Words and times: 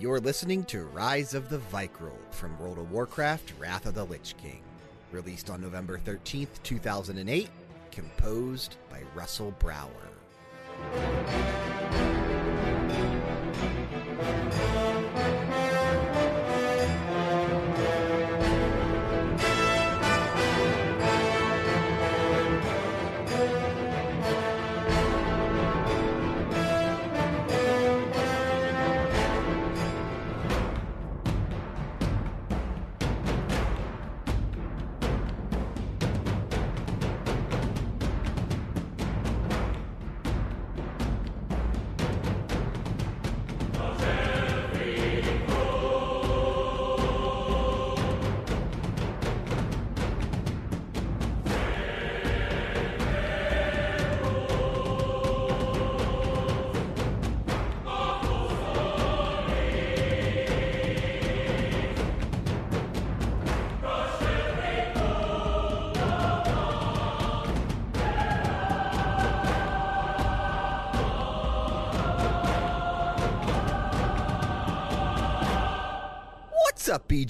You're 0.00 0.18
listening 0.18 0.64
to 0.64 0.84
Rise 0.84 1.34
of 1.34 1.50
the 1.50 1.58
Vrykul 1.58 2.16
from 2.30 2.58
World 2.58 2.78
of 2.78 2.90
Warcraft 2.90 3.52
Wrath 3.58 3.84
of 3.84 3.92
the 3.92 4.04
Lich 4.06 4.34
King, 4.42 4.62
released 5.12 5.50
on 5.50 5.60
November 5.60 5.98
13th, 5.98 6.62
2008, 6.62 7.50
composed 7.92 8.76
by 8.88 9.02
Russell 9.14 9.50
Brower. 9.58 9.90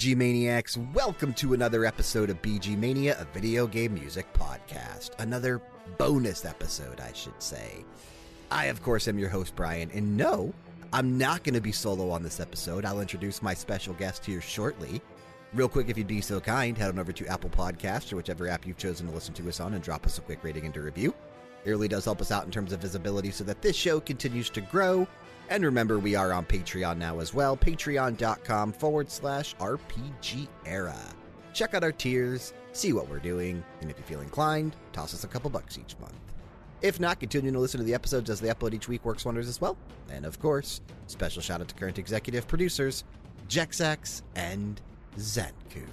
VG 0.01 0.15
Maniacs? 0.15 0.77
Welcome 0.95 1.31
to 1.35 1.53
another 1.53 1.85
episode 1.85 2.31
of 2.31 2.41
VG 2.41 2.75
Mania, 2.75 3.15
a 3.19 3.25
video 3.35 3.67
game 3.67 3.93
music 3.93 4.25
podcast. 4.33 5.11
Another 5.19 5.61
bonus 5.99 6.43
episode, 6.43 6.99
I 6.99 7.13
should 7.13 7.39
say. 7.39 7.85
I, 8.49 8.65
of 8.65 8.81
course, 8.81 9.07
am 9.07 9.19
your 9.19 9.29
host, 9.29 9.55
Brian, 9.55 9.91
and 9.93 10.17
no, 10.17 10.55
I'm 10.91 11.19
not 11.19 11.43
going 11.43 11.53
to 11.53 11.61
be 11.61 11.71
solo 11.71 12.09
on 12.09 12.23
this 12.23 12.39
episode. 12.39 12.83
I'll 12.83 12.99
introduce 12.99 13.43
my 13.43 13.53
special 13.53 13.93
guest 13.93 14.25
here 14.25 14.41
shortly. 14.41 15.03
Real 15.53 15.69
quick, 15.69 15.87
if 15.87 15.99
you'd 15.99 16.07
be 16.07 16.19
so 16.19 16.39
kind, 16.39 16.75
head 16.75 16.89
on 16.89 16.97
over 16.97 17.11
to 17.11 17.27
Apple 17.27 17.51
Podcasts 17.51 18.11
or 18.11 18.15
whichever 18.15 18.47
app 18.47 18.65
you've 18.65 18.79
chosen 18.79 19.05
to 19.05 19.13
listen 19.13 19.35
to 19.35 19.47
us 19.49 19.59
on 19.59 19.75
and 19.75 19.83
drop 19.83 20.07
us 20.07 20.17
a 20.17 20.21
quick 20.21 20.43
rating 20.43 20.65
and 20.65 20.75
a 20.77 20.81
review. 20.81 21.13
It 21.63 21.69
really 21.69 21.87
does 21.87 22.05
help 22.05 22.21
us 22.21 22.31
out 22.31 22.45
in 22.45 22.51
terms 22.51 22.73
of 22.73 22.81
visibility 22.81 23.29
so 23.29 23.43
that 23.43 23.61
this 23.61 23.75
show 23.75 23.99
continues 23.99 24.49
to 24.49 24.61
grow. 24.61 25.07
And 25.51 25.65
remember, 25.65 25.99
we 25.99 26.15
are 26.15 26.31
on 26.31 26.45
Patreon 26.45 26.97
now 26.97 27.19
as 27.19 27.33
well. 27.33 27.57
Patreon.com 27.57 28.71
forward 28.71 29.11
slash 29.11 29.53
RPG 29.57 30.47
era. 30.65 30.97
Check 31.53 31.73
out 31.73 31.83
our 31.83 31.91
tiers, 31.91 32.53
see 32.71 32.93
what 32.93 33.09
we're 33.09 33.19
doing, 33.19 33.61
and 33.81 33.91
if 33.91 33.97
you 33.97 34.05
feel 34.05 34.21
inclined, 34.21 34.77
toss 34.93 35.13
us 35.13 35.25
a 35.25 35.27
couple 35.27 35.49
bucks 35.49 35.77
each 35.77 35.99
month. 35.99 36.15
If 36.81 37.01
not, 37.01 37.19
continuing 37.19 37.53
to 37.53 37.59
listen 37.59 37.81
to 37.81 37.83
the 37.83 37.93
episodes 37.93 38.29
as 38.29 38.39
they 38.39 38.47
upload 38.47 38.73
each 38.73 38.87
week 38.87 39.03
works 39.03 39.25
wonders 39.25 39.49
as 39.49 39.59
well. 39.59 39.75
And 40.09 40.25
of 40.25 40.39
course, 40.39 40.79
special 41.07 41.41
shout 41.41 41.59
out 41.59 41.67
to 41.67 41.75
current 41.75 41.99
executive 41.99 42.47
producers, 42.47 43.03
Jexax 43.49 44.21
and 44.37 44.79
Zenku. 45.17 45.85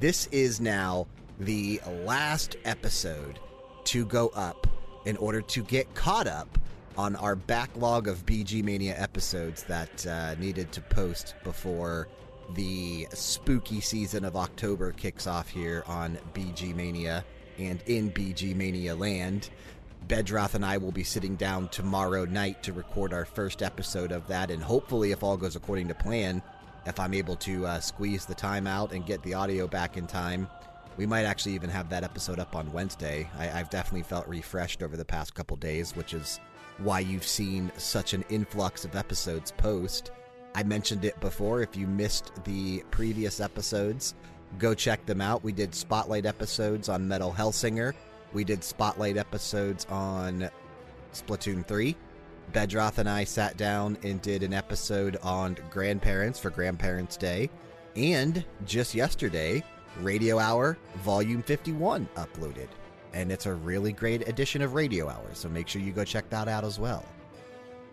This 0.00 0.26
is 0.28 0.58
now 0.58 1.06
the 1.38 1.82
last 2.06 2.56
episode 2.64 3.38
to 3.84 4.06
go 4.06 4.28
up 4.28 4.66
in 5.04 5.18
order 5.18 5.42
to 5.42 5.62
get 5.64 5.94
caught 5.94 6.26
up 6.26 6.58
on 6.96 7.16
our 7.16 7.36
backlog 7.36 8.08
of 8.08 8.24
VG 8.26 8.62
Mania 8.62 8.94
episodes 8.98 9.62
that 9.64 10.06
uh, 10.06 10.34
needed 10.36 10.72
to 10.72 10.80
post 10.80 11.34
before 11.44 12.08
the 12.54 13.06
spooky 13.12 13.80
season 13.80 14.24
of 14.24 14.36
October 14.36 14.92
kicks 14.92 15.26
off 15.26 15.48
here 15.48 15.84
on 15.86 16.18
VG 16.34 16.74
Mania 16.74 17.24
and 17.58 17.82
in 17.86 18.10
VG 18.10 18.54
Mania 18.54 18.94
land. 18.94 19.50
Bedroth 20.08 20.54
and 20.54 20.64
I 20.64 20.78
will 20.78 20.92
be 20.92 21.04
sitting 21.04 21.36
down 21.36 21.68
tomorrow 21.68 22.24
night 22.24 22.62
to 22.64 22.72
record 22.72 23.12
our 23.14 23.24
first 23.24 23.62
episode 23.62 24.12
of 24.12 24.26
that, 24.26 24.50
and 24.50 24.62
hopefully, 24.62 25.12
if 25.12 25.22
all 25.22 25.36
goes 25.36 25.56
according 25.56 25.88
to 25.88 25.94
plan, 25.94 26.42
if 26.86 26.98
I'm 26.98 27.14
able 27.14 27.36
to 27.36 27.66
uh, 27.66 27.80
squeeze 27.80 28.26
the 28.26 28.34
time 28.34 28.66
out 28.66 28.92
and 28.92 29.06
get 29.06 29.22
the 29.22 29.34
audio 29.34 29.68
back 29.68 29.96
in 29.96 30.06
time, 30.06 30.48
we 30.96 31.06
might 31.06 31.24
actually 31.24 31.54
even 31.54 31.70
have 31.70 31.88
that 31.90 32.04
episode 32.04 32.38
up 32.38 32.56
on 32.56 32.72
Wednesday. 32.72 33.30
I, 33.38 33.50
I've 33.50 33.70
definitely 33.70 34.02
felt 34.02 34.26
refreshed 34.28 34.82
over 34.82 34.96
the 34.96 35.04
past 35.04 35.34
couple 35.34 35.56
days, 35.56 35.96
which 35.96 36.12
is 36.12 36.40
why 36.78 37.00
you've 37.00 37.26
seen 37.26 37.70
such 37.76 38.14
an 38.14 38.24
influx 38.28 38.84
of 38.84 38.96
episodes 38.96 39.52
post. 39.52 40.10
I 40.54 40.62
mentioned 40.62 41.04
it 41.04 41.18
before. 41.20 41.62
If 41.62 41.76
you 41.76 41.86
missed 41.86 42.32
the 42.44 42.82
previous 42.90 43.40
episodes, 43.40 44.14
go 44.58 44.74
check 44.74 45.04
them 45.06 45.20
out. 45.20 45.42
We 45.42 45.52
did 45.52 45.74
spotlight 45.74 46.26
episodes 46.26 46.88
on 46.88 47.08
Metal 47.08 47.32
Hellsinger. 47.32 47.94
We 48.32 48.44
did 48.44 48.64
spotlight 48.64 49.16
episodes 49.16 49.86
on 49.86 50.50
Splatoon 51.12 51.66
3. 51.66 51.96
Bedroth 52.52 52.98
and 52.98 53.08
I 53.08 53.24
sat 53.24 53.56
down 53.56 53.96
and 54.02 54.20
did 54.20 54.42
an 54.42 54.52
episode 54.52 55.16
on 55.22 55.56
grandparents 55.70 56.38
for 56.38 56.50
Grandparents' 56.50 57.16
Day. 57.16 57.48
And 57.96 58.44
just 58.64 58.94
yesterday, 58.94 59.62
Radio 60.00 60.38
Hour 60.38 60.78
Volume 60.96 61.42
51 61.42 62.08
uploaded. 62.16 62.68
And 63.14 63.30
it's 63.30 63.46
a 63.46 63.52
really 63.52 63.92
great 63.92 64.26
edition 64.28 64.62
of 64.62 64.74
Radio 64.74 65.08
Hour, 65.08 65.28
so 65.34 65.48
make 65.48 65.68
sure 65.68 65.82
you 65.82 65.92
go 65.92 66.04
check 66.04 66.28
that 66.30 66.48
out 66.48 66.64
as 66.64 66.78
well. 66.78 67.04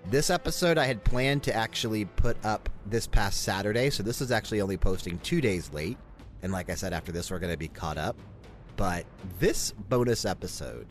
This 0.06 0.30
episode 0.30 0.78
I 0.78 0.86
had 0.86 1.04
planned 1.04 1.44
to 1.44 1.54
actually 1.54 2.06
put 2.06 2.38
up 2.46 2.70
this 2.86 3.06
past 3.06 3.44
Saturday, 3.44 3.90
so 3.90 4.02
this 4.02 4.22
is 4.22 4.32
actually 4.32 4.62
only 4.62 4.78
posting 4.78 5.20
two 5.20 5.42
days 5.42 5.72
late. 5.74 5.98
And 6.42 6.54
like 6.54 6.70
I 6.70 6.76
said, 6.76 6.94
after 6.94 7.12
this, 7.12 7.30
we're 7.30 7.40
going 7.40 7.54
to 7.54 7.58
be 7.58 7.68
caught 7.68 7.98
up. 7.98 8.16
But 8.78 9.06
this 9.40 9.72
bonus 9.90 10.24
episode, 10.24 10.88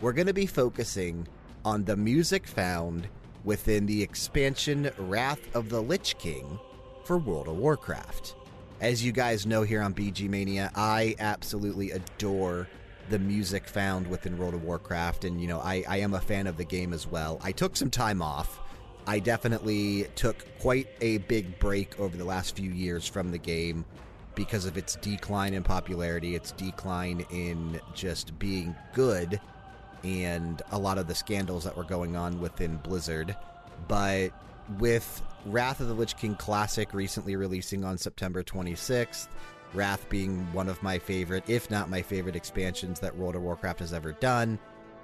we're 0.00 0.14
going 0.14 0.26
to 0.26 0.32
be 0.32 0.46
focusing 0.46 1.28
on 1.64 1.84
the 1.84 1.96
music 1.96 2.46
found 2.46 3.08
within 3.44 3.84
the 3.86 4.02
expansion 4.02 4.90
Wrath 4.98 5.54
of 5.54 5.68
the 5.68 5.82
Lich 5.82 6.16
King 6.18 6.58
for 7.04 7.18
World 7.18 7.48
of 7.48 7.58
Warcraft. 7.58 8.34
As 8.80 9.04
you 9.04 9.12
guys 9.12 9.46
know 9.46 9.62
here 9.62 9.82
on 9.82 9.94
VG 9.94 10.28
Mania, 10.28 10.72
I 10.74 11.14
absolutely 11.18 11.92
adore 11.92 12.68
the 13.10 13.18
music 13.18 13.68
found 13.68 14.06
within 14.06 14.38
World 14.38 14.54
of 14.54 14.62
Warcraft, 14.64 15.24
and 15.24 15.40
you 15.40 15.48
know, 15.48 15.60
I, 15.60 15.84
I 15.88 15.98
am 15.98 16.14
a 16.14 16.20
fan 16.20 16.46
of 16.46 16.56
the 16.56 16.64
game 16.64 16.92
as 16.92 17.06
well. 17.06 17.40
I 17.42 17.52
took 17.52 17.76
some 17.76 17.90
time 17.90 18.22
off. 18.22 18.60
I 19.06 19.20
definitely 19.20 20.08
took 20.16 20.44
quite 20.58 20.88
a 21.00 21.18
big 21.18 21.58
break 21.58 21.98
over 22.00 22.16
the 22.16 22.24
last 22.24 22.56
few 22.56 22.70
years 22.70 23.06
from 23.06 23.30
the 23.30 23.38
game 23.38 23.84
because 24.34 24.66
of 24.66 24.76
its 24.76 24.96
decline 24.96 25.54
in 25.54 25.62
popularity, 25.62 26.34
its 26.34 26.52
decline 26.52 27.24
in 27.30 27.80
just 27.94 28.38
being 28.38 28.74
good, 28.94 29.40
and 30.02 30.62
a 30.72 30.78
lot 30.78 30.98
of 30.98 31.06
the 31.06 31.14
scandals 31.14 31.64
that 31.64 31.76
were 31.76 31.84
going 31.84 32.16
on 32.16 32.40
within 32.40 32.76
Blizzard. 32.78 33.36
But 33.88 34.30
with 34.78 35.22
Wrath 35.46 35.80
of 35.80 35.88
the 35.88 35.94
Lich 35.94 36.16
King 36.16 36.34
Classic 36.34 36.92
recently 36.92 37.36
releasing 37.36 37.84
on 37.84 37.98
September 37.98 38.42
26th, 38.42 39.28
Wrath 39.74 40.08
being 40.08 40.50
one 40.52 40.68
of 40.68 40.82
my 40.82 40.98
favorite, 40.98 41.44
if 41.48 41.70
not 41.70 41.90
my 41.90 42.02
favorite 42.02 42.36
expansions 42.36 43.00
that 43.00 43.16
World 43.16 43.36
of 43.36 43.42
Warcraft 43.42 43.80
has 43.80 43.92
ever 43.92 44.12
done, 44.12 44.58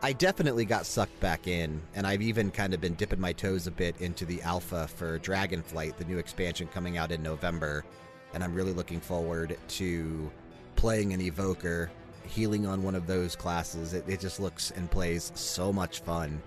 I 0.04 0.12
definitely 0.12 0.64
got 0.64 0.86
sucked 0.86 1.18
back 1.20 1.46
in, 1.46 1.80
and 1.94 2.06
I've 2.06 2.22
even 2.22 2.50
kind 2.50 2.74
of 2.74 2.80
been 2.80 2.94
dipping 2.94 3.20
my 3.20 3.32
toes 3.32 3.68
a 3.68 3.70
bit 3.70 4.00
into 4.00 4.24
the 4.24 4.42
alpha 4.42 4.88
for 4.88 5.18
Dragonflight, 5.20 5.96
the 5.96 6.04
new 6.04 6.18
expansion 6.18 6.66
coming 6.66 6.98
out 6.98 7.12
in 7.12 7.22
November, 7.22 7.84
and 8.34 8.42
I'm 8.42 8.54
really 8.54 8.72
looking 8.72 9.00
forward 9.00 9.56
to 9.68 10.30
playing 10.74 11.12
an 11.12 11.20
Evoker, 11.20 11.90
healing 12.26 12.66
on 12.66 12.82
one 12.82 12.94
of 12.94 13.06
those 13.06 13.36
classes. 13.36 13.94
It, 13.94 14.08
it 14.08 14.18
just 14.18 14.40
looks 14.40 14.72
and 14.72 14.90
plays 14.90 15.30
so 15.34 15.72
much 15.72 16.00
fun. 16.00 16.42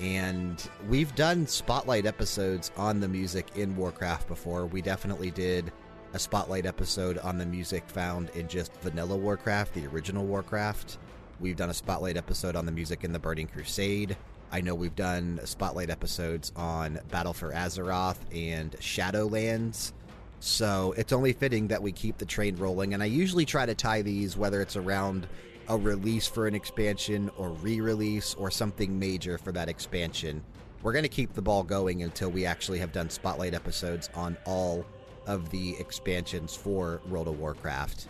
And 0.00 0.68
we've 0.88 1.14
done 1.14 1.46
spotlight 1.46 2.06
episodes 2.06 2.70
on 2.76 3.00
the 3.00 3.08
music 3.08 3.46
in 3.56 3.76
Warcraft 3.76 4.28
before. 4.28 4.66
We 4.66 4.80
definitely 4.80 5.30
did 5.30 5.72
a 6.12 6.18
spotlight 6.18 6.64
episode 6.64 7.18
on 7.18 7.38
the 7.38 7.44
music 7.44 7.88
found 7.88 8.30
in 8.30 8.48
just 8.48 8.72
vanilla 8.80 9.16
Warcraft, 9.16 9.74
the 9.74 9.86
original 9.86 10.24
Warcraft. 10.24 10.98
We've 11.40 11.56
done 11.56 11.70
a 11.70 11.74
spotlight 11.74 12.16
episode 12.16 12.56
on 12.56 12.66
the 12.66 12.72
music 12.72 13.04
in 13.04 13.12
the 13.12 13.18
Burning 13.18 13.46
Crusade. 13.46 14.16
I 14.50 14.62
know 14.62 14.74
we've 14.74 14.96
done 14.96 15.40
spotlight 15.44 15.90
episodes 15.90 16.50
on 16.56 16.98
Battle 17.10 17.34
for 17.34 17.52
Azeroth 17.52 18.16
and 18.32 18.72
Shadowlands. 18.72 19.92
So 20.40 20.94
it's 20.96 21.12
only 21.12 21.32
fitting 21.32 21.68
that 21.68 21.82
we 21.82 21.92
keep 21.92 22.16
the 22.16 22.24
train 22.24 22.56
rolling. 22.56 22.94
And 22.94 23.02
I 23.02 23.06
usually 23.06 23.44
try 23.44 23.66
to 23.66 23.74
tie 23.74 24.02
these, 24.02 24.36
whether 24.36 24.62
it's 24.62 24.76
around 24.76 25.26
a 25.68 25.76
release 25.76 26.26
for 26.26 26.46
an 26.46 26.54
expansion 26.54 27.30
or 27.36 27.50
re 27.50 27.80
release 27.80 28.34
or 28.34 28.50
something 28.50 28.98
major 28.98 29.36
for 29.36 29.52
that 29.52 29.68
expansion. 29.68 30.42
we're 30.82 30.92
going 30.92 31.02
to 31.02 31.08
keep 31.08 31.34
the 31.34 31.42
ball 31.42 31.64
going 31.64 32.04
until 32.04 32.30
we 32.30 32.46
actually 32.46 32.78
have 32.78 32.92
done 32.92 33.10
spotlight 33.10 33.52
episodes 33.52 34.08
on 34.14 34.36
all 34.46 34.86
of 35.28 35.48
the 35.50 35.76
expansions 35.78 36.56
for 36.56 37.00
World 37.08 37.28
of 37.28 37.38
Warcraft. 37.38 38.08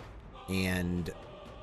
And 0.48 1.10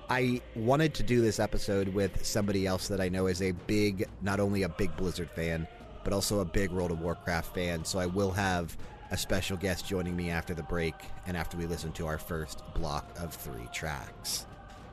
I 0.09 0.41
wanted 0.55 0.93
to 0.95 1.03
do 1.03 1.21
this 1.21 1.39
episode 1.39 1.87
with 1.87 2.23
somebody 2.23 2.67
else 2.67 2.87
that 2.89 3.01
I 3.01 3.09
know 3.09 3.25
is 3.25 3.41
a 3.41 3.51
big, 3.51 4.07
not 4.21 4.39
only 4.39 4.61
a 4.61 4.69
big 4.69 4.95
Blizzard 4.95 5.31
fan, 5.31 5.67
but 6.03 6.13
also 6.13 6.41
a 6.41 6.45
big 6.45 6.69
World 6.69 6.91
of 6.91 7.01
Warcraft 7.01 7.55
fan. 7.55 7.83
So 7.83 7.97
I 7.97 8.05
will 8.05 8.31
have 8.31 8.77
a 9.11 9.17
special 9.17 9.57
guest 9.57 9.87
joining 9.87 10.15
me 10.15 10.29
after 10.29 10.53
the 10.53 10.63
break 10.63 10.93
and 11.25 11.35
after 11.35 11.57
we 11.57 11.65
listen 11.65 11.91
to 11.93 12.05
our 12.05 12.17
first 12.17 12.61
block 12.75 13.09
of 13.19 13.33
three 13.33 13.67
tracks. 13.73 14.45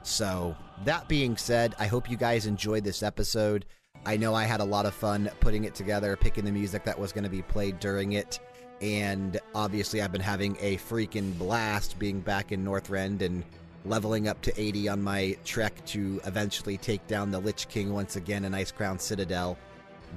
So, 0.04 0.56
that 0.84 1.06
being 1.06 1.36
said, 1.36 1.76
I 1.78 1.86
hope 1.86 2.10
you 2.10 2.16
guys 2.16 2.46
enjoyed 2.46 2.82
this 2.82 3.02
episode. 3.02 3.66
I 4.04 4.16
know 4.16 4.34
I 4.34 4.44
had 4.44 4.60
a 4.60 4.64
lot 4.64 4.84
of 4.84 4.94
fun 4.94 5.30
putting 5.38 5.64
it 5.64 5.76
together, 5.76 6.16
picking 6.16 6.44
the 6.44 6.50
music 6.50 6.84
that 6.84 6.98
was 6.98 7.12
going 7.12 7.24
to 7.24 7.30
be 7.30 7.42
played 7.42 7.78
during 7.78 8.12
it. 8.12 8.40
And 8.82 9.38
obviously, 9.54 10.02
I've 10.02 10.10
been 10.10 10.20
having 10.20 10.56
a 10.60 10.76
freaking 10.76 11.38
blast 11.38 12.00
being 12.00 12.20
back 12.20 12.50
in 12.50 12.64
Northrend 12.64 13.22
and 13.22 13.44
leveling 13.84 14.26
up 14.26 14.40
to 14.42 14.60
80 14.60 14.88
on 14.88 15.02
my 15.02 15.36
trek 15.44 15.84
to 15.86 16.20
eventually 16.24 16.76
take 16.78 17.06
down 17.06 17.30
the 17.30 17.38
Lich 17.38 17.68
King 17.68 17.92
once 17.92 18.16
again 18.16 18.44
in 18.44 18.52
Icecrown 18.52 19.00
Citadel. 19.00 19.56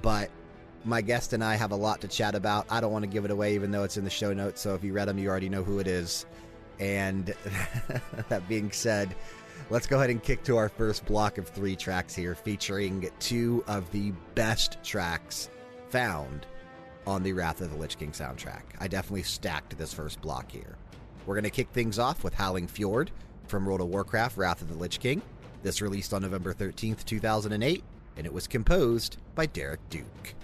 But 0.01 0.31
my 0.83 1.01
guest 1.01 1.33
and 1.33 1.43
I 1.43 1.55
have 1.55 1.71
a 1.71 1.75
lot 1.75 2.01
to 2.01 2.07
chat 2.07 2.33
about. 2.33 2.65
I 2.69 2.81
don't 2.81 2.91
want 2.91 3.03
to 3.03 3.09
give 3.09 3.23
it 3.23 3.31
away, 3.31 3.53
even 3.53 3.69
though 3.69 3.83
it's 3.83 3.97
in 3.97 4.03
the 4.03 4.09
show 4.09 4.33
notes. 4.33 4.61
So 4.61 4.73
if 4.73 4.83
you 4.83 4.93
read 4.93 5.07
them, 5.07 5.19
you 5.19 5.29
already 5.29 5.49
know 5.49 5.63
who 5.63 5.77
it 5.77 5.87
is. 5.87 6.25
And 6.79 7.35
that 8.29 8.47
being 8.49 8.71
said, 8.71 9.15
let's 9.69 9.85
go 9.85 9.97
ahead 9.97 10.09
and 10.09 10.21
kick 10.21 10.43
to 10.43 10.57
our 10.57 10.69
first 10.69 11.05
block 11.05 11.37
of 11.37 11.47
three 11.47 11.75
tracks 11.75 12.15
here, 12.15 12.33
featuring 12.33 13.09
two 13.19 13.63
of 13.67 13.91
the 13.91 14.11
best 14.33 14.83
tracks 14.83 15.49
found 15.89 16.47
on 17.07 17.23
the 17.23 17.33
Wrath 17.33 17.61
of 17.61 17.69
the 17.69 17.77
Lich 17.77 17.97
King 17.97 18.11
soundtrack. 18.11 18.63
I 18.79 18.87
definitely 18.87 19.23
stacked 19.23 19.77
this 19.77 19.93
first 19.93 20.21
block 20.21 20.51
here. 20.51 20.75
We're 21.25 21.35
going 21.35 21.43
to 21.43 21.49
kick 21.49 21.69
things 21.69 21.99
off 21.99 22.23
with 22.23 22.33
Howling 22.33 22.67
Fjord 22.67 23.11
from 23.47 23.65
World 23.65 23.81
of 23.81 23.87
Warcraft 23.87 24.37
Wrath 24.37 24.61
of 24.61 24.69
the 24.69 24.75
Lich 24.75 24.99
King. 24.99 25.21
This 25.63 25.81
released 25.81 26.13
on 26.13 26.21
November 26.21 26.53
13th, 26.53 27.05
2008, 27.05 27.83
and 28.17 28.25
it 28.25 28.33
was 28.33 28.47
composed 28.47 29.17
by 29.33 29.45
Derek 29.45 29.81
Duke. 29.89 30.35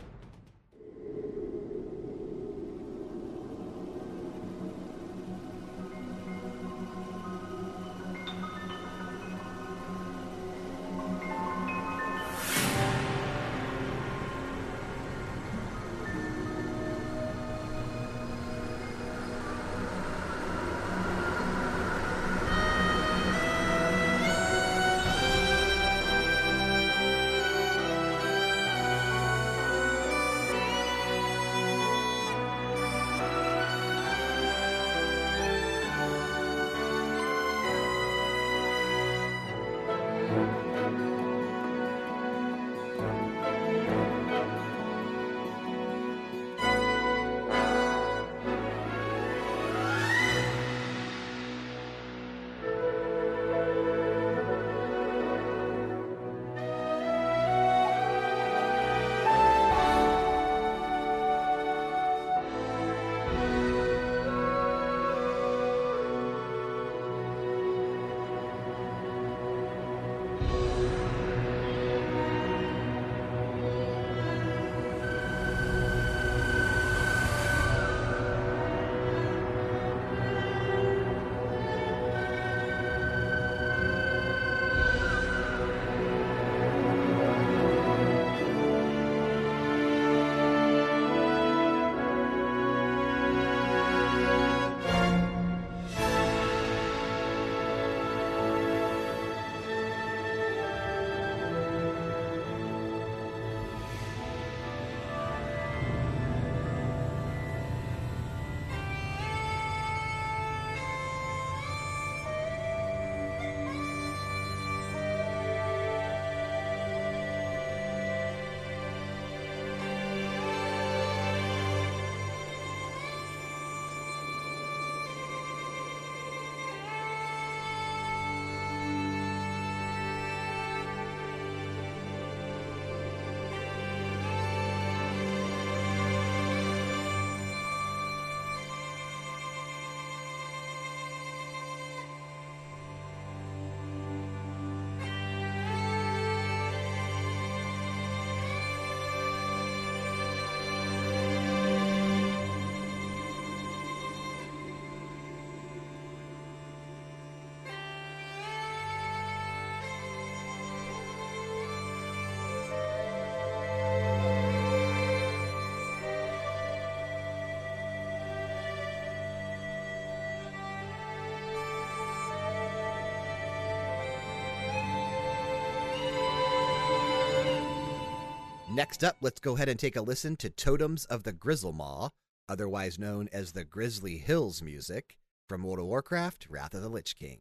Next 178.74 179.04
up, 179.04 179.18
let's 179.20 179.42
go 179.42 179.56
ahead 179.56 179.68
and 179.68 179.78
take 179.78 179.98
a 179.98 180.02
listen 180.02 180.38
to 180.38 180.50
Totems 180.50 181.04
of 181.04 181.24
the 181.24 181.34
Grizzlemaw, 181.34 182.12
otherwise 182.48 182.98
known 182.98 183.28
as 183.34 183.52
the 183.52 183.66
Grizzly 183.66 184.18
Hills 184.18 184.62
music, 184.62 185.18
from 185.50 185.64
World 185.64 185.80
of 185.80 185.88
Warcraft 185.88 186.48
Wrath 186.50 186.74
of 186.74 186.82
the 186.82 186.88
Lich 186.88 187.18
King. 187.18 187.40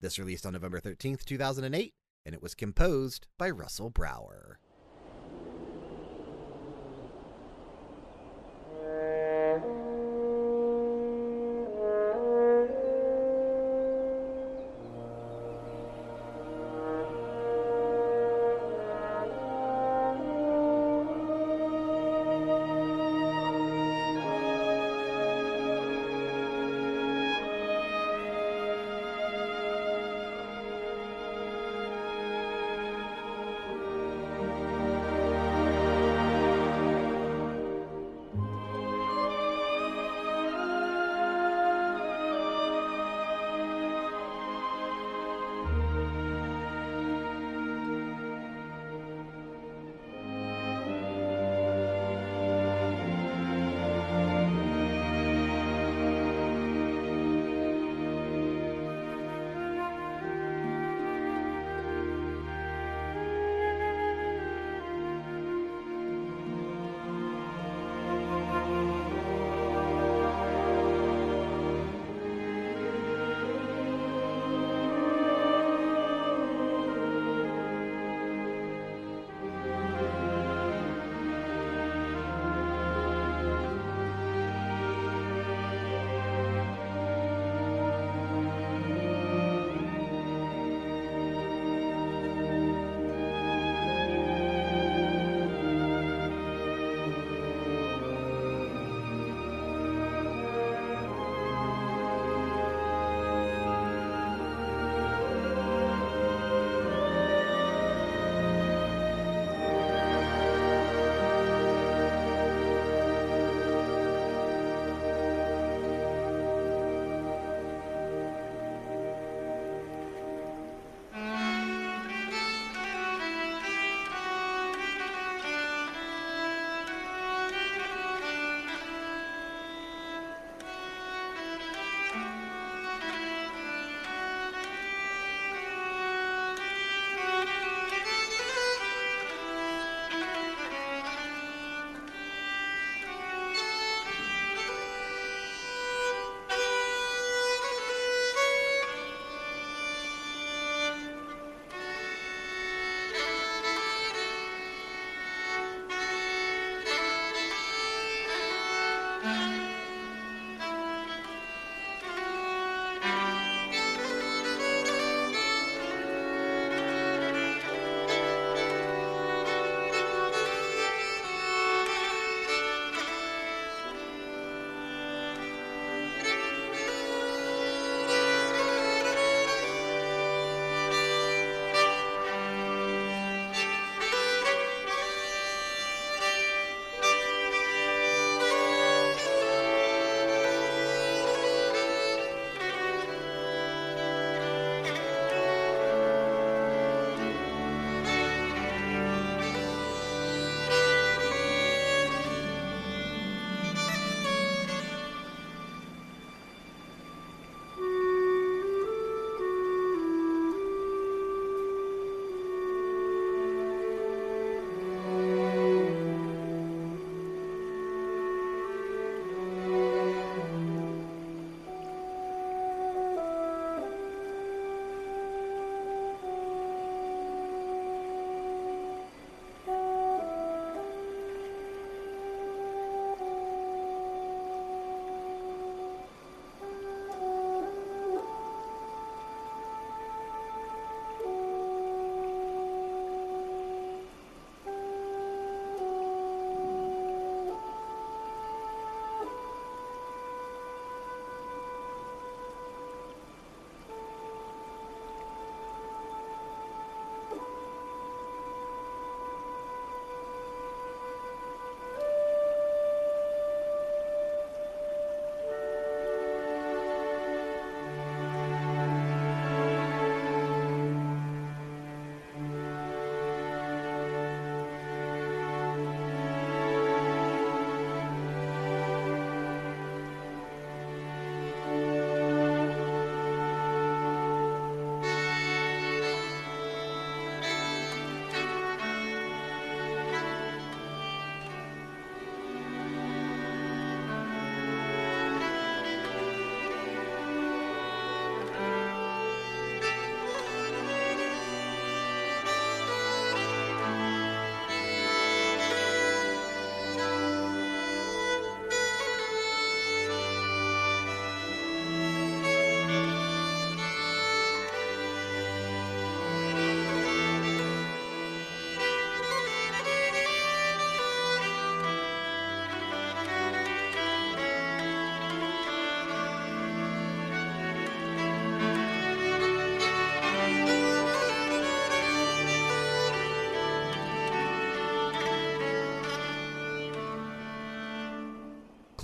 This 0.00 0.18
released 0.18 0.44
on 0.44 0.54
November 0.54 0.80
13th, 0.80 1.24
2008, 1.24 1.94
and 2.26 2.34
it 2.34 2.42
was 2.42 2.56
composed 2.56 3.28
by 3.38 3.50
Russell 3.50 3.88
Brower. 3.88 4.58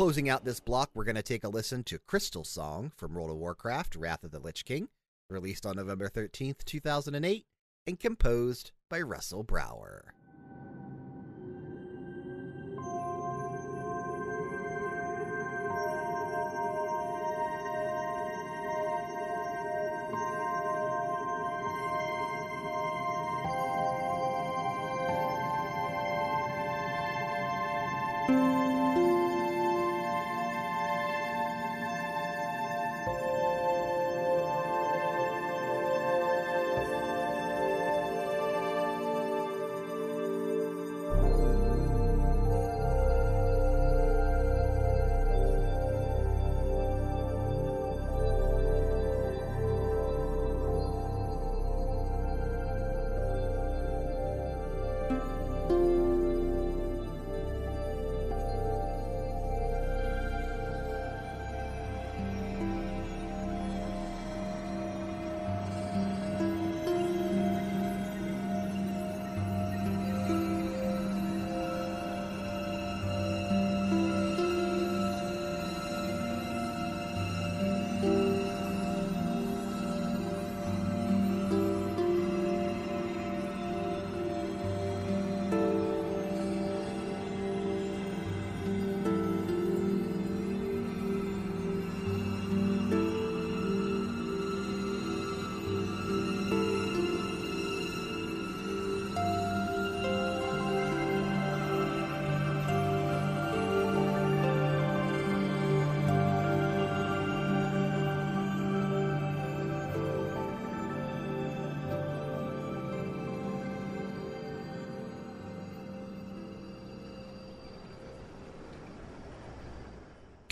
Closing 0.01 0.31
out 0.31 0.47
this 0.47 0.61
block, 0.61 0.89
we're 0.95 1.05
going 1.05 1.15
to 1.15 1.23
take 1.23 1.45
a 1.45 1.49
listen 1.51 1.85
to 1.85 1.99
Crystal 1.99 2.43
Song 2.43 2.91
from 2.97 3.13
World 3.13 3.29
of 3.29 3.37
Warcraft 3.37 3.95
Wrath 3.97 4.25
of 4.25 4.31
the 4.31 4.39
Lich 4.39 4.65
King, 4.65 4.89
released 5.29 5.67
on 5.67 5.77
November 5.77 6.09
13th, 6.09 6.65
2008, 6.65 7.45
and 7.87 8.01
composed 8.01 8.71
by 8.89 9.03
Russell 9.03 9.43
Brower. 9.43 10.15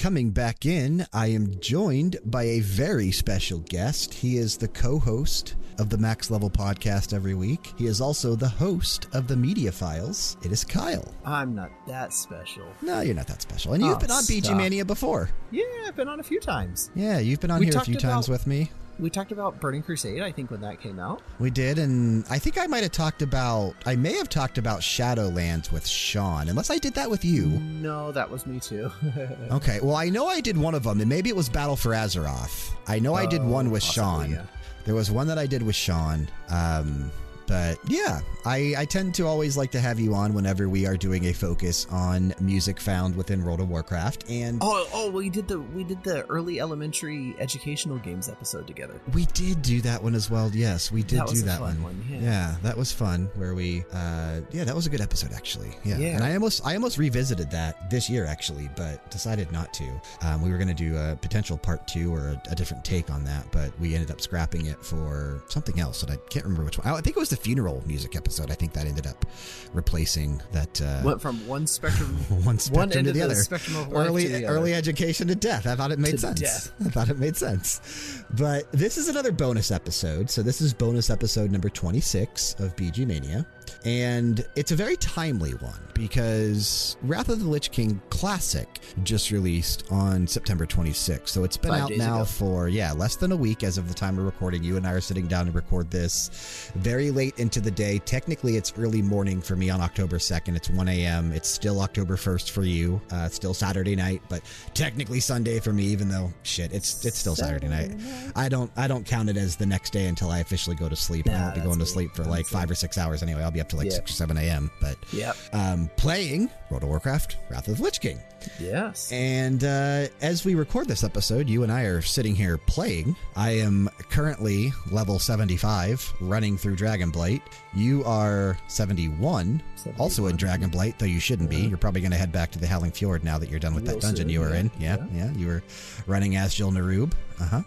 Coming 0.09 0.31
back 0.31 0.65
in, 0.65 1.05
I 1.13 1.27
am 1.27 1.61
joined 1.61 2.17
by 2.25 2.45
a 2.45 2.61
very 2.61 3.11
special 3.13 3.59
guest. 3.69 4.15
He 4.15 4.39
is 4.39 4.57
the 4.57 4.67
co 4.69 4.99
host 4.99 5.55
of 5.79 5.91
the 5.91 5.99
Max 5.99 6.31
Level 6.31 6.49
podcast 6.49 7.13
every 7.13 7.35
week. 7.35 7.75
He 7.77 7.85
is 7.85 8.01
also 8.01 8.35
the 8.35 8.49
host 8.49 9.07
of 9.13 9.29
the 9.29 9.37
Media 9.37 9.71
Files. 9.71 10.39
It 10.43 10.51
is 10.51 10.65
Kyle. 10.65 11.15
I'm 11.27 11.55
not 11.55 11.69
that 11.87 12.15
special. 12.15 12.65
No, 12.81 13.03
you're 13.03 13.15
not 13.15 13.27
that 13.27 13.43
special. 13.43 13.75
And 13.75 13.85
you've 13.85 13.97
Oh, 13.97 13.99
been 13.99 14.11
on 14.11 14.23
BG 14.23 14.45
stop. 14.47 14.57
Mania 14.57 14.87
before. 14.87 15.29
Yeah, 15.51 15.65
I've 15.87 15.95
been 15.95 16.09
on 16.09 16.21
a 16.21 16.23
few 16.23 16.41
times. 16.41 16.91
Yeah, 16.95 17.19
you've 17.19 17.41
been 17.41 17.51
on 17.51 17.61
We 17.61 17.67
here 17.67 17.77
a 17.77 17.81
few 17.85 17.97
times 17.97 18.31
with 18.31 18.47
me. 18.47 18.71
We 18.99 19.11
talked 19.11 19.31
about 19.31 19.61
Burning 19.61 19.83
Crusade, 19.83 20.23
I 20.23 20.33
think, 20.33 20.51
when 20.51 20.61
that 20.63 20.81
came 20.81 20.99
out. 20.99 21.23
We 21.39 21.51
did, 21.51 21.79
and 21.79 22.25
I 22.29 22.39
think 22.41 22.59
I 22.59 22.67
might 22.67 22.83
have 22.83 22.91
talked 22.91 23.23
about, 23.23 23.75
I 23.87 23.95
may 23.95 24.15
have 24.17 24.29
talked 24.29 24.59
about 24.59 24.81
Shadowlands 24.81 25.71
with 25.71 25.87
Sean, 25.87 26.49
unless 26.49 26.69
I 26.69 26.79
did 26.79 26.95
that 26.95 27.09
with 27.09 27.25
you. 27.25 27.47
No, 27.47 28.11
that 28.11 28.29
was 28.29 28.47
me 28.47 28.59
too. 28.61 28.91
Okay, 29.51 29.79
well, 29.83 29.97
I 29.97 30.09
know 30.09 30.27
I 30.27 30.41
did 30.41 30.57
one 30.57 30.75
of 30.75 30.83
them, 30.83 31.01
and 31.01 31.09
maybe 31.09 31.31
it 31.31 31.37
was 31.37 31.49
Battle 31.49 31.77
for 31.77 31.91
Azeroth. 31.91 32.71
I 32.87 32.99
know 32.99 33.15
I 33.15 33.25
did 33.25 33.43
one 33.43 33.71
with 33.71 33.83
possibly, 33.83 34.03
Sean. 34.03 34.31
yeah. 34.31 34.43
There 34.85 34.95
was 34.95 35.11
one 35.11 35.27
that 35.29 35.39
I 35.39 35.47
did 35.47 35.63
with 35.63 35.75
Sean. 35.77 36.29
Um, 36.51 37.11
but 37.49 37.79
yeah, 37.89 38.21
I, 38.45 38.75
I 38.79 38.85
tend 38.85 39.15
to 39.17 39.27
always 39.27 39.57
like 39.57 39.71
to 39.73 39.81
have 39.81 39.99
you 39.99 40.15
on 40.15 40.35
whenever 40.35 40.69
we 40.69 40.87
are 40.87 40.97
doing 40.97 41.25
a 41.27 41.33
focus 41.33 41.87
on 41.91 42.35
music 42.41 42.79
found 42.79 43.17
within 43.17 43.43
World 43.45 43.61
of 43.61 43.69
Warcraft. 43.69 44.31
And 44.31 44.59
Oh, 44.63 44.87
oh, 44.93 45.11
we 45.11 45.29
did 45.31 45.49
the 45.49 45.59
we 45.61 45.83
did 45.85 46.03
the 46.05 46.25
early 46.27 46.61
elementary 46.61 47.35
educational 47.39 47.99
games 47.99 48.29
episode 48.29 48.67
together. 48.67 49.01
we 49.15 49.25
did 49.27 49.63
do 49.63 49.81
that 49.81 50.03
one 50.03 50.15
as 50.15 50.31
well. 50.31 50.51
Yes, 50.53 50.93
we 50.93 51.03
did 51.03 51.19
That 51.21 51.29
do 51.29 51.41
a 51.41 51.45
that 51.45 51.59
fun 51.59 51.83
one. 51.83 51.95
one, 51.97 52.23
yeah. 52.23 52.55
that 52.63 52.77
was 52.77 52.93
fun. 52.93 53.31
Where 53.35 53.55
we, 53.55 53.85
uh, 53.93 54.41
yeah, 54.53 54.65
that 54.65 54.75
was 54.75 54.87
a 54.87 54.91
good 54.91 55.01
episode 55.01 55.33
actually. 55.33 55.71
Yeah. 55.85 55.99
Yeah. 55.99 56.09
and 56.17 56.25
I 56.25 56.35
almost, 56.35 56.65
I 56.67 56.75
almost 56.75 56.99
revisited 56.99 57.51
that 57.51 57.91
this 57.91 58.09
year 58.11 58.27
actually, 58.27 58.69
but 58.77 59.11
decided 59.11 59.51
not 59.53 59.73
to. 59.75 59.85
Um, 60.23 60.43
we 60.43 60.51
were 60.51 60.59
going 60.59 60.69
to 60.69 60.75
do 60.75 60.97
a 60.97 61.17
potential 61.17 61.57
part 61.57 61.87
two 61.89 62.15
or 62.15 62.29
a, 62.29 62.43
a 62.53 62.55
different 62.55 62.85
take 62.85 63.11
on 63.11 63.25
that, 63.25 63.51
but 63.53 63.73
we 63.81 63.95
ended 63.95 64.11
up 64.11 64.21
scrapping 64.21 64.67
it 64.67 64.85
for 64.85 65.43
something 65.49 65.81
else, 65.81 66.03
and 66.03 66.13
I 66.13 66.17
can't 66.29 66.45
remember 66.45 66.65
which 66.65 66.79
one. 66.79 66.87
I 66.87 67.01
think 67.01 67.17
it 67.17 67.21
was 67.21 67.31
the 67.31 67.37
funeral 67.39 67.83
music 67.87 68.17
episode. 68.17 68.51
I 68.51 68.55
think 68.55 68.73
that 68.75 68.87
ended 68.87 69.07
up 69.07 69.25
replacing 69.73 70.41
that. 70.53 70.81
Uh, 70.81 71.01
Went 71.05 71.21
from 71.23 71.47
one 71.47 71.67
spectrum, 71.67 72.09
one 72.45 72.59
spectrum 72.59 72.89
one 72.89 72.93
end 72.93 73.05
to 73.05 73.11
of 73.11 73.15
the 73.15 73.21
the 73.21 73.25
other. 73.25 73.35
spectrum 73.35 73.77
of 73.77 73.93
early 73.95 74.27
the 74.27 74.45
early 74.47 74.73
other. 74.73 74.79
education 74.79 75.29
to 75.29 75.35
death. 75.35 75.67
I 75.67 75.75
thought 75.77 75.93
it 75.93 75.99
made 75.99 76.13
To 76.13 76.19
sense. 76.19 76.41
death. 76.41 76.73
I 76.87 76.91
thought 76.91 77.09
it 77.09 77.19
made 77.19 77.37
sense. 77.37 78.23
But 78.35 78.71
this 78.73 78.99
is 78.99 79.09
another 79.09 79.33
bonus 79.33 79.71
episode. 79.71 80.31
So 80.31 80.43
this 80.43 80.61
is 80.61 80.75
bonus 80.75 81.11
episode 81.11 81.51
number 81.51 81.69
26 81.69 82.55
of 82.59 82.75
VG 82.77 83.07
Mania. 83.07 83.47
And 83.85 84.45
it's 84.57 84.73
a 84.73 84.77
very 84.77 84.97
timely 84.97 85.53
one 85.53 85.79
because 85.95 86.97
Wrath 87.03 87.29
of 87.29 87.41
the 87.41 87.49
Lich 87.49 87.71
King 87.73 88.01
Classic 88.11 88.69
just 89.03 89.31
released 89.31 89.85
on 89.91 90.27
September 90.27 90.67
26th. 90.67 91.29
So 91.29 91.45
it's 91.45 91.57
been 91.57 91.73
Five 91.73 91.83
out 91.83 91.91
now 91.97 92.17
ago. 92.17 92.25
for, 92.25 92.69
yeah, 92.69 92.93
less 92.93 93.17
than 93.17 93.33
a 93.33 93.37
week 93.37 93.65
as 93.65 93.79
of 93.79 93.89
the 93.89 93.95
time 93.95 94.19
of 94.19 94.25
recording. 94.25 94.63
You 94.63 94.77
and 94.77 94.87
I 94.87 94.93
are 94.93 95.01
sitting 95.01 95.27
down 95.27 95.47
to 95.47 95.53
record 95.53 95.91
this 95.91 96.71
very 96.77 97.11
late 97.11 97.39
into 97.39 97.61
the 97.61 97.71
day. 97.71 97.99
Technically, 98.01 98.57
it's 98.57 98.73
early 98.79 99.03
morning 99.03 99.41
for 99.41 99.57
me 99.57 99.71
on 99.71 99.81
October 99.81 100.19
2nd. 100.19 100.57
It's 100.57 100.71
1 100.71 100.89
a.m. 100.89 101.33
It's 101.33 101.49
still 101.49 101.81
October 101.81 102.17
1st 102.17 102.51
for 102.51 102.63
you. 102.63 103.01
Uh, 103.13 103.25
it's 103.27 103.37
still 103.37 103.55
Saturday 103.55 103.97
night, 103.97 104.23
but 104.29 104.43
technically 104.75 105.21
Sunday 105.21 105.59
for 105.59 105.73
me, 105.73 105.85
even 105.85 106.09
though, 106.09 106.33
shit, 106.43 106.73
it's 106.73 107.05
it's 107.05 107.19
still 107.19 107.35
Saturday 107.35 107.69
night. 107.69 107.93
I 108.37 108.49
don't 108.49 108.71
I 108.77 108.87
don't 108.87 109.05
count 109.05 109.29
it 109.29 109.37
as 109.37 109.57
the 109.57 109.67
next 109.67 109.93
day 109.93 110.07
until 110.07 110.31
I 110.31 110.39
officially 110.39 110.77
go 110.77 110.89
to 110.89 110.97
sleep. 110.97 111.29
I 111.29 111.43
won't 111.43 111.55
be 111.55 111.61
going 111.61 111.79
to 111.79 111.87
sleep 111.87 112.15
for 112.15 112.25
like 112.25 112.47
five 112.47 112.71
or 112.71 112.75
six 112.75 112.99
hours 112.99 113.23
anyway. 113.23 113.43
I'll 113.43 113.51
be 113.51 113.58
up 113.61 113.69
to 113.71 113.77
like 113.77 113.87
Yeah. 113.87 113.93
6 113.95 114.11
or 114.11 114.15
7 114.15 114.37
a.m. 114.39 114.71
But 114.81 114.97
Yep. 115.13 115.37
um, 115.53 115.91
playing 115.97 116.51
World 116.71 116.83
of 116.83 116.89
Warcraft 116.89 117.37
Wrath 117.51 117.69
of 117.69 117.77
the 117.79 117.83
Lich 117.83 118.01
King. 118.01 118.21
Yes. 118.61 119.11
And 119.11 119.65
uh, 119.65 120.07
as 120.21 120.45
we 120.45 120.55
record 120.55 120.87
this 120.87 121.03
episode, 121.03 121.49
you 121.49 121.65
and 121.65 121.73
I 121.73 121.83
are 121.83 122.01
sitting 122.01 122.35
here 122.37 122.57
playing. 122.57 123.17
I 123.35 123.51
am 123.51 123.91
currently 124.11 124.73
level 124.93 125.19
75, 125.19 126.13
running 126.21 126.57
through 126.57 126.77
Dragonblight. 126.77 127.43
You 127.75 128.05
are 128.05 128.57
71, 128.69 129.61
also 129.99 130.27
in 130.27 130.39
71, 130.39 130.71
Dragonblight, 130.71 130.99
though 130.99 131.07
you 131.07 131.19
shouldn't 131.21 131.51
be. 131.51 131.57
You're 131.57 131.79
probably 131.79 132.01
going 132.01 132.13
to 132.13 132.17
head 132.17 132.31
back 132.31 132.53
to 132.53 132.59
the 132.61 132.67
Howling 132.67 132.93
Fjord 132.93 133.25
now 133.25 133.39
that 133.39 133.51
you're 133.51 133.59
done 133.61 133.75
with 133.75 133.85
that 133.87 134.01
dungeon 134.01 134.17
soon, 134.27 134.29
you 134.29 134.41
were 134.41 134.51
yeah, 134.51 134.61
in. 134.61 134.71
Yeah, 134.79 134.97
yeah, 135.13 135.33
You 135.33 135.47
were 135.49 135.63
running 136.07 136.33
Azjol-Nerub. 136.33 137.13
Uh 137.41 137.45
huh. 137.45 137.63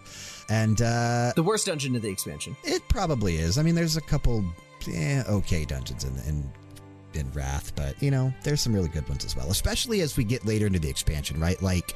And 0.48 0.80
uh, 0.82 1.32
the 1.36 1.42
worst 1.42 1.66
dungeon 1.66 1.94
of 1.96 2.02
the 2.02 2.08
expansion. 2.10 2.56
it 2.64 2.82
probably 2.88 3.36
is. 3.36 3.58
I 3.58 3.62
mean, 3.62 3.74
there's 3.74 3.96
a 3.96 4.00
couple 4.02 4.44
eh, 4.88 5.22
okay 5.28 5.64
dungeons 5.64 6.04
in 6.04 6.52
in 7.16 7.30
Wrath, 7.32 7.72
but 7.76 8.00
you 8.02 8.10
know, 8.10 8.32
there's 8.42 8.60
some 8.60 8.72
really 8.74 8.88
good 8.88 9.08
ones 9.08 9.24
as 9.24 9.36
well. 9.36 9.50
Especially 9.50 10.00
as 10.00 10.16
we 10.16 10.24
get 10.24 10.44
later 10.46 10.66
into 10.66 10.78
the 10.78 10.88
expansion, 10.90 11.40
right? 11.40 11.60
Like 11.62 11.94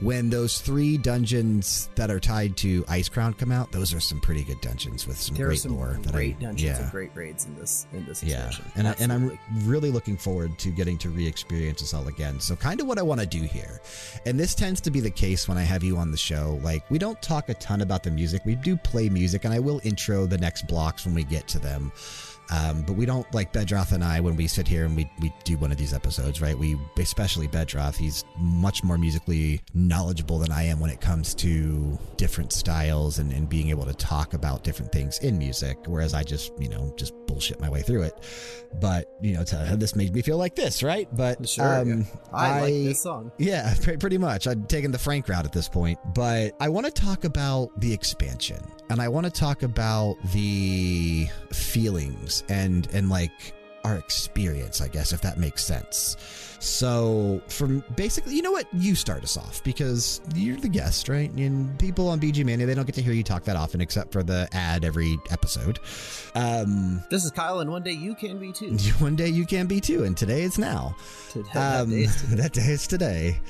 when 0.00 0.28
those 0.30 0.60
three 0.60 0.98
dungeons 0.98 1.88
that 1.94 2.10
are 2.10 2.18
tied 2.18 2.56
to 2.58 2.82
Icecrown 2.84 3.36
come 3.38 3.52
out, 3.52 3.70
those 3.72 3.94
are 3.94 4.00
some 4.00 4.20
pretty 4.20 4.42
good 4.42 4.60
dungeons 4.60 5.06
with 5.06 5.16
some 5.20 5.36
There 5.36 5.46
great 5.46 5.58
are 5.58 5.60
some 5.62 5.76
lore. 5.76 5.98
great 6.10 6.36
I, 6.38 6.42
dungeons 6.42 6.62
yeah. 6.62 6.82
and 6.82 6.90
great 6.90 7.10
raids 7.14 7.44
in 7.46 7.54
this 7.56 7.86
in 7.92 8.04
this 8.04 8.22
Yeah, 8.22 8.46
expansion. 8.48 8.72
and, 8.76 8.88
I, 8.88 8.94
and 8.98 9.12
I'm 9.12 9.38
really 9.68 9.90
looking 9.90 10.16
forward 10.16 10.58
to 10.58 10.70
getting 10.70 10.98
to 10.98 11.10
re-experience 11.10 11.80
this 11.80 11.94
all 11.94 12.08
again. 12.08 12.40
So, 12.40 12.56
kind 12.56 12.80
of 12.80 12.86
what 12.86 12.98
I 12.98 13.02
want 13.02 13.20
to 13.20 13.26
do 13.26 13.42
here, 13.42 13.80
and 14.26 14.38
this 14.38 14.54
tends 14.54 14.80
to 14.82 14.90
be 14.90 15.00
the 15.00 15.10
case 15.10 15.48
when 15.48 15.58
I 15.58 15.62
have 15.62 15.84
you 15.84 15.96
on 15.96 16.10
the 16.10 16.16
show. 16.16 16.58
Like, 16.62 16.88
we 16.90 16.98
don't 16.98 17.20
talk 17.22 17.48
a 17.48 17.54
ton 17.54 17.80
about 17.80 18.02
the 18.02 18.10
music. 18.10 18.42
We 18.44 18.56
do 18.56 18.76
play 18.76 19.08
music, 19.08 19.44
and 19.44 19.54
I 19.54 19.60
will 19.60 19.80
intro 19.84 20.26
the 20.26 20.38
next 20.38 20.66
blocks 20.66 21.04
when 21.06 21.14
we 21.14 21.22
get 21.24 21.46
to 21.48 21.58
them. 21.60 21.92
Um, 22.54 22.82
but 22.82 22.92
we 22.92 23.04
don't 23.04 23.32
like 23.34 23.52
Bedroth 23.52 23.92
and 23.92 24.04
I 24.04 24.20
when 24.20 24.36
we 24.36 24.46
sit 24.46 24.68
here 24.68 24.84
and 24.84 24.96
we, 24.96 25.10
we 25.20 25.32
do 25.42 25.56
one 25.56 25.72
of 25.72 25.78
these 25.78 25.92
episodes, 25.92 26.40
right? 26.40 26.56
We, 26.56 26.76
especially 26.98 27.48
Bedroth, 27.48 27.96
he's 27.96 28.24
much 28.38 28.84
more 28.84 28.96
musically 28.96 29.60
knowledgeable 29.74 30.38
than 30.38 30.52
I 30.52 30.64
am 30.64 30.78
when 30.78 30.90
it 30.90 31.00
comes 31.00 31.34
to 31.36 31.98
different 32.16 32.52
styles 32.52 33.18
and, 33.18 33.32
and 33.32 33.48
being 33.48 33.70
able 33.70 33.84
to 33.86 33.94
talk 33.94 34.34
about 34.34 34.62
different 34.62 34.92
things 34.92 35.18
in 35.18 35.36
music. 35.36 35.78
Whereas 35.86 36.14
I 36.14 36.22
just, 36.22 36.52
you 36.58 36.68
know, 36.68 36.94
just 36.96 37.12
bullshit 37.26 37.60
my 37.60 37.68
way 37.68 37.82
through 37.82 38.02
it. 38.02 38.22
But, 38.80 39.08
you 39.20 39.34
know, 39.34 39.44
to, 39.44 39.74
this 39.76 39.96
made 39.96 40.14
me 40.14 40.22
feel 40.22 40.38
like 40.38 40.54
this, 40.54 40.82
right? 40.82 41.08
But 41.12 41.48
Sure, 41.48 41.80
um, 41.80 42.00
yeah. 42.00 42.04
I, 42.32 42.60
like 42.60 42.72
this 42.72 43.02
song. 43.02 43.32
yeah, 43.38 43.74
pretty 43.98 44.18
much. 44.18 44.46
I'd 44.46 44.68
taken 44.68 44.92
the 44.92 44.98
Frank 44.98 45.28
route 45.28 45.44
at 45.44 45.52
this 45.52 45.68
point. 45.68 45.98
But 46.14 46.54
I 46.60 46.68
want 46.68 46.86
to 46.86 46.92
talk 46.92 47.24
about 47.24 47.80
the 47.80 47.92
expansion 47.92 48.62
and 48.90 49.00
I 49.00 49.08
want 49.08 49.24
to 49.26 49.32
talk 49.32 49.62
about 49.62 50.16
the 50.32 51.26
feelings 51.52 52.43
and, 52.48 52.88
and 52.92 53.08
like 53.08 53.54
our 53.84 53.96
experience, 53.98 54.80
I 54.80 54.88
guess, 54.88 55.12
if 55.12 55.20
that 55.20 55.36
makes 55.38 55.62
sense. 55.62 56.16
So, 56.58 57.42
from 57.48 57.84
basically, 57.96 58.34
you 58.34 58.40
know 58.40 58.52
what? 58.52 58.66
You 58.72 58.94
start 58.94 59.22
us 59.22 59.36
off 59.36 59.62
because 59.62 60.22
you're 60.34 60.56
the 60.56 60.70
guest, 60.70 61.10
right? 61.10 61.30
And 61.32 61.78
people 61.78 62.08
on 62.08 62.18
VG 62.18 62.42
Mania, 62.46 62.64
they 62.64 62.74
don't 62.74 62.86
get 62.86 62.94
to 62.94 63.02
hear 63.02 63.12
you 63.12 63.22
talk 63.22 63.44
that 63.44 63.56
often 63.56 63.82
except 63.82 64.10
for 64.12 64.22
the 64.22 64.48
ad 64.52 64.82
every 64.86 65.18
episode. 65.30 65.78
Um, 66.34 67.02
This 67.10 67.26
is 67.26 67.30
Kyle, 67.32 67.60
and 67.60 67.70
one 67.70 67.82
day 67.82 67.92
you 67.92 68.14
can 68.14 68.38
be 68.38 68.50
too. 68.52 68.70
one 69.00 69.14
day 69.16 69.28
you 69.28 69.44
can 69.44 69.66
be 69.66 69.78
too, 69.82 70.04
and 70.04 70.16
today 70.16 70.42
it's 70.44 70.56
now. 70.56 70.96
Today, 71.30 71.50
Um, 71.50 71.90
that 71.90 71.90
day 71.90 72.02
is 72.04 72.16
today. 72.22 72.36
that 72.36 72.52
day 72.54 72.62
is 72.62 72.86
today. 72.86 73.40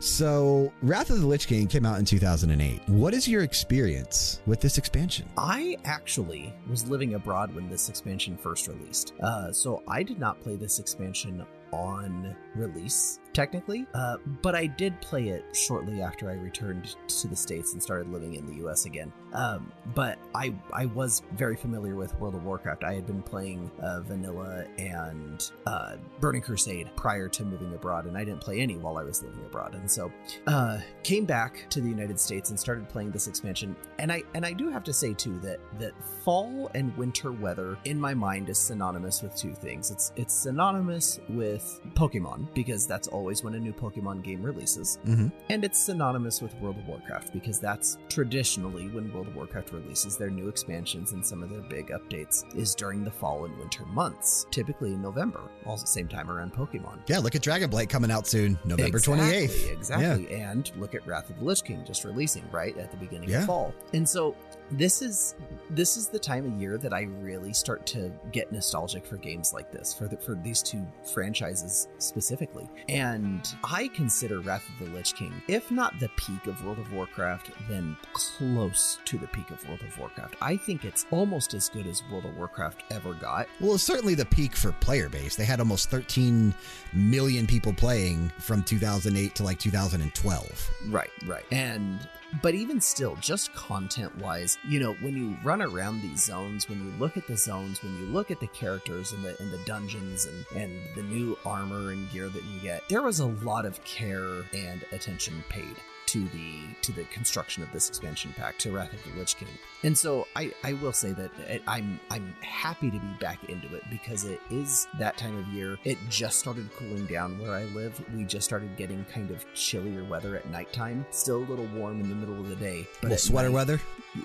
So, 0.00 0.72
Wrath 0.82 1.10
of 1.10 1.20
the 1.20 1.26
Lich 1.26 1.46
King 1.46 1.66
came 1.66 1.86
out 1.86 1.98
in 1.98 2.04
2008. 2.04 2.80
What 2.88 3.14
is 3.14 3.26
your 3.26 3.42
experience 3.42 4.40
with 4.46 4.60
this 4.60 4.78
expansion? 4.78 5.28
I 5.38 5.76
actually 5.84 6.52
was 6.68 6.88
living 6.88 7.14
abroad 7.14 7.54
when 7.54 7.68
this 7.68 7.88
expansion 7.88 8.36
first 8.36 8.68
released. 8.68 9.14
Uh, 9.22 9.52
so 9.52 9.82
I 9.88 10.02
did 10.02 10.18
not 10.18 10.40
play 10.40 10.56
this 10.56 10.78
expansion 10.78 11.44
on 11.72 12.36
release, 12.54 13.18
technically, 13.34 13.86
uh, 13.94 14.16
but 14.40 14.54
I 14.54 14.66
did 14.66 14.98
play 15.00 15.28
it 15.28 15.44
shortly 15.54 16.00
after 16.00 16.30
I 16.30 16.34
returned 16.34 16.96
to 17.08 17.28
the 17.28 17.36
States 17.36 17.74
and 17.74 17.82
started 17.82 18.10
living 18.10 18.34
in 18.34 18.46
the 18.46 18.66
US 18.66 18.86
again. 18.86 19.12
Um, 19.34 19.70
but 19.94 20.18
I, 20.34 20.54
I 20.72 20.86
was 20.86 21.22
very 21.32 21.56
familiar 21.56 21.96
with 21.96 22.18
World 22.20 22.36
of 22.36 22.44
Warcraft. 22.44 22.84
I 22.84 22.94
had 22.94 23.06
been 23.06 23.22
playing 23.22 23.70
uh, 23.82 24.00
Vanilla 24.02 24.64
and 24.78 25.50
uh, 25.66 25.96
Burning 26.20 26.40
Crusade 26.40 26.88
prior 26.96 27.28
to 27.28 27.44
moving 27.44 27.74
abroad, 27.74 28.06
and 28.06 28.16
I 28.16 28.24
didn't 28.24 28.40
play 28.40 28.60
any 28.60 28.76
while 28.76 28.96
I 28.96 29.02
was 29.02 29.22
living 29.22 29.44
abroad. 29.44 29.74
And 29.74 29.90
so 29.90 30.10
uh, 30.46 30.78
came 31.02 31.24
back 31.24 31.68
to 31.70 31.80
the 31.80 31.88
United 31.88 32.18
States 32.18 32.50
and 32.50 32.58
started 32.58 32.88
playing 32.88 33.10
this 33.10 33.26
expansion. 33.26 33.74
And 33.98 34.12
I 34.12 34.22
and 34.34 34.46
I 34.46 34.52
do 34.52 34.70
have 34.70 34.84
to 34.84 34.92
say 34.92 35.12
too 35.12 35.38
that 35.40 35.58
that 35.80 35.92
fall 36.22 36.70
and 36.74 36.96
winter 36.96 37.32
weather 37.32 37.76
in 37.84 38.00
my 38.00 38.14
mind 38.14 38.48
is 38.48 38.58
synonymous 38.58 39.22
with 39.22 39.34
two 39.34 39.54
things. 39.54 39.90
It's 39.90 40.12
it's 40.14 40.34
synonymous 40.34 41.18
with 41.28 41.80
Pokemon 41.94 42.54
because 42.54 42.86
that's 42.86 43.08
always 43.24 43.42
when 43.42 43.54
a 43.54 43.58
new 43.58 43.72
Pokemon 43.72 44.22
game 44.22 44.42
releases, 44.42 44.98
Mm-hmm. 45.06 45.28
and 45.48 45.64
it's 45.64 45.78
synonymous 45.78 46.42
with 46.42 46.54
World 46.56 46.76
of 46.76 46.86
Warcraft 46.86 47.32
because 47.32 47.58
that's 47.58 47.96
traditionally 48.10 48.88
when 48.88 49.10
World 49.14 49.28
of 49.28 49.34
Warcraft 49.36 49.72
releases 49.72 50.18
their 50.18 50.28
new 50.28 50.48
expansions 50.48 51.12
and 51.12 51.24
some 51.24 51.42
of 51.42 51.48
their 51.48 51.62
big 51.62 51.88
updates 51.88 52.44
is 52.54 52.74
during 52.74 53.02
the 53.02 53.10
fall 53.10 53.46
and 53.46 53.56
winter 53.58 53.86
months, 53.86 54.46
typically 54.50 54.92
in 54.92 55.00
November, 55.00 55.40
all 55.64 55.72
at 55.74 55.80
the 55.80 55.86
same 55.86 56.06
time 56.06 56.30
around 56.30 56.52
Pokemon. 56.52 56.98
Yeah, 57.06 57.18
look 57.18 57.34
at 57.34 57.40
Dragonflight 57.42 57.88
coming 57.88 58.10
out 58.10 58.26
soon, 58.26 58.58
November 58.66 58.98
28th. 58.98 59.72
Exactly. 59.72 60.30
And 60.34 60.70
look 60.76 60.94
at 60.94 61.06
Wrath 61.06 61.30
of 61.30 61.38
the 61.38 61.44
Lich 61.46 61.64
King 61.64 61.82
just 61.86 62.04
releasing 62.04 62.44
right 62.50 62.76
at 62.76 62.90
the 62.90 62.98
beginning 62.98 63.30
Yeah. 63.30 63.40
of 63.40 63.46
fall. 63.46 63.74
And 63.94 64.06
so 64.06 64.36
this 64.78 65.02
is 65.02 65.34
this 65.70 65.96
is 65.96 66.08
the 66.08 66.18
time 66.18 66.44
of 66.46 66.60
year 66.60 66.78
that 66.78 66.92
I 66.92 67.02
really 67.20 67.52
start 67.52 67.86
to 67.86 68.10
get 68.32 68.52
nostalgic 68.52 69.06
for 69.06 69.16
games 69.16 69.52
like 69.52 69.72
this 69.72 69.94
for 69.94 70.06
the, 70.06 70.16
for 70.16 70.34
these 70.34 70.62
two 70.62 70.86
franchises 71.12 71.88
specifically. 71.98 72.68
And 72.88 73.48
I 73.64 73.88
consider 73.88 74.40
Wrath 74.40 74.64
of 74.68 74.86
the 74.86 74.94
Lich 74.94 75.14
King, 75.14 75.32
if 75.48 75.70
not 75.70 75.98
the 76.00 76.10
peak 76.16 76.46
of 76.46 76.62
World 76.64 76.78
of 76.78 76.92
Warcraft, 76.92 77.50
then 77.68 77.96
close 78.12 78.98
to 79.06 79.18
the 79.18 79.26
peak 79.28 79.50
of 79.50 79.66
World 79.68 79.82
of 79.82 79.98
Warcraft. 79.98 80.36
I 80.40 80.56
think 80.56 80.84
it's 80.84 81.06
almost 81.10 81.54
as 81.54 81.68
good 81.68 81.86
as 81.86 82.02
World 82.10 82.26
of 82.26 82.36
Warcraft 82.36 82.84
ever 82.90 83.14
got. 83.14 83.48
Well, 83.60 83.74
it's 83.74 83.82
certainly 83.82 84.14
the 84.14 84.26
peak 84.26 84.54
for 84.54 84.72
player 84.72 85.08
base. 85.08 85.36
They 85.36 85.44
had 85.44 85.60
almost 85.60 85.90
13 85.90 86.54
million 86.92 87.46
people 87.46 87.72
playing 87.72 88.30
from 88.38 88.62
2008 88.62 89.34
to 89.36 89.42
like 89.42 89.58
2012. 89.58 90.70
Right, 90.88 91.10
right. 91.26 91.44
And 91.50 91.98
but 92.42 92.54
even 92.54 92.80
still, 92.80 93.16
just 93.20 93.52
content 93.54 94.16
wise, 94.18 94.58
you 94.68 94.80
know, 94.80 94.94
when 94.94 95.16
you 95.16 95.36
run 95.44 95.62
around 95.62 96.00
these 96.00 96.24
zones, 96.24 96.68
when 96.68 96.84
you 96.84 96.92
look 96.98 97.16
at 97.16 97.26
the 97.26 97.36
zones, 97.36 97.82
when 97.82 97.96
you 97.98 98.06
look 98.06 98.30
at 98.30 98.40
the 98.40 98.46
characters 98.48 99.12
and 99.12 99.24
the 99.24 99.40
and 99.40 99.52
the 99.52 99.64
dungeons 99.64 100.26
and 100.26 100.62
and 100.62 100.72
the 100.94 101.02
new 101.02 101.36
armor 101.44 101.92
and 101.92 102.10
gear 102.10 102.28
that 102.28 102.44
you 102.44 102.60
get, 102.60 102.88
there 102.88 103.02
was 103.02 103.20
a 103.20 103.26
lot 103.26 103.64
of 103.64 103.82
care 103.84 104.44
and 104.52 104.84
attention 104.92 105.42
paid 105.48 105.76
to 106.14 106.20
the 106.28 106.60
to 106.82 106.92
the 106.92 107.02
construction 107.04 107.60
of 107.64 107.72
this 107.72 107.88
expansion 107.88 108.32
pack 108.36 108.56
to 108.56 108.70
Wrath 108.70 108.92
of 108.92 109.02
the 109.02 109.18
Lich 109.18 109.36
King. 109.36 109.48
And 109.82 109.98
so 109.98 110.28
I 110.36 110.52
I 110.62 110.74
will 110.74 110.92
say 110.92 111.10
that 111.10 111.32
it, 111.48 111.60
I'm 111.66 111.98
I'm 112.08 112.36
happy 112.40 112.88
to 112.92 112.98
be 113.00 113.16
back 113.18 113.42
into 113.48 113.74
it 113.74 113.82
because 113.90 114.24
it 114.24 114.40
is 114.48 114.86
that 115.00 115.16
time 115.16 115.36
of 115.36 115.48
year. 115.48 115.76
It 115.82 115.98
just 116.08 116.38
started 116.38 116.70
cooling 116.76 117.06
down 117.06 117.40
where 117.42 117.50
I 117.52 117.64
live. 117.64 118.00
We 118.14 118.22
just 118.22 118.44
started 118.44 118.76
getting 118.76 119.04
kind 119.12 119.32
of 119.32 119.44
chillier 119.54 120.04
weather 120.04 120.36
at 120.36 120.48
nighttime. 120.50 121.04
Still 121.10 121.38
a 121.38 121.48
little 121.50 121.66
warm 121.74 122.00
in 122.00 122.08
the 122.08 122.14
middle 122.14 122.38
of 122.38 122.48
the 122.48 122.56
day, 122.56 122.86
but 123.00 123.10
Little 123.10 123.18
sweater 123.18 123.48
night, 123.48 123.54
weather. 123.56 123.80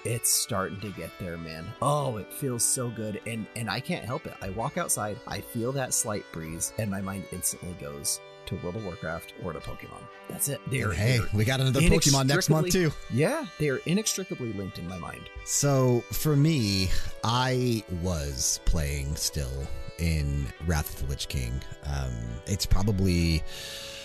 it's 0.05 0.29
starting 0.29 0.79
to 0.81 0.89
get 0.91 1.09
there, 1.19 1.37
man. 1.39 1.65
Oh, 1.81 2.17
it 2.17 2.31
feels 2.31 2.63
so 2.63 2.89
good, 2.89 3.19
and 3.25 3.47
and 3.55 3.67
I 3.67 3.79
can't 3.79 4.05
help 4.05 4.27
it. 4.27 4.35
I 4.43 4.51
walk 4.51 4.77
outside, 4.77 5.17
I 5.25 5.41
feel 5.41 5.71
that 5.71 5.95
slight 5.95 6.25
breeze, 6.31 6.71
and 6.77 6.91
my 6.91 7.01
mind 7.01 7.23
instantly 7.31 7.73
goes 7.81 8.19
to 8.49 8.55
World 8.57 8.75
of 8.75 8.85
Warcraft 8.85 9.33
or 9.43 9.53
to 9.53 9.59
Pokemon. 9.59 10.01
That's 10.29 10.49
it. 10.49 10.59
They're 10.69 10.91
hey, 10.91 11.19
we 11.33 11.45
got 11.45 11.59
another 11.59 11.79
Pokemon 11.81 12.27
next 12.27 12.49
month 12.49 12.71
too. 12.71 12.91
yeah, 13.11 13.45
they 13.57 13.69
are 13.69 13.79
inextricably 13.85 14.53
linked 14.53 14.77
in 14.77 14.87
my 14.87 14.97
mind. 14.97 15.29
So 15.45 16.01
for 16.11 16.35
me, 16.35 16.89
I 17.23 17.83
was 18.01 18.59
playing 18.65 19.15
still 19.15 19.67
in 19.97 20.45
Wrath 20.65 20.93
of 20.95 21.07
the 21.07 21.11
Lich 21.11 21.27
King. 21.27 21.61
Um, 21.85 22.13
it's 22.45 22.65
probably, 22.65 23.43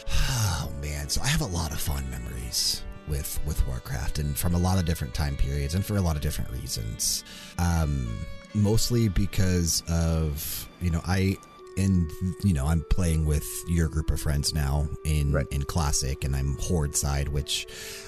oh 0.09 0.72
man, 0.80 1.09
so 1.09 1.22
I 1.22 1.26
have 1.26 1.40
a 1.40 1.46
lot 1.46 1.72
of 1.72 1.80
fond 1.80 2.11
memories 2.11 2.83
with 3.09 3.38
with 3.46 3.66
Warcraft, 3.66 4.18
and 4.18 4.37
from 4.37 4.54
a 4.54 4.59
lot 4.59 4.78
of 4.78 4.85
different 4.85 5.14
time 5.14 5.37
periods, 5.37 5.74
and 5.74 5.85
for 5.85 5.96
a 5.96 6.00
lot 6.00 6.16
of 6.16 6.22
different 6.22 6.50
reasons. 6.50 7.24
Um, 7.59 8.09
mostly 8.54 9.09
because 9.09 9.83
of 9.88 10.68
you 10.80 10.90
know 10.90 11.00
I. 11.07 11.37
And 11.76 12.10
you 12.42 12.52
know, 12.52 12.66
I'm 12.66 12.84
playing 12.90 13.26
with 13.26 13.46
your 13.68 13.88
group 13.88 14.10
of 14.10 14.20
friends 14.20 14.54
now 14.54 14.88
in 15.04 15.32
Right. 15.32 15.46
in 15.50 15.62
classic, 15.64 16.24
and 16.24 16.37
I'm 16.37 16.56
horde 16.60 16.94
side, 16.96 17.28
which 17.28 17.66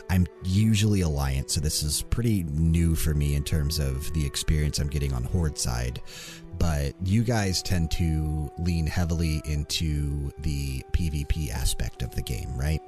I'm 0.08 0.26
usually 0.44 1.00
Alliance, 1.00 1.54
so 1.54 1.60
this 1.60 1.82
is 1.82 2.02
pretty 2.02 2.44
new 2.44 2.94
for 2.94 3.14
me 3.14 3.34
in 3.34 3.42
terms 3.42 3.78
of 3.78 4.12
the 4.12 4.24
experience 4.24 4.78
I'm 4.78 4.88
getting 4.88 5.12
on 5.12 5.24
Horde 5.24 5.58
side. 5.58 6.00
But 6.58 6.94
you 7.04 7.22
guys 7.22 7.62
tend 7.62 7.90
to 7.92 8.50
lean 8.58 8.86
heavily 8.86 9.42
into 9.44 10.30
the 10.38 10.82
PvP 10.92 11.50
aspect 11.50 12.02
of 12.02 12.14
the 12.14 12.22
game, 12.22 12.56
right? 12.56 12.80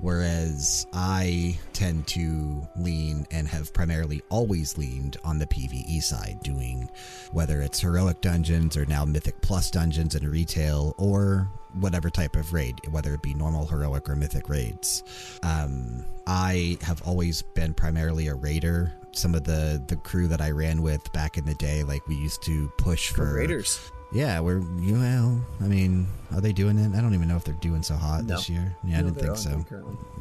Whereas 0.00 0.86
I 0.92 1.58
tend 1.72 2.06
to 2.08 2.66
lean 2.76 3.26
and 3.30 3.48
have 3.48 3.72
primarily 3.72 4.22
always 4.28 4.78
leaned 4.78 5.16
on 5.24 5.38
the 5.38 5.46
PvE 5.46 6.02
side, 6.02 6.40
doing 6.42 6.90
whether 7.32 7.60
it's 7.62 7.80
heroic 7.80 8.20
dungeons 8.20 8.76
or 8.76 8.86
now 8.86 9.04
mythic 9.04 9.40
plus 9.40 9.70
dungeons 9.70 10.14
in 10.14 10.28
retail 10.28 10.94
or 10.98 11.48
whatever 11.80 12.10
type 12.10 12.36
of 12.36 12.52
raid, 12.52 12.74
whether 12.90 13.14
it 13.14 13.22
be 13.22 13.34
normal, 13.34 13.66
heroic, 13.66 14.08
or 14.08 14.16
mythic 14.16 14.48
raids. 14.48 15.02
Um, 15.42 16.04
I 16.26 16.78
have 16.82 17.02
always 17.02 17.42
been 17.42 17.74
primarily 17.74 18.28
a 18.28 18.34
raider. 18.34 18.92
Some 19.16 19.34
of 19.34 19.44
the 19.44 19.82
the 19.88 19.96
crew 19.96 20.28
that 20.28 20.40
I 20.40 20.50
ran 20.50 20.82
with 20.82 21.10
back 21.12 21.38
in 21.38 21.44
the 21.44 21.54
day, 21.54 21.82
like 21.84 22.06
we 22.06 22.14
used 22.16 22.42
to 22.42 22.68
push 22.76 23.10
for 23.10 23.34
Raiders. 23.34 23.80
Yeah, 24.12 24.38
we're 24.40 24.60
you 24.80 24.94
well. 24.94 25.44
I 25.60 25.64
mean, 25.64 26.06
are 26.34 26.40
they 26.40 26.52
doing 26.52 26.78
it? 26.78 26.96
I 26.96 27.00
don't 27.00 27.14
even 27.14 27.26
know 27.28 27.36
if 27.36 27.44
they're 27.44 27.54
doing 27.54 27.82
so 27.82 27.94
hot 27.94 28.24
No. 28.24 28.36
this 28.36 28.48
year. 28.48 28.76
Yeah, 28.84 28.98
I 29.00 29.02
didn't 29.02 29.16
think 29.18 29.36
so. 29.36 29.64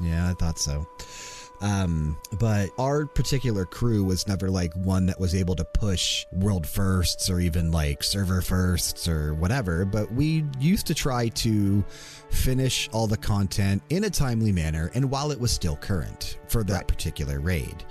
Yeah, 0.01 0.29
I 0.29 0.33
thought 0.33 0.57
so. 0.57 0.87
Um, 1.61 2.17
but 2.37 2.69
our 2.77 3.05
particular 3.05 3.63
crew 3.65 4.03
was 4.03 4.27
never 4.27 4.49
like 4.49 4.73
one 4.75 5.05
that 5.05 5.19
was 5.19 5.33
able 5.33 5.55
to 5.55 5.63
push 5.63 6.25
world 6.33 6.67
firsts 6.67 7.29
or 7.29 7.39
even 7.39 7.71
like 7.71 8.03
server 8.03 8.41
firsts 8.41 9.07
or 9.07 9.33
whatever. 9.35 9.85
But 9.85 10.11
we 10.11 10.43
used 10.59 10.87
to 10.87 10.93
try 10.93 11.29
to 11.29 11.81
finish 12.29 12.89
all 12.91 13.07
the 13.07 13.15
content 13.17 13.81
in 13.89 14.03
a 14.03 14.09
timely 14.09 14.51
manner 14.51 14.91
and 14.95 15.09
while 15.09 15.31
it 15.31 15.39
was 15.39 15.51
still 15.51 15.77
current, 15.77 16.37
for 16.47 16.63
that 16.63 16.87
particular 16.87 17.39
raid. 17.39 17.83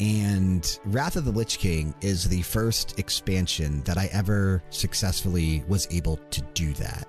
And 0.00 0.78
Wrath 0.84 1.16
of 1.16 1.24
the 1.24 1.32
Lich 1.32 1.58
King 1.58 1.94
is 2.00 2.28
the 2.28 2.42
first 2.42 2.98
expansion 2.98 3.82
that 3.82 3.98
I 3.98 4.08
ever 4.12 4.62
successfully 4.70 5.64
was 5.66 5.88
able 5.90 6.18
to 6.30 6.42
do 6.54 6.72
that. 6.74 7.06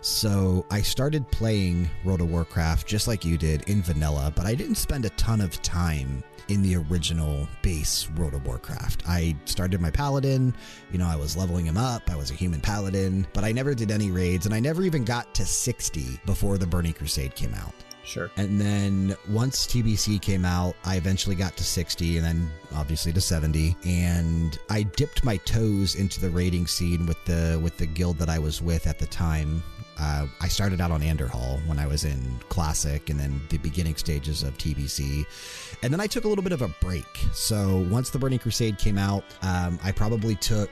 So 0.00 0.64
I 0.70 0.80
started 0.80 1.30
playing 1.30 1.90
World 2.04 2.20
of 2.20 2.30
Warcraft 2.30 2.86
just 2.86 3.08
like 3.08 3.24
you 3.24 3.36
did 3.36 3.68
in 3.68 3.82
vanilla, 3.82 4.32
but 4.34 4.46
I 4.46 4.54
didn't 4.54 4.76
spend 4.76 5.04
a 5.04 5.10
ton 5.10 5.40
of 5.40 5.60
time 5.62 6.22
in 6.48 6.62
the 6.62 6.76
original 6.76 7.46
base 7.62 8.08
World 8.16 8.34
of 8.34 8.46
Warcraft. 8.46 9.02
I 9.06 9.36
started 9.44 9.80
my 9.80 9.90
paladin, 9.90 10.54
you 10.90 10.98
know, 10.98 11.06
I 11.06 11.16
was 11.16 11.36
leveling 11.36 11.66
him 11.66 11.76
up, 11.76 12.10
I 12.10 12.16
was 12.16 12.30
a 12.30 12.34
human 12.34 12.60
paladin, 12.60 13.26
but 13.34 13.44
I 13.44 13.52
never 13.52 13.74
did 13.74 13.90
any 13.90 14.10
raids 14.10 14.46
and 14.46 14.54
I 14.54 14.60
never 14.60 14.82
even 14.82 15.04
got 15.04 15.34
to 15.34 15.44
60 15.44 16.20
before 16.24 16.56
the 16.56 16.66
Burning 16.66 16.94
Crusade 16.94 17.34
came 17.34 17.54
out. 17.54 17.74
Sure. 18.08 18.30
And 18.38 18.58
then 18.58 19.14
once 19.28 19.66
TBC 19.66 20.22
came 20.22 20.46
out, 20.46 20.74
I 20.82 20.96
eventually 20.96 21.36
got 21.36 21.58
to 21.58 21.64
60 21.64 22.16
and 22.16 22.24
then 22.24 22.50
obviously 22.74 23.12
to 23.12 23.20
70. 23.20 23.76
And 23.84 24.58
I 24.70 24.84
dipped 24.84 25.24
my 25.24 25.36
toes 25.38 25.94
into 25.94 26.18
the 26.18 26.30
raiding 26.30 26.66
scene 26.66 27.04
with 27.04 27.22
the 27.26 27.60
with 27.62 27.76
the 27.76 27.84
guild 27.84 28.16
that 28.18 28.30
I 28.30 28.38
was 28.38 28.62
with 28.62 28.86
at 28.86 28.98
the 28.98 29.06
time. 29.06 29.62
Uh, 30.00 30.26
I 30.40 30.48
started 30.48 30.80
out 30.80 30.90
on 30.90 31.02
Andorhal 31.02 31.64
when 31.66 31.78
I 31.78 31.86
was 31.86 32.04
in 32.04 32.40
Classic 32.48 33.10
and 33.10 33.20
then 33.20 33.42
the 33.50 33.58
beginning 33.58 33.96
stages 33.96 34.42
of 34.42 34.56
TBC. 34.56 35.26
And 35.82 35.92
then 35.92 36.00
I 36.00 36.06
took 36.06 36.24
a 36.24 36.28
little 36.28 36.44
bit 36.44 36.52
of 36.52 36.62
a 36.62 36.68
break. 36.80 37.04
So 37.34 37.86
once 37.90 38.08
the 38.08 38.18
Burning 38.18 38.38
Crusade 38.38 38.78
came 38.78 38.96
out, 38.96 39.24
um, 39.42 39.78
I 39.84 39.92
probably 39.92 40.34
took 40.36 40.70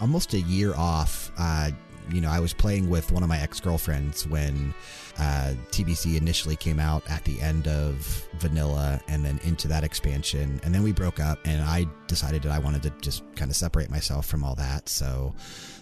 almost 0.00 0.34
a 0.34 0.40
year 0.40 0.74
off. 0.74 1.30
Uh, 1.38 1.70
you 2.10 2.20
know, 2.20 2.30
I 2.30 2.40
was 2.40 2.52
playing 2.52 2.88
with 2.88 3.12
one 3.12 3.22
of 3.22 3.28
my 3.28 3.38
ex 3.38 3.60
girlfriends 3.60 4.26
when 4.26 4.74
uh, 5.18 5.54
TBC 5.70 6.16
initially 6.16 6.56
came 6.56 6.78
out 6.78 7.02
at 7.10 7.24
the 7.24 7.40
end 7.40 7.66
of 7.66 8.26
Vanilla 8.36 9.00
and 9.08 9.24
then 9.24 9.40
into 9.42 9.66
that 9.68 9.82
expansion. 9.82 10.60
And 10.62 10.74
then 10.74 10.82
we 10.82 10.92
broke 10.92 11.18
up, 11.18 11.38
and 11.44 11.62
I 11.62 11.86
decided 12.06 12.42
that 12.42 12.52
I 12.52 12.58
wanted 12.58 12.82
to 12.84 12.90
just 13.00 13.24
kind 13.34 13.50
of 13.50 13.56
separate 13.56 13.90
myself 13.90 14.26
from 14.26 14.44
all 14.44 14.54
that. 14.54 14.88
So, 14.88 15.34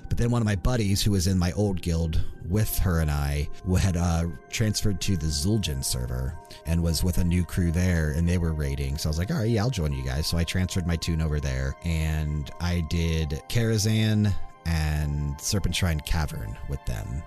but 0.08 0.16
then 0.16 0.30
one 0.30 0.40
of 0.40 0.46
my 0.46 0.56
buddies 0.56 1.02
who 1.02 1.10
was 1.10 1.26
in 1.26 1.38
my 1.38 1.52
old 1.52 1.82
guild 1.82 2.20
with 2.48 2.78
her 2.78 3.00
and 3.00 3.10
I 3.10 3.48
had 3.78 3.96
uh, 3.96 4.26
transferred 4.50 5.00
to 5.02 5.16
the 5.16 5.26
Zul'jin 5.26 5.84
server 5.84 6.32
and 6.64 6.82
was 6.82 7.02
with 7.02 7.18
a 7.18 7.24
new 7.24 7.44
crew 7.44 7.70
there, 7.70 8.12
and 8.12 8.28
they 8.28 8.38
were 8.38 8.54
raiding. 8.54 8.96
So 8.96 9.08
I 9.08 9.10
was 9.10 9.18
like, 9.18 9.30
all 9.30 9.38
right, 9.38 9.50
yeah, 9.50 9.62
I'll 9.62 9.70
join 9.70 9.92
you 9.92 10.04
guys. 10.04 10.26
So 10.26 10.38
I 10.38 10.44
transferred 10.44 10.86
my 10.86 10.96
toon 10.96 11.20
over 11.20 11.40
there, 11.40 11.74
and 11.84 12.50
I 12.60 12.80
did 12.88 13.42
Karazhan 13.48 14.32
and 14.64 15.40
Serpent 15.40 15.74
Shrine 15.74 16.00
Cavern 16.00 16.56
with 16.68 16.84
them. 16.86 17.22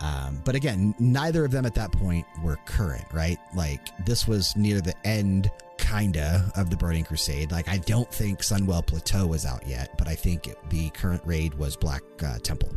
Um, 0.00 0.40
but 0.44 0.54
again, 0.54 0.94
neither 0.98 1.44
of 1.44 1.50
them 1.50 1.66
at 1.66 1.74
that 1.74 1.92
point 1.92 2.26
were 2.42 2.56
current, 2.64 3.04
right? 3.12 3.38
Like 3.54 3.80
this 4.06 4.26
was 4.26 4.56
near 4.56 4.80
the 4.80 4.94
end, 5.06 5.50
kinda, 5.78 6.50
of 6.56 6.70
the 6.70 6.76
Burning 6.76 7.04
Crusade. 7.04 7.50
Like 7.50 7.68
I 7.68 7.78
don't 7.78 8.10
think 8.12 8.40
Sunwell 8.40 8.86
Plateau 8.86 9.26
was 9.26 9.44
out 9.44 9.66
yet, 9.66 9.96
but 9.98 10.08
I 10.08 10.14
think 10.14 10.48
it, 10.48 10.56
the 10.70 10.90
current 10.90 11.22
raid 11.24 11.54
was 11.54 11.76
Black 11.76 12.02
uh, 12.24 12.38
Temple. 12.38 12.72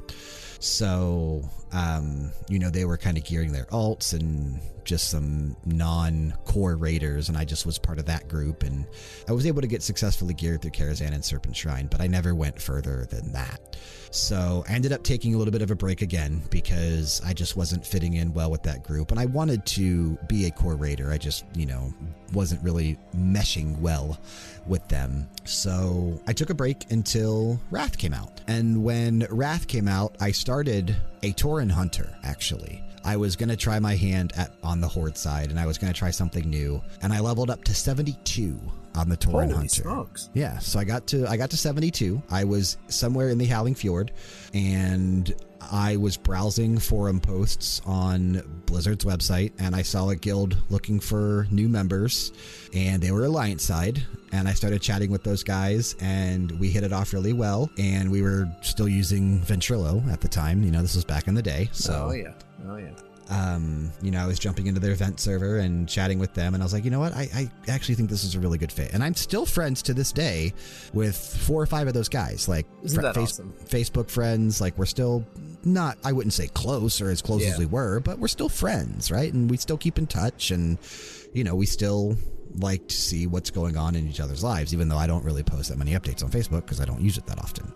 So, 0.59 1.41
um, 1.73 2.31
you 2.47 2.57
know, 2.57 2.69
they 2.69 2.85
were 2.85 2.97
kind 2.97 3.17
of 3.17 3.25
gearing 3.25 3.51
their 3.51 3.65
alts 3.65 4.13
and 4.13 4.61
just 4.85 5.09
some 5.09 5.55
non 5.65 6.33
core 6.45 6.75
raiders, 6.75 7.29
and 7.29 7.37
I 7.37 7.45
just 7.45 7.65
was 7.65 7.77
part 7.77 7.99
of 7.99 8.05
that 8.05 8.27
group. 8.27 8.63
And 8.63 8.85
I 9.27 9.31
was 9.31 9.45
able 9.45 9.61
to 9.61 9.67
get 9.67 9.83
successfully 9.83 10.33
geared 10.33 10.61
through 10.61 10.71
Karazhan 10.71 11.13
and 11.13 11.23
Serpent 11.23 11.55
Shrine, 11.55 11.87
but 11.87 12.01
I 12.01 12.07
never 12.07 12.35
went 12.35 12.61
further 12.61 13.05
than 13.09 13.31
that. 13.33 13.77
So 14.13 14.63
I 14.69 14.73
ended 14.73 14.93
up 14.93 15.01
taking 15.01 15.33
a 15.33 15.39
little 15.39 15.51
bit 15.51 15.63
of 15.63 15.71
a 15.71 15.75
break 15.75 16.03
again 16.03 16.43
because 16.51 17.19
I 17.25 17.33
just 17.33 17.57
wasn't 17.57 17.83
fitting 17.83 18.13
in 18.13 18.31
well 18.31 18.51
with 18.51 18.61
that 18.63 18.83
group. 18.83 19.09
And 19.09 19.19
I 19.19 19.25
wanted 19.25 19.65
to 19.67 20.19
be 20.27 20.45
a 20.45 20.51
core 20.51 20.75
raider. 20.75 21.11
I 21.11 21.17
just, 21.17 21.45
you 21.55 21.65
know, 21.65 21.91
wasn't 22.31 22.61
really 22.63 22.99
meshing 23.15 23.79
well 23.79 24.19
with 24.67 24.87
them. 24.87 25.27
So 25.45 26.21
I 26.27 26.33
took 26.33 26.51
a 26.51 26.53
break 26.53 26.91
until 26.91 27.59
Wrath 27.71 27.97
came 27.97 28.13
out. 28.13 28.41
And 28.47 28.83
when 28.83 29.25
Wrath 29.31 29.67
came 29.67 29.87
out, 29.87 30.15
I 30.19 30.31
started 30.31 30.95
a 31.23 31.33
Tauren 31.33 31.71
Hunter, 31.71 32.15
actually. 32.23 32.82
I 33.03 33.17
was 33.17 33.35
going 33.35 33.49
to 33.49 33.57
try 33.57 33.79
my 33.79 33.95
hand 33.95 34.33
at 34.35 34.55
on 34.63 34.81
the 34.81 34.87
Horde 34.87 35.17
side 35.17 35.49
and 35.49 35.59
I 35.59 35.65
was 35.65 35.77
going 35.77 35.91
to 35.91 35.97
try 35.97 36.11
something 36.11 36.49
new. 36.49 36.81
And 37.01 37.11
I 37.11 37.19
leveled 37.19 37.49
up 37.49 37.63
to 37.65 37.73
72 37.73 38.59
on 38.95 39.09
the 39.09 39.17
Tauren 39.17 39.45
Holy 39.45 39.53
Hunter. 39.53 39.81
smokes. 39.81 40.29
Yeah, 40.33 40.59
so 40.59 40.79
I 40.79 40.83
got 40.83 41.07
to 41.07 41.27
I 41.27 41.37
got 41.37 41.49
to 41.51 41.57
72. 41.57 42.21
I 42.29 42.43
was 42.43 42.77
somewhere 42.87 43.29
in 43.29 43.37
the 43.37 43.45
Howling 43.45 43.75
Fjord 43.75 44.11
and 44.53 45.33
I 45.71 45.97
was 45.97 46.17
browsing 46.17 46.77
forum 46.77 47.19
posts 47.19 47.81
on 47.85 48.63
Blizzard's 48.65 49.05
website 49.05 49.53
and 49.59 49.75
I 49.75 49.81
saw 49.81 50.09
a 50.09 50.15
guild 50.15 50.57
looking 50.69 50.99
for 50.99 51.47
new 51.51 51.69
members 51.69 52.31
and 52.73 53.01
they 53.01 53.11
were 53.11 53.25
Alliance 53.25 53.63
side 53.63 54.03
and 54.31 54.47
I 54.47 54.53
started 54.53 54.81
chatting 54.81 55.09
with 55.09 55.23
those 55.23 55.43
guys 55.43 55.95
and 56.01 56.51
we 56.59 56.69
hit 56.69 56.83
it 56.83 56.91
off 56.91 57.13
really 57.13 57.33
well 57.33 57.69
and 57.77 58.11
we 58.11 58.21
were 58.21 58.47
still 58.61 58.89
using 58.89 59.39
Ventrilo 59.41 60.05
at 60.11 60.21
the 60.21 60.27
time, 60.27 60.63
you 60.63 60.71
know, 60.71 60.81
this 60.81 60.95
was 60.95 61.05
back 61.05 61.27
in 61.27 61.33
the 61.33 61.41
day. 61.41 61.69
So 61.71 62.07
oh 62.09 62.13
yeah. 62.13 62.33
Oh 62.65 62.77
yeah. 62.77 62.91
um, 63.29 63.91
you 64.01 64.11
know, 64.11 64.19
I 64.21 64.25
was 64.27 64.37
jumping 64.39 64.67
into 64.67 64.79
their 64.79 64.91
event 64.91 65.19
server 65.19 65.57
and 65.57 65.87
chatting 65.87 66.19
with 66.19 66.33
them, 66.33 66.53
and 66.53 66.61
I 66.63 66.65
was 66.65 66.73
like, 66.73 66.83
you 66.85 66.91
know 66.91 66.99
what, 66.99 67.13
I, 67.15 67.29
I 67.33 67.71
actually 67.71 67.95
think 67.95 68.09
this 68.09 68.23
is 68.23 68.35
a 68.35 68.39
really 68.39 68.57
good 68.57 68.71
fit, 68.71 68.93
and 68.93 69.03
I'm 69.03 69.13
still 69.15 69.45
friends 69.45 69.81
to 69.83 69.93
this 69.93 70.11
day 70.11 70.53
with 70.93 71.15
four 71.15 71.61
or 71.61 71.65
five 71.65 71.87
of 71.87 71.93
those 71.93 72.09
guys, 72.09 72.47
like 72.47 72.65
Isn't 72.83 73.01
that 73.01 73.15
face- 73.15 73.33
awesome? 73.39 73.53
Facebook 73.65 74.09
friends. 74.09 74.59
Like 74.61 74.77
we're 74.77 74.85
still 74.85 75.25
not, 75.65 75.97
I 76.03 76.11
wouldn't 76.11 76.33
say 76.33 76.47
close 76.47 76.99
or 77.01 77.09
as 77.09 77.21
close 77.21 77.41
Yeah. 77.43 77.51
as 77.51 77.59
we 77.59 77.65
were, 77.65 77.99
but 78.01 78.19
we're 78.19 78.27
still 78.27 78.49
friends, 78.49 79.09
right? 79.11 79.31
And 79.33 79.49
we 79.49 79.57
still 79.57 79.77
keep 79.77 79.97
in 79.97 80.07
touch, 80.07 80.51
and 80.51 80.77
you 81.33 81.43
know, 81.43 81.55
we 81.55 81.65
still 81.65 82.17
like 82.57 82.87
to 82.87 82.95
see 82.95 83.25
what's 83.25 83.49
going 83.49 83.77
on 83.77 83.95
in 83.95 84.07
each 84.07 84.19
other's 84.19 84.43
lives, 84.43 84.73
even 84.73 84.87
though 84.87 84.97
I 84.97 85.07
don't 85.07 85.23
really 85.25 85.41
post 85.43 85.69
that 85.69 85.77
many 85.77 85.93
updates 85.93 86.23
on 86.23 86.29
Facebook 86.29 86.61
because 86.65 86.79
I 86.79 86.85
don't 86.85 87.01
use 87.01 87.17
it 87.17 87.25
that 87.27 87.39
often. 87.39 87.71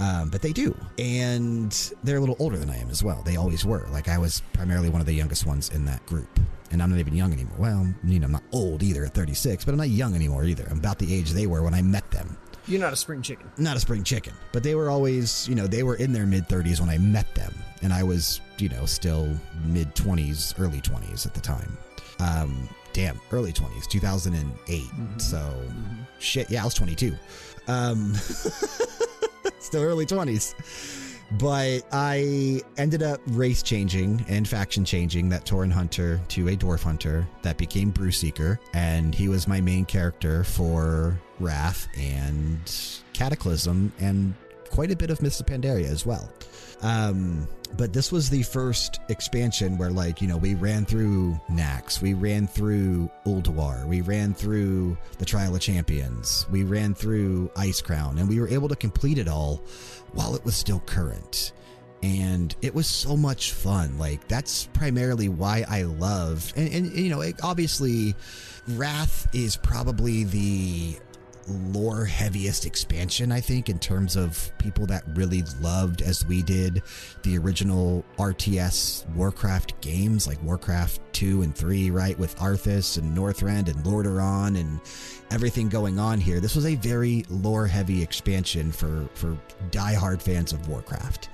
Um, 0.00 0.28
but 0.28 0.42
they 0.42 0.52
do. 0.52 0.76
And 0.98 1.72
they're 2.02 2.16
a 2.16 2.20
little 2.20 2.36
older 2.38 2.56
than 2.56 2.70
I 2.70 2.78
am 2.78 2.90
as 2.90 3.02
well. 3.02 3.22
They 3.24 3.36
always 3.36 3.64
were. 3.64 3.86
Like, 3.90 4.08
I 4.08 4.18
was 4.18 4.42
primarily 4.52 4.88
one 4.88 5.00
of 5.00 5.06
the 5.06 5.14
youngest 5.14 5.46
ones 5.46 5.70
in 5.70 5.84
that 5.86 6.04
group. 6.06 6.40
And 6.70 6.82
I'm 6.82 6.90
not 6.90 6.98
even 6.98 7.14
young 7.14 7.32
anymore. 7.32 7.56
Well, 7.58 7.94
you 8.02 8.18
know, 8.18 8.26
I'm 8.26 8.32
not 8.32 8.42
old 8.52 8.82
either 8.82 9.04
at 9.04 9.14
36, 9.14 9.64
but 9.64 9.72
I'm 9.72 9.78
not 9.78 9.90
young 9.90 10.14
anymore 10.14 10.44
either. 10.44 10.66
I'm 10.70 10.78
about 10.78 10.98
the 10.98 11.14
age 11.14 11.30
they 11.30 11.46
were 11.46 11.62
when 11.62 11.74
I 11.74 11.82
met 11.82 12.10
them. 12.10 12.36
You're 12.66 12.80
not 12.80 12.92
a 12.92 12.96
spring 12.96 13.20
chicken. 13.20 13.50
Not 13.58 13.76
a 13.76 13.80
spring 13.80 14.02
chicken, 14.04 14.32
but 14.52 14.62
they 14.62 14.74
were 14.74 14.88
always, 14.88 15.46
you 15.46 15.54
know, 15.54 15.66
they 15.66 15.82
were 15.82 15.96
in 15.96 16.12
their 16.12 16.24
mid 16.24 16.48
30s 16.48 16.80
when 16.80 16.88
I 16.88 16.96
met 16.96 17.32
them. 17.34 17.54
And 17.82 17.92
I 17.92 18.02
was, 18.02 18.40
you 18.58 18.70
know, 18.70 18.86
still 18.86 19.28
mid 19.66 19.94
20s, 19.94 20.58
early 20.58 20.80
20s 20.80 21.26
at 21.26 21.34
the 21.34 21.40
time. 21.40 21.76
Um, 22.20 22.68
damn, 22.94 23.20
early 23.32 23.52
20s, 23.52 23.86
2008. 23.86 24.82
So, 25.18 25.62
shit, 26.18 26.50
yeah, 26.50 26.62
I 26.62 26.64
was 26.64 26.74
22. 26.74 27.14
Um, 27.68 28.14
still 29.64 29.82
early 29.82 30.06
20s. 30.06 30.54
But 31.38 31.86
I 31.90 32.60
ended 32.76 33.02
up 33.02 33.20
race 33.28 33.62
changing 33.62 34.24
and 34.28 34.46
faction 34.46 34.84
changing 34.84 35.30
that 35.30 35.44
Tauren 35.44 35.72
Hunter 35.72 36.20
to 36.28 36.48
a 36.48 36.56
Dwarf 36.56 36.82
Hunter 36.82 37.26
that 37.42 37.56
became 37.56 37.90
Brew 37.90 38.12
Seeker. 38.12 38.60
And 38.72 39.14
he 39.14 39.28
was 39.28 39.48
my 39.48 39.60
main 39.60 39.84
character 39.84 40.44
for 40.44 41.18
Wrath 41.40 41.88
and 41.96 42.60
Cataclysm 43.14 43.92
and 43.98 44.34
quite 44.74 44.90
a 44.90 44.96
bit 44.96 45.08
of 45.08 45.22
Mists 45.22 45.38
of 45.38 45.46
Pandaria 45.46 45.86
as 45.86 46.04
well. 46.04 46.28
Um, 46.82 47.46
but 47.76 47.92
this 47.92 48.10
was 48.10 48.28
the 48.28 48.42
first 48.42 49.00
expansion 49.08 49.78
where, 49.78 49.90
like, 49.90 50.20
you 50.20 50.26
know, 50.26 50.36
we 50.36 50.54
ran 50.56 50.84
through 50.84 51.40
Nax, 51.48 52.02
we 52.02 52.12
ran 52.12 52.48
through 52.48 53.08
Ulduar, 53.24 53.86
we 53.86 54.00
ran 54.00 54.34
through 54.34 54.98
the 55.18 55.24
Trial 55.24 55.54
of 55.54 55.60
Champions, 55.60 56.46
we 56.50 56.64
ran 56.64 56.92
through 56.92 57.50
Icecrown, 57.54 58.18
and 58.18 58.28
we 58.28 58.40
were 58.40 58.48
able 58.48 58.68
to 58.68 58.76
complete 58.76 59.16
it 59.16 59.28
all 59.28 59.62
while 60.12 60.34
it 60.34 60.44
was 60.44 60.56
still 60.56 60.80
current. 60.80 61.52
And 62.02 62.54
it 62.60 62.74
was 62.74 62.86
so 62.86 63.16
much 63.16 63.52
fun. 63.52 63.96
Like, 63.96 64.26
that's 64.28 64.66
primarily 64.74 65.28
why 65.28 65.64
I 65.68 65.84
love, 65.84 66.52
and, 66.56 66.72
and 66.72 66.92
you 66.92 67.10
know, 67.10 67.20
it, 67.20 67.36
obviously, 67.42 68.14
Wrath 68.68 69.28
is 69.32 69.56
probably 69.56 70.24
the 70.24 70.96
lore 71.48 72.04
heaviest 72.04 72.66
expansion, 72.66 73.32
I 73.32 73.40
think, 73.40 73.68
in 73.68 73.78
terms 73.78 74.16
of 74.16 74.52
people 74.58 74.86
that 74.86 75.04
really 75.14 75.42
loved, 75.60 76.02
as 76.02 76.24
we 76.26 76.42
did, 76.42 76.82
the 77.22 77.38
original 77.38 78.04
RTS 78.18 79.08
Warcraft 79.14 79.80
games 79.80 80.26
like 80.26 80.42
Warcraft 80.42 81.00
2 81.12 81.42
and 81.42 81.54
3, 81.54 81.90
right? 81.90 82.18
With 82.18 82.36
Arthas 82.36 82.98
and 82.98 83.16
Northrend 83.16 83.68
and 83.68 83.84
Lordaeron 83.84 84.58
and 84.58 84.80
everything 85.30 85.68
going 85.68 85.98
on 85.98 86.20
here. 86.20 86.40
This 86.40 86.56
was 86.56 86.66
a 86.66 86.74
very 86.76 87.24
lore 87.28 87.66
heavy 87.66 88.02
expansion 88.02 88.72
for, 88.72 89.08
for 89.14 89.36
diehard 89.70 90.20
fans 90.20 90.52
of 90.52 90.68
Warcraft. 90.68 91.28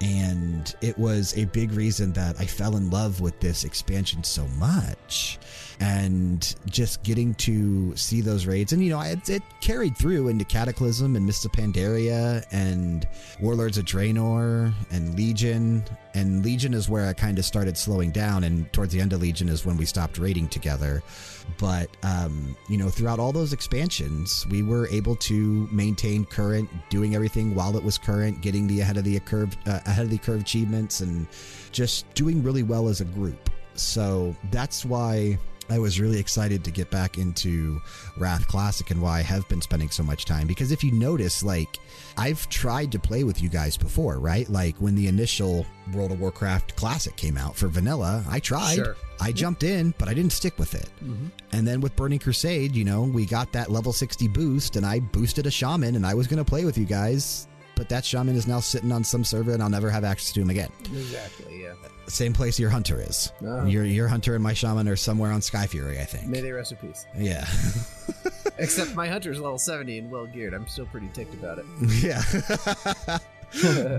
And 0.00 0.74
it 0.80 0.98
was 0.98 1.36
a 1.36 1.44
big 1.46 1.72
reason 1.72 2.12
that 2.14 2.40
I 2.40 2.46
fell 2.46 2.76
in 2.76 2.88
love 2.88 3.20
with 3.20 3.38
this 3.40 3.64
expansion 3.64 4.24
so 4.24 4.46
much. 4.58 5.38
And 5.82 6.54
just 6.66 7.02
getting 7.02 7.34
to 7.36 7.96
see 7.96 8.20
those 8.20 8.44
raids, 8.44 8.74
and 8.74 8.84
you 8.84 8.90
know, 8.90 9.00
it, 9.00 9.26
it 9.30 9.42
carried 9.62 9.96
through 9.96 10.28
into 10.28 10.44
Cataclysm 10.44 11.16
and 11.16 11.24
Mists 11.24 11.46
of 11.46 11.52
Pandaria 11.52 12.44
and 12.52 13.08
Warlords 13.40 13.78
of 13.78 13.86
Draenor 13.86 14.74
and 14.90 15.16
Legion. 15.16 15.82
And 16.12 16.44
Legion 16.44 16.74
is 16.74 16.90
where 16.90 17.06
I 17.06 17.14
kind 17.14 17.38
of 17.38 17.46
started 17.46 17.78
slowing 17.78 18.10
down, 18.10 18.44
and 18.44 18.70
towards 18.74 18.92
the 18.92 19.00
end 19.00 19.14
of 19.14 19.22
Legion 19.22 19.48
is 19.48 19.64
when 19.64 19.78
we 19.78 19.86
stopped 19.86 20.18
raiding 20.18 20.48
together. 20.48 21.02
But, 21.58 21.88
um, 22.02 22.56
you 22.68 22.76
know, 22.76 22.90
throughout 22.90 23.18
all 23.18 23.32
those 23.32 23.54
expansions, 23.54 24.46
we 24.50 24.62
were 24.62 24.86
able 24.88 25.16
to 25.16 25.66
maintain 25.72 26.26
current, 26.26 26.68
doing 26.90 27.14
everything 27.14 27.54
while 27.54 27.74
it 27.76 27.82
was 27.82 27.96
current, 27.96 28.42
getting 28.42 28.66
the 28.66 28.80
ahead 28.80 28.98
of 28.98 29.04
the 29.04 29.18
curve, 29.20 29.56
uh, 29.66 29.80
ahead 29.86 30.04
of 30.04 30.10
the 30.10 30.18
curve 30.18 30.42
achievements, 30.42 31.00
and 31.00 31.26
just 31.72 32.12
doing 32.12 32.42
really 32.42 32.62
well 32.62 32.86
as 32.86 33.00
a 33.00 33.06
group. 33.06 33.48
So 33.74 34.36
that's 34.50 34.84
why 34.84 35.38
I 35.72 35.78
was 35.78 36.00
really 36.00 36.18
excited 36.18 36.64
to 36.64 36.70
get 36.70 36.90
back 36.90 37.18
into 37.18 37.80
Wrath 38.16 38.46
Classic 38.48 38.90
and 38.90 39.00
why 39.00 39.18
I 39.18 39.22
have 39.22 39.48
been 39.48 39.60
spending 39.60 39.90
so 39.90 40.02
much 40.02 40.24
time. 40.24 40.46
Because 40.46 40.72
if 40.72 40.82
you 40.82 40.92
notice, 40.92 41.42
like, 41.42 41.78
I've 42.16 42.48
tried 42.48 42.92
to 42.92 42.98
play 42.98 43.24
with 43.24 43.42
you 43.42 43.48
guys 43.48 43.76
before, 43.76 44.18
right? 44.18 44.48
Like 44.48 44.76
when 44.76 44.94
the 44.94 45.06
initial 45.08 45.66
World 45.94 46.12
of 46.12 46.20
Warcraft 46.20 46.76
Classic 46.76 47.14
came 47.16 47.36
out 47.36 47.56
for 47.56 47.68
vanilla, 47.68 48.24
I 48.28 48.40
tried. 48.40 48.76
Sure. 48.76 48.96
I 49.20 49.32
jumped 49.32 49.64
in, 49.64 49.92
but 49.98 50.08
I 50.08 50.14
didn't 50.14 50.32
stick 50.32 50.58
with 50.58 50.74
it. 50.74 50.88
Mm-hmm. 51.04 51.26
And 51.52 51.68
then 51.68 51.80
with 51.80 51.94
Burning 51.94 52.18
Crusade, 52.18 52.74
you 52.74 52.84
know, 52.84 53.02
we 53.02 53.26
got 53.26 53.52
that 53.52 53.70
level 53.70 53.92
60 53.92 54.28
boost, 54.28 54.76
and 54.76 54.86
I 54.86 55.00
boosted 55.00 55.46
a 55.46 55.50
shaman, 55.50 55.94
and 55.94 56.06
I 56.06 56.14
was 56.14 56.26
going 56.26 56.38
to 56.38 56.44
play 56.44 56.64
with 56.64 56.78
you 56.78 56.86
guys. 56.86 57.46
But 57.80 57.88
that 57.88 58.04
shaman 58.04 58.36
is 58.36 58.46
now 58.46 58.60
sitting 58.60 58.92
on 58.92 59.02
some 59.04 59.24
server, 59.24 59.52
and 59.52 59.62
I'll 59.62 59.70
never 59.70 59.88
have 59.88 60.04
access 60.04 60.34
to 60.34 60.42
him 60.42 60.50
again. 60.50 60.68
Exactly, 60.84 61.62
yeah. 61.62 61.72
Same 62.08 62.34
place 62.34 62.58
your 62.58 62.68
hunter 62.68 63.00
is. 63.00 63.32
Oh. 63.42 63.64
Your 63.64 63.86
your 63.86 64.06
hunter 64.06 64.34
and 64.34 64.42
my 64.42 64.52
shaman 64.52 64.86
are 64.86 64.96
somewhere 64.96 65.32
on 65.32 65.40
Skyfury, 65.40 65.98
I 65.98 66.04
think. 66.04 66.28
May 66.28 66.42
they 66.42 66.52
rest 66.52 66.72
in 66.72 66.76
peace. 66.76 67.06
Yeah. 67.16 67.46
Except 68.58 68.94
my 68.94 69.08
hunter's 69.08 69.40
level 69.40 69.56
70 69.56 69.96
and 69.96 70.10
well 70.10 70.26
geared. 70.26 70.52
I'm 70.52 70.68
still 70.68 70.84
pretty 70.84 71.08
ticked 71.14 71.32
about 71.32 71.58
it. 71.58 71.64
yeah. 72.02 73.18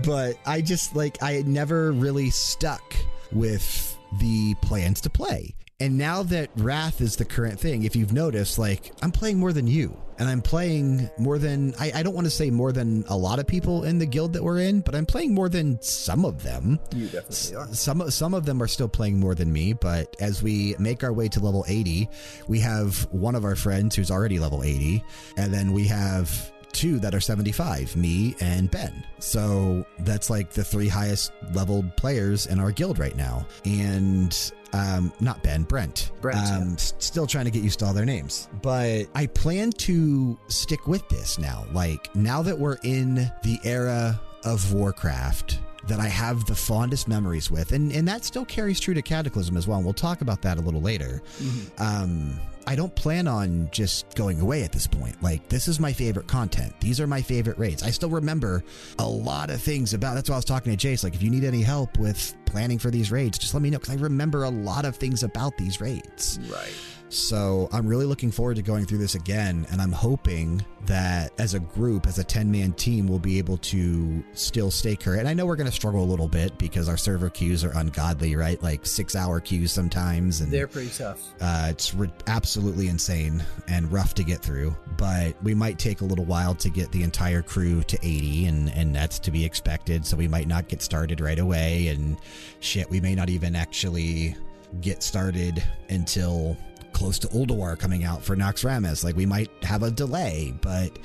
but 0.04 0.36
I 0.46 0.60
just 0.60 0.94
like 0.94 1.20
I 1.20 1.32
had 1.32 1.48
never 1.48 1.90
really 1.90 2.30
stuck 2.30 2.94
with 3.32 3.98
the 4.20 4.54
plans 4.62 5.00
to 5.00 5.10
play. 5.10 5.56
And 5.82 5.98
now 5.98 6.22
that 6.22 6.48
Wrath 6.54 7.00
is 7.00 7.16
the 7.16 7.24
current 7.24 7.58
thing, 7.58 7.82
if 7.82 7.96
you've 7.96 8.12
noticed, 8.12 8.56
like 8.56 8.92
I'm 9.02 9.10
playing 9.10 9.40
more 9.40 9.52
than 9.52 9.66
you. 9.66 9.96
And 10.16 10.28
I'm 10.28 10.40
playing 10.40 11.10
more 11.18 11.38
than 11.38 11.74
I, 11.80 11.90
I 11.92 12.02
don't 12.04 12.14
want 12.14 12.26
to 12.26 12.30
say 12.30 12.50
more 12.50 12.70
than 12.70 13.04
a 13.08 13.16
lot 13.16 13.40
of 13.40 13.48
people 13.48 13.82
in 13.82 13.98
the 13.98 14.06
guild 14.06 14.34
that 14.34 14.44
we're 14.44 14.60
in, 14.60 14.80
but 14.80 14.94
I'm 14.94 15.06
playing 15.06 15.34
more 15.34 15.48
than 15.48 15.82
some 15.82 16.24
of 16.24 16.44
them. 16.44 16.78
You 16.94 17.06
definitely 17.06 17.56
are. 17.56 17.66
Some 17.74 18.08
some 18.12 18.32
of 18.32 18.46
them 18.46 18.62
are 18.62 18.68
still 18.68 18.86
playing 18.86 19.18
more 19.18 19.34
than 19.34 19.52
me, 19.52 19.72
but 19.72 20.14
as 20.20 20.40
we 20.40 20.76
make 20.78 21.02
our 21.02 21.12
way 21.12 21.26
to 21.30 21.40
level 21.40 21.64
80, 21.66 22.08
we 22.46 22.60
have 22.60 23.08
one 23.10 23.34
of 23.34 23.44
our 23.44 23.56
friends 23.56 23.96
who's 23.96 24.12
already 24.12 24.38
level 24.38 24.62
80, 24.62 25.02
and 25.36 25.52
then 25.52 25.72
we 25.72 25.88
have 25.88 26.52
two 26.72 26.98
that 27.00 27.14
are 27.14 27.20
75, 27.20 27.96
me 27.96 28.36
and 28.40 28.70
Ben. 28.70 29.04
So 29.18 29.84
that's 30.00 30.30
like 30.30 30.50
the 30.50 30.64
three 30.64 30.88
highest 30.88 31.32
leveled 31.52 31.96
players 31.96 32.46
in 32.46 32.60
our 32.60 32.70
guild 32.70 32.98
right 33.00 33.16
now. 33.16 33.46
And 33.64 34.52
um, 34.72 35.12
not 35.20 35.42
Ben, 35.42 35.62
Brent. 35.64 36.12
Brent, 36.20 36.38
Um, 36.38 36.72
s- 36.74 36.94
Still 36.98 37.26
trying 37.26 37.44
to 37.46 37.50
get 37.50 37.62
used 37.62 37.78
to 37.80 37.86
all 37.86 37.92
their 37.92 38.04
names. 38.06 38.48
But 38.62 39.06
I 39.14 39.26
plan 39.26 39.70
to 39.72 40.38
stick 40.48 40.86
with 40.86 41.08
this 41.08 41.38
now. 41.38 41.66
Like, 41.72 42.14
now 42.16 42.42
that 42.42 42.58
we're 42.58 42.78
in 42.82 43.14
the 43.42 43.58
era 43.64 44.20
of 44.44 44.72
Warcraft, 44.72 45.58
that 45.88 46.00
I 46.00 46.08
have 46.08 46.44
the 46.46 46.54
fondest 46.54 47.08
memories 47.08 47.50
with, 47.50 47.72
and, 47.72 47.92
and 47.92 48.06
that 48.08 48.24
still 48.24 48.44
carries 48.44 48.78
true 48.78 48.94
to 48.94 49.02
Cataclysm 49.02 49.56
as 49.56 49.66
well. 49.66 49.78
And 49.78 49.84
we'll 49.84 49.94
talk 49.94 50.20
about 50.20 50.42
that 50.42 50.58
a 50.58 50.60
little 50.60 50.80
later. 50.80 51.22
Um, 51.78 52.38
I 52.66 52.76
don't 52.76 52.94
plan 52.94 53.26
on 53.26 53.68
just 53.72 54.14
going 54.14 54.40
away 54.40 54.62
at 54.62 54.70
this 54.70 54.86
point. 54.86 55.20
Like, 55.22 55.48
this 55.48 55.66
is 55.66 55.80
my 55.80 55.92
favorite 55.92 56.28
content. 56.28 56.72
These 56.80 57.00
are 57.00 57.06
my 57.06 57.20
favorite 57.20 57.58
raids. 57.58 57.82
I 57.82 57.90
still 57.90 58.10
remember 58.10 58.62
a 59.00 59.06
lot 59.06 59.50
of 59.50 59.60
things 59.60 59.94
about 59.94 60.14
that's 60.14 60.28
why 60.28 60.36
I 60.36 60.38
was 60.38 60.44
talking 60.44 60.74
to 60.76 60.88
Jace. 60.88 61.02
Like, 61.02 61.14
if 61.14 61.22
you 61.22 61.30
need 61.30 61.44
any 61.44 61.62
help 61.62 61.98
with 61.98 62.34
planning 62.46 62.78
for 62.78 62.90
these 62.90 63.10
raids, 63.10 63.38
just 63.38 63.52
let 63.54 63.62
me 63.62 63.70
know 63.70 63.78
because 63.78 63.94
I 63.96 63.98
remember 63.98 64.44
a 64.44 64.50
lot 64.50 64.84
of 64.84 64.94
things 64.94 65.24
about 65.24 65.58
these 65.58 65.80
raids. 65.80 66.38
Right. 66.48 66.72
So 67.12 67.68
I'm 67.72 67.86
really 67.86 68.06
looking 68.06 68.30
forward 68.30 68.56
to 68.56 68.62
going 68.62 68.86
through 68.86 68.98
this 68.98 69.14
again, 69.16 69.66
and 69.70 69.82
I'm 69.82 69.92
hoping 69.92 70.64
that 70.86 71.38
as 71.38 71.52
a 71.52 71.60
group, 71.60 72.06
as 72.06 72.18
a 72.18 72.24
10 72.24 72.50
man 72.50 72.72
team, 72.72 73.06
we'll 73.06 73.18
be 73.18 73.36
able 73.36 73.58
to 73.58 74.24
still 74.32 74.70
stay 74.70 74.96
current. 74.96 75.20
And 75.20 75.28
I 75.28 75.34
know 75.34 75.44
we're 75.44 75.56
going 75.56 75.68
to 75.68 75.74
struggle 75.74 76.02
a 76.02 76.06
little 76.06 76.26
bit 76.26 76.56
because 76.56 76.88
our 76.88 76.96
server 76.96 77.28
queues 77.28 77.64
are 77.64 77.72
ungodly, 77.76 78.34
right? 78.34 78.60
Like 78.62 78.86
six 78.86 79.14
hour 79.14 79.40
queues 79.40 79.70
sometimes. 79.72 80.40
And 80.40 80.50
They're 80.50 80.66
pretty 80.66 80.88
tough. 80.88 81.20
uh, 81.42 81.66
it's 81.68 81.94
absolutely 82.28 82.88
insane 82.88 83.44
and 83.68 83.92
rough 83.92 84.14
to 84.14 84.24
get 84.24 84.40
through, 84.40 84.74
but 84.96 85.40
we 85.42 85.54
might 85.54 85.78
take 85.78 86.00
a 86.00 86.04
little 86.06 86.24
while 86.24 86.54
to 86.54 86.70
get 86.70 86.90
the 86.92 87.02
entire 87.02 87.42
crew 87.42 87.82
to 87.82 87.98
80, 88.02 88.46
and, 88.46 88.70
and 88.70 88.94
that's 88.96 89.18
to 89.18 89.30
be 89.30 89.44
expected. 89.44 90.06
So 90.06 90.16
we 90.16 90.28
might 90.28 90.48
not 90.48 90.66
get 90.66 90.80
started 90.80 91.20
right 91.20 91.38
away, 91.38 91.88
and 91.88 92.16
shit, 92.60 92.88
we 92.88 93.00
may 93.02 93.14
not 93.14 93.28
even 93.28 93.54
actually 93.54 94.34
get 94.80 95.02
started 95.02 95.62
until 95.90 96.56
close 96.92 97.18
to 97.20 97.28
Ulduar 97.28 97.78
coming 97.78 98.04
out 98.04 98.22
for 98.22 98.36
Naxxramas. 98.36 99.04
Like 99.04 99.16
we 99.16 99.26
might 99.26 99.50
have 99.62 99.82
a 99.82 99.90
delay, 99.90 100.54
but 100.60 100.96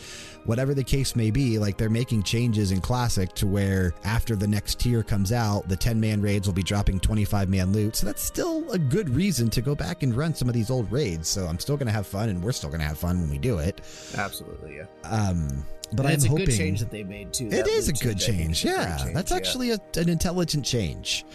whatever 0.45 0.73
the 0.73 0.83
case 0.83 1.15
may 1.15 1.29
be, 1.31 1.59
like 1.59 1.77
they're 1.77 1.89
making 1.89 2.23
changes 2.23 2.71
in 2.71 2.79
Classic 2.81 3.33
to 3.35 3.45
where 3.47 3.93
after 4.03 4.35
the 4.35 4.47
next 4.47 4.79
tier 4.79 5.03
comes 5.03 5.31
out, 5.31 5.67
the 5.67 5.75
10 5.75 5.99
man 5.99 6.21
raids 6.21 6.47
will 6.47 6.53
be 6.53 6.63
dropping 6.63 6.99
25 6.99 7.49
man 7.49 7.71
loot. 7.73 7.95
So 7.95 8.05
that's 8.05 8.23
still 8.23 8.69
a 8.71 8.77
good 8.79 9.09
reason 9.09 9.49
to 9.51 9.61
go 9.61 9.75
back 9.75 10.03
and 10.03 10.15
run 10.15 10.33
some 10.33 10.47
of 10.47 10.53
these 10.53 10.69
old 10.69 10.91
raids. 10.91 11.27
So 11.27 11.45
I'm 11.45 11.59
still 11.59 11.77
going 11.77 11.87
to 11.87 11.93
have 11.93 12.07
fun 12.07 12.29
and 12.29 12.41
we're 12.43 12.51
still 12.53 12.69
going 12.69 12.81
to 12.81 12.87
have 12.87 12.97
fun 12.97 13.19
when 13.19 13.29
we 13.29 13.37
do 13.37 13.57
it. 13.59 13.81
Absolutely, 14.15 14.77
yeah. 14.77 14.85
Um, 15.03 15.65
but 15.91 15.99
And 16.01 16.07
I'm 16.09 16.13
it's 16.15 16.25
a 16.25 16.29
hoping 16.29 16.45
good 16.45 16.55
change 16.57 16.79
that 16.79 16.91
they 16.91 17.03
made 17.03 17.33
too. 17.33 17.47
it 17.47 17.51
That 17.51 17.67
is 17.67 17.87
a 17.89 17.93
good 17.93 18.19
change, 18.19 18.61
change. 18.61 18.65
is 18.65 18.65
a 18.65 18.67
great 18.67 18.77
Yeah, 18.87 18.97
change, 18.97 19.13
that's 19.13 19.31
yeah. 19.31 19.37
actually 19.37 19.71
a, 19.71 19.79
an 19.95 20.09
intelligent 20.09 20.65
change. 20.65 21.25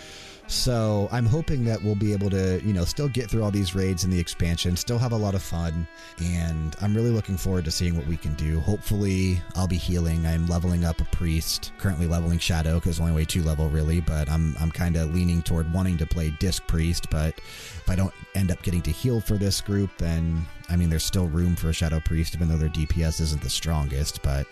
So 0.46 1.08
I'm 1.10 1.24
hoping 1.24 1.64
that 1.64 1.82
we'll 1.82 1.94
be 1.94 2.12
able 2.12 2.28
to, 2.30 2.60
you 2.64 2.72
know, 2.72 2.84
still 2.84 3.08
get 3.08 3.30
through 3.30 3.42
all 3.42 3.50
these 3.50 3.74
raids 3.74 4.04
and 4.04 4.12
the 4.12 4.18
expansion, 4.18 4.76
still 4.76 4.98
have 4.98 5.12
a 5.12 5.16
lot 5.16 5.34
of 5.34 5.42
fun, 5.42 5.86
and 6.22 6.76
I'm 6.80 6.94
really 6.94 7.10
looking 7.10 7.36
forward 7.36 7.64
to 7.64 7.70
seeing 7.70 7.96
what 7.96 8.06
we 8.06 8.16
can 8.16 8.34
do. 8.34 8.60
Hopefully, 8.60 9.40
I'll 9.54 9.66
be 9.66 9.76
healing. 9.76 10.26
I'm 10.26 10.46
leveling 10.46 10.84
up 10.84 11.00
a 11.00 11.04
priest, 11.04 11.72
currently 11.78 12.06
leveling 12.06 12.38
shadow 12.38 12.74
because 12.74 13.00
only 13.00 13.12
way 13.12 13.24
two 13.24 13.42
level 13.42 13.68
really, 13.70 14.00
but 14.00 14.28
I'm 14.28 14.54
I'm 14.60 14.70
kind 14.70 14.96
of 14.96 15.14
leaning 15.14 15.42
toward 15.42 15.72
wanting 15.72 15.96
to 15.98 16.06
play 16.06 16.30
disc 16.38 16.66
priest. 16.66 17.08
But 17.10 17.38
if 17.38 17.88
I 17.88 17.96
don't 17.96 18.14
end 18.34 18.50
up 18.50 18.62
getting 18.62 18.82
to 18.82 18.90
heal 18.90 19.20
for 19.20 19.38
this 19.38 19.60
group, 19.60 19.90
then 19.96 20.46
I 20.68 20.76
mean, 20.76 20.90
there's 20.90 21.04
still 21.04 21.28
room 21.28 21.56
for 21.56 21.70
a 21.70 21.72
shadow 21.72 22.00
priest, 22.00 22.34
even 22.34 22.48
though 22.48 22.56
their 22.56 22.68
DPS 22.68 23.20
isn't 23.20 23.42
the 23.42 23.50
strongest, 23.50 24.22
but. 24.22 24.46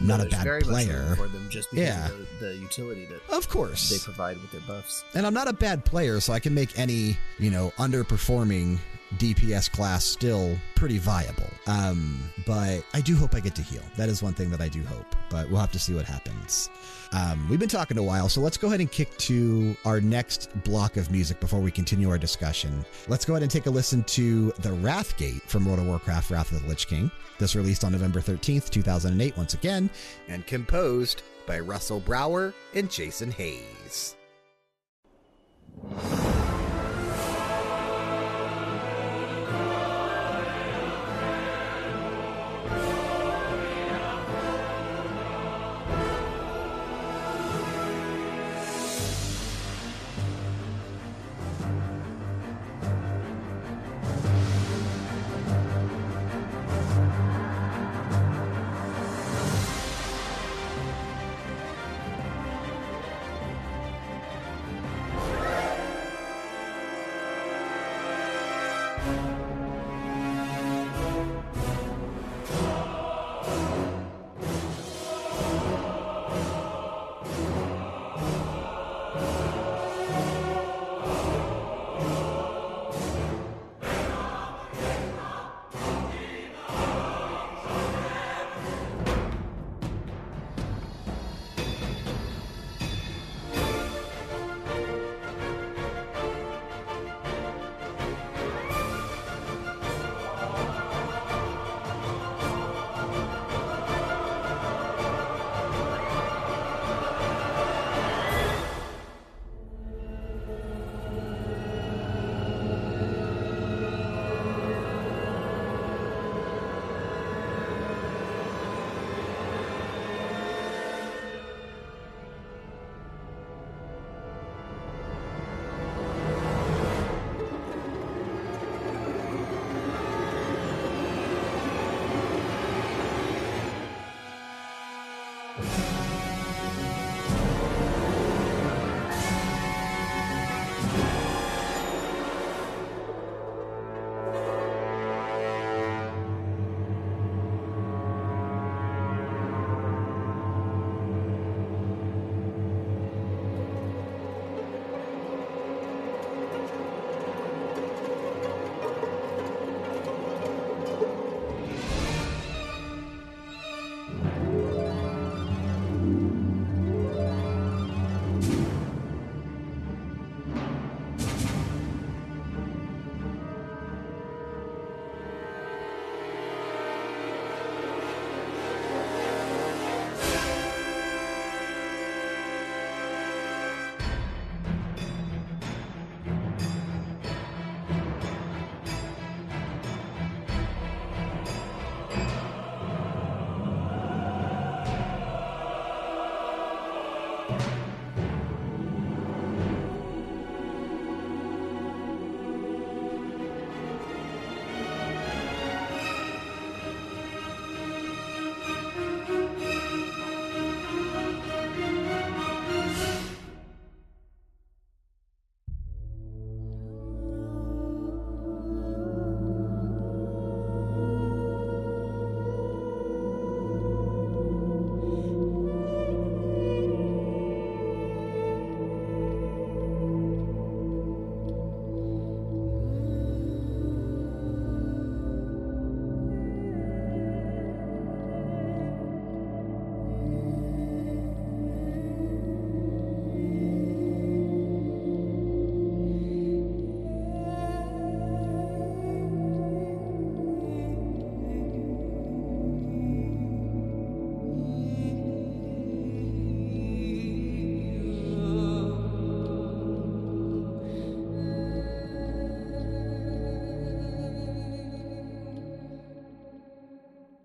No, 0.00 0.16
Not 0.16 0.26
a 0.26 0.30
bad 0.30 0.44
very 0.44 0.62
player. 0.62 1.14
for 1.16 1.26
them 1.28 1.48
just 1.50 1.70
because 1.70 1.86
Yeah. 1.86 2.06
of 2.06 2.18
the, 2.40 2.46
the 2.46 2.54
utility 2.56 3.06
that 3.06 3.20
Of 3.34 3.48
course. 3.48 3.90
they 3.90 3.98
provide 3.98 4.40
with 4.40 4.52
their 4.52 4.60
buffs. 4.60 5.04
And 5.14 5.26
I'm 5.26 5.34
not 5.34 5.48
a 5.48 5.52
bad 5.52 5.84
player, 5.84 6.20
so 6.20 6.32
I 6.32 6.38
can 6.40 6.54
make 6.54 6.78
any, 6.78 7.16
you 7.38 7.50
know, 7.50 7.72
underperforming 7.78 8.78
DPS 9.16 9.70
class 9.72 10.04
still 10.04 10.56
pretty 10.76 10.98
viable. 10.98 11.50
Um, 11.66 12.20
but 12.46 12.84
I 12.94 13.00
do 13.00 13.16
hope 13.16 13.34
I 13.34 13.40
get 13.40 13.54
to 13.56 13.62
heal. 13.62 13.82
That 13.96 14.08
is 14.08 14.22
one 14.22 14.34
thing 14.34 14.50
that 14.50 14.60
I 14.60 14.68
do 14.68 14.82
hope, 14.82 15.16
but 15.30 15.48
we'll 15.50 15.60
have 15.60 15.72
to 15.72 15.78
see 15.78 15.94
what 15.94 16.04
happens. 16.04 16.68
Um, 17.12 17.48
we've 17.48 17.58
been 17.58 17.68
talking 17.68 17.96
a 17.96 18.02
while, 18.02 18.28
so 18.28 18.40
let's 18.40 18.56
go 18.56 18.68
ahead 18.68 18.80
and 18.80 18.90
kick 18.90 19.16
to 19.18 19.74
our 19.84 20.00
next 20.00 20.50
block 20.64 20.96
of 20.96 21.10
music 21.10 21.40
before 21.40 21.60
we 21.60 21.70
continue 21.70 22.10
our 22.10 22.18
discussion. 22.18 22.84
Let's 23.08 23.24
go 23.24 23.32
ahead 23.34 23.42
and 23.42 23.50
take 23.50 23.66
a 23.66 23.70
listen 23.70 24.04
to 24.04 24.52
The 24.58 24.70
Wrathgate 24.70 25.42
from 25.42 25.64
World 25.64 25.78
of 25.78 25.86
Warcraft 25.86 26.30
Wrath 26.30 26.52
of 26.52 26.62
the 26.62 26.68
Lich 26.68 26.86
King. 26.86 27.10
This 27.38 27.56
released 27.56 27.84
on 27.84 27.92
November 27.92 28.20
13th, 28.20 28.68
2008, 28.68 29.36
once 29.36 29.54
again, 29.54 29.88
and 30.28 30.46
composed 30.46 31.22
by 31.46 31.60
Russell 31.60 32.00
Brower 32.00 32.52
and 32.74 32.90
Jason 32.90 33.30
Hayes. 33.30 34.17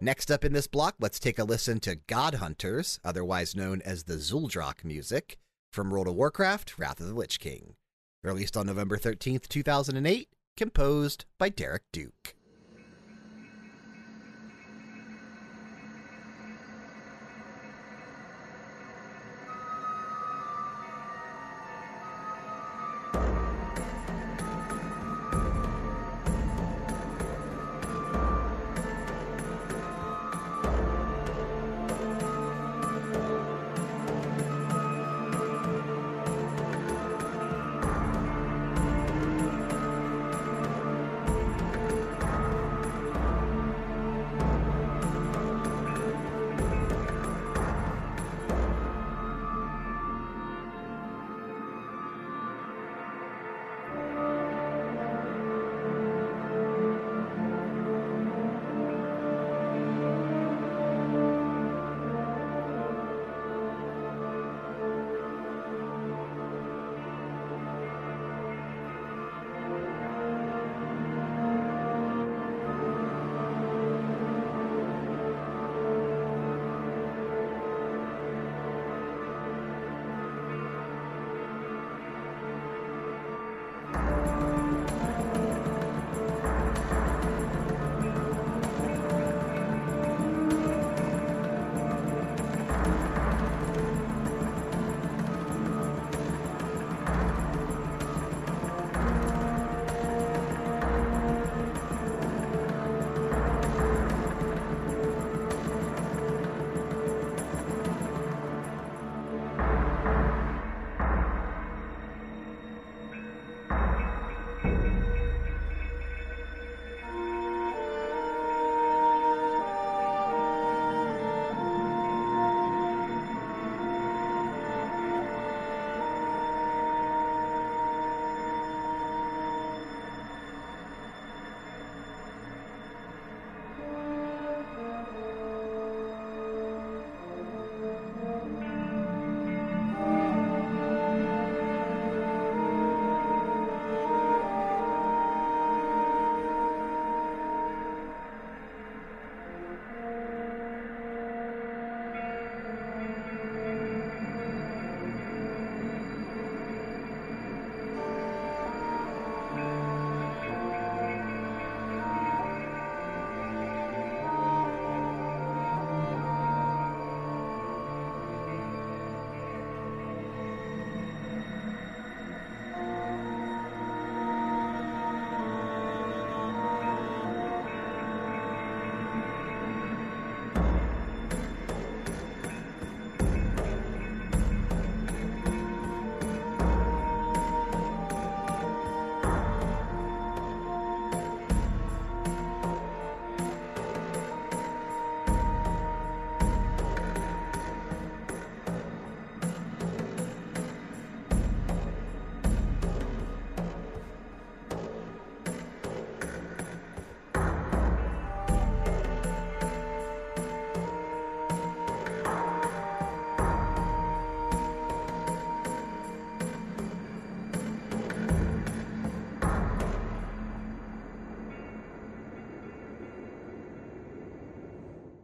Next 0.04 0.30
up 0.30 0.44
in 0.44 0.52
this 0.52 0.68
block, 0.68 0.96
let's 1.00 1.18
take 1.18 1.40
a 1.40 1.46
listen 1.46 1.80
to 1.80 1.96
God 1.96 2.36
Hunters, 2.36 3.00
otherwise 3.06 3.56
known 3.56 3.82
as 3.84 4.04
the 4.04 4.16
Zul'Drak 4.16 4.84
music, 4.84 5.38
from 5.72 5.90
World 5.90 6.10
of 6.10 6.16
Warcraft 6.16 6.78
Wrath 6.78 7.00
of 7.00 7.08
the 7.08 7.14
Lich 7.14 7.40
King. 7.40 7.76
Released 8.22 8.58
on 8.58 8.68
November 8.68 8.98
13th, 8.98 9.48
2008, 9.48 10.28
composed 10.58 11.24
by 11.38 11.48
Derek 11.48 11.84
Duke. 11.94 12.36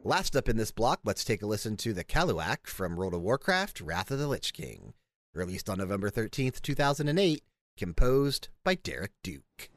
Last 0.09 0.35
up 0.35 0.49
in 0.49 0.57
this 0.57 0.71
block, 0.71 1.01
let's 1.05 1.23
take 1.23 1.43
a 1.43 1.45
listen 1.45 1.77
to 1.77 1.93
the 1.93 2.03
Kalu'ak 2.03 2.65
from 2.65 2.95
World 2.95 3.13
of 3.13 3.21
Warcraft 3.21 3.79
Wrath 3.79 4.09
of 4.09 4.17
the 4.17 4.25
Lich 4.25 4.53
King. 4.53 4.95
Released 5.35 5.69
on 5.69 5.77
November 5.77 6.09
13th, 6.09 6.63
2008, 6.63 7.43
composed 7.77 8.49
by 8.63 8.73
Derek 8.73 9.11
Duke. 9.21 9.69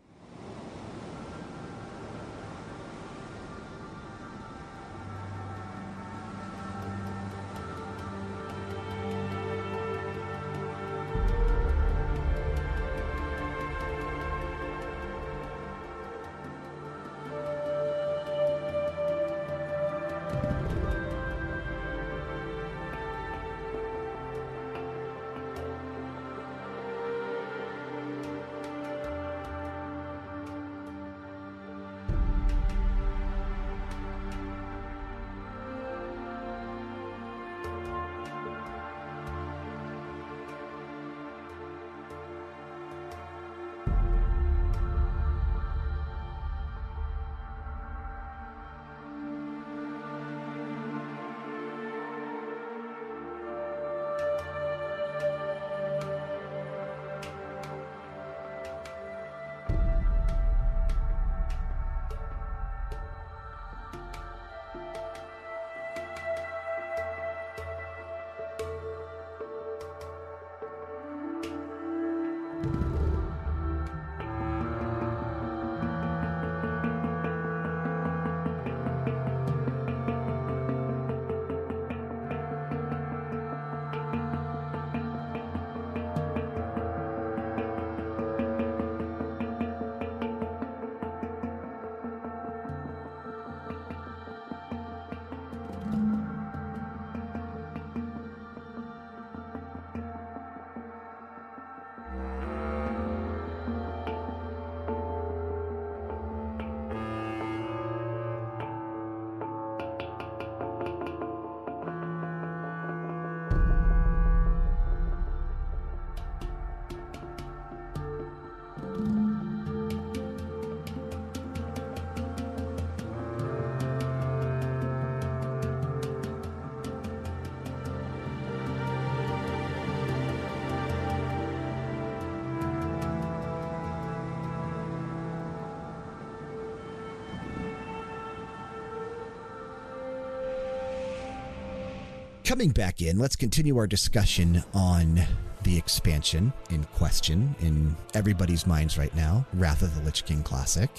Coming 142.53 142.69
back 142.69 143.01
in, 143.01 143.19
let's 143.19 143.35
continue 143.35 143.79
our 143.79 143.87
discussion 143.87 144.63
on 144.75 145.19
the 145.63 145.75
expansion 145.75 146.53
in 146.69 146.85
question 146.85 147.57
in 147.61 147.97
everybody's 148.13 148.67
minds 148.67 148.99
right 148.99 149.15
now 149.15 149.43
Wrath 149.55 149.81
of 149.81 149.95
the 149.97 150.03
Lich 150.03 150.27
King 150.27 150.43
Classic. 150.43 150.91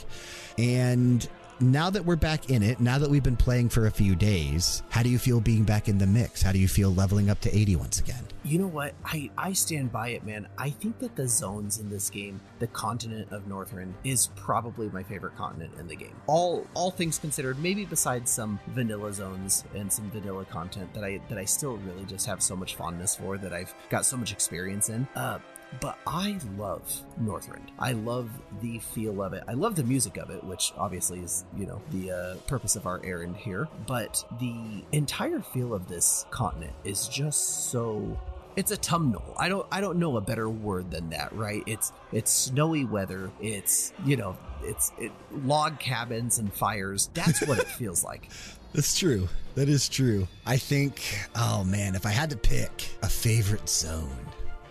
And 0.58 1.30
now 1.60 1.91
that 1.91 2.04
we're 2.04 2.16
back 2.16 2.49
in 2.49 2.64
it, 2.64 2.80
now 2.80 2.97
that 2.97 3.08
we've 3.08 3.22
been 3.22 3.38
playing 3.38 3.70
for 3.70 3.86
a 3.86 3.91
few 3.91 4.16
days, 4.16 4.82
how 4.89 5.04
do 5.04 5.10
you 5.10 5.20
feel 5.20 5.39
being 5.39 5.64
back 5.64 5.88
in 5.88 5.99
the 5.99 6.08
mix? 6.08 6.41
How 6.41 6.54
do 6.54 6.58
you 6.58 6.68
feel 6.68 6.91
leveling 6.91 7.30
up 7.30 7.39
to 7.41 7.56
80 7.56 7.76
once 7.76 7.99
again? 7.99 8.24
You 8.45 8.59
know 8.59 8.67
what? 8.67 8.93
I, 9.05 9.29
I 9.37 9.53
stand 9.53 9.91
by 9.91 10.09
it, 10.09 10.25
man. 10.25 10.47
I 10.57 10.69
think 10.69 10.99
that 10.99 11.15
the 11.15 11.29
zones 11.29 11.79
in 11.79 11.89
this 11.89 12.09
game, 12.09 12.41
the 12.59 12.67
continent 12.67 13.31
of 13.31 13.47
Northrend, 13.47 13.93
is 14.03 14.27
probably 14.35 14.89
my 14.89 15.01
favorite 15.01 15.37
continent 15.37 15.71
in 15.79 15.87
the 15.87 15.95
game. 15.95 16.15
All 16.27 16.67
all 16.73 16.91
things 16.91 17.17
considered, 17.17 17.57
maybe 17.59 17.85
besides 17.85 18.29
some 18.29 18.59
vanilla 18.67 19.13
zones 19.13 19.63
and 19.73 19.91
some 19.91 20.11
vanilla 20.11 20.43
content 20.45 20.93
that 20.93 21.05
I 21.05 21.21
that 21.29 21.37
I 21.37 21.45
still 21.45 21.77
really 21.77 22.03
just 22.03 22.25
have 22.25 22.43
so 22.43 22.55
much 22.55 22.75
fondness 22.75 23.15
for 23.15 23.37
that 23.37 23.53
I've 23.53 23.73
got 23.89 24.05
so 24.05 24.17
much 24.17 24.33
experience 24.33 24.89
in. 24.89 25.07
Uh, 25.15 25.39
but 25.79 25.97
I 26.05 26.37
love 26.57 26.83
Northrend. 27.21 27.69
I 27.79 27.93
love 27.93 28.29
the 28.61 28.79
feel 28.79 29.23
of 29.23 29.33
it. 29.33 29.43
I 29.47 29.53
love 29.53 29.75
the 29.75 29.83
music 29.83 30.17
of 30.17 30.29
it, 30.29 30.43
which 30.43 30.71
obviously 30.77 31.19
is, 31.19 31.45
you 31.57 31.65
know, 31.65 31.81
the 31.91 32.11
uh, 32.11 32.35
purpose 32.47 32.75
of 32.75 32.85
our 32.85 33.01
errand 33.03 33.37
here. 33.37 33.67
But 33.87 34.23
the 34.39 34.83
entire 34.91 35.39
feel 35.39 35.73
of 35.73 35.87
this 35.87 36.25
continent 36.29 36.73
is 36.83 37.07
just 37.07 37.71
so 37.71 38.19
it's 38.56 38.72
autumnal. 38.72 39.36
I 39.38 39.49
don't 39.49 39.66
I 39.72 39.82
don't 39.82 39.97
know 39.97 40.18
a 40.18 40.22
better 40.22 40.49
word 40.49 40.91
than 40.91 41.10
that, 41.10 41.34
right? 41.34 41.64
It's 41.66 41.91
it's 42.12 42.32
snowy 42.32 42.86
weather. 42.86 43.32
It's 43.41 43.93
you 44.06 44.18
know 44.18 44.38
it's 44.64 44.91
it, 44.97 45.12
log 45.43 45.80
cabins 45.80 46.39
and 46.39 46.54
fires. 46.54 47.10
That's 47.14 47.45
what 47.45 47.60
it 47.60 47.68
feels 47.68 48.04
like. 48.04 48.30
That's 48.74 48.97
true. 48.97 49.30
That 49.56 49.70
is 49.70 49.88
true. 49.88 50.28
I 50.45 50.58
think. 50.58 51.01
Oh 51.36 51.64
man, 51.64 51.95
if 51.95 52.06
I 52.06 52.10
had 52.12 52.30
to 52.32 52.38
pick 52.38 52.89
a 53.04 53.10
favorite 53.10 53.70
zone 53.70 54.10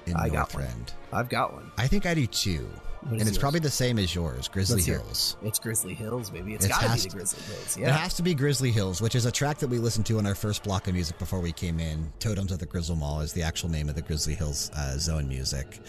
in 0.06 0.16
I 0.16 0.28
got 0.28 0.50
Northrend, 0.50 0.58
one. 0.60 0.86
I've 1.12 1.28
got 1.28 1.52
one. 1.52 1.70
I 1.78 1.86
think 1.86 2.06
I 2.06 2.14
do 2.14 2.26
too. 2.26 2.68
And 3.10 3.20
it's 3.20 3.30
yours? 3.30 3.38
probably 3.38 3.60
the 3.60 3.70
same 3.70 3.98
as 3.98 4.14
yours, 4.14 4.48
Grizzly 4.48 4.76
Let's 4.76 4.86
hear 4.86 4.96
it. 4.96 5.02
Hills. 5.02 5.36
It's 5.42 5.58
Grizzly 5.58 5.94
Hills, 5.94 6.30
baby. 6.30 6.54
It's 6.54 6.64
It 6.64 6.68
got 6.68 6.80
to 6.80 6.86
be 6.86 6.88
has 6.90 7.02
the 7.02 7.08
to- 7.10 7.16
Grizzly 7.16 7.42
Hills. 7.42 7.76
It 7.76 7.92
has 7.92 8.14
to 8.14 8.22
be 8.22 8.34
Grizzly 8.34 8.70
Hills, 8.70 9.00
which 9.02 9.14
is 9.14 9.26
a 9.26 9.32
track 9.32 9.58
that 9.58 9.68
we 9.68 9.78
listened 9.78 10.06
to 10.06 10.18
in 10.18 10.26
our 10.26 10.34
first 10.34 10.62
block 10.62 10.86
of 10.86 10.94
music 10.94 11.18
before 11.18 11.40
we 11.40 11.52
came 11.52 11.80
in. 11.80 12.12
Totems 12.20 12.52
of 12.52 12.58
the 12.60 12.66
Grizzlemaw 12.66 13.22
is 13.22 13.32
the 13.32 13.42
actual 13.42 13.68
name 13.70 13.88
of 13.88 13.94
the 13.96 14.02
Grizzly 14.02 14.34
Hills 14.34 14.70
uh, 14.76 14.96
zone 14.98 15.28
music. 15.28 15.80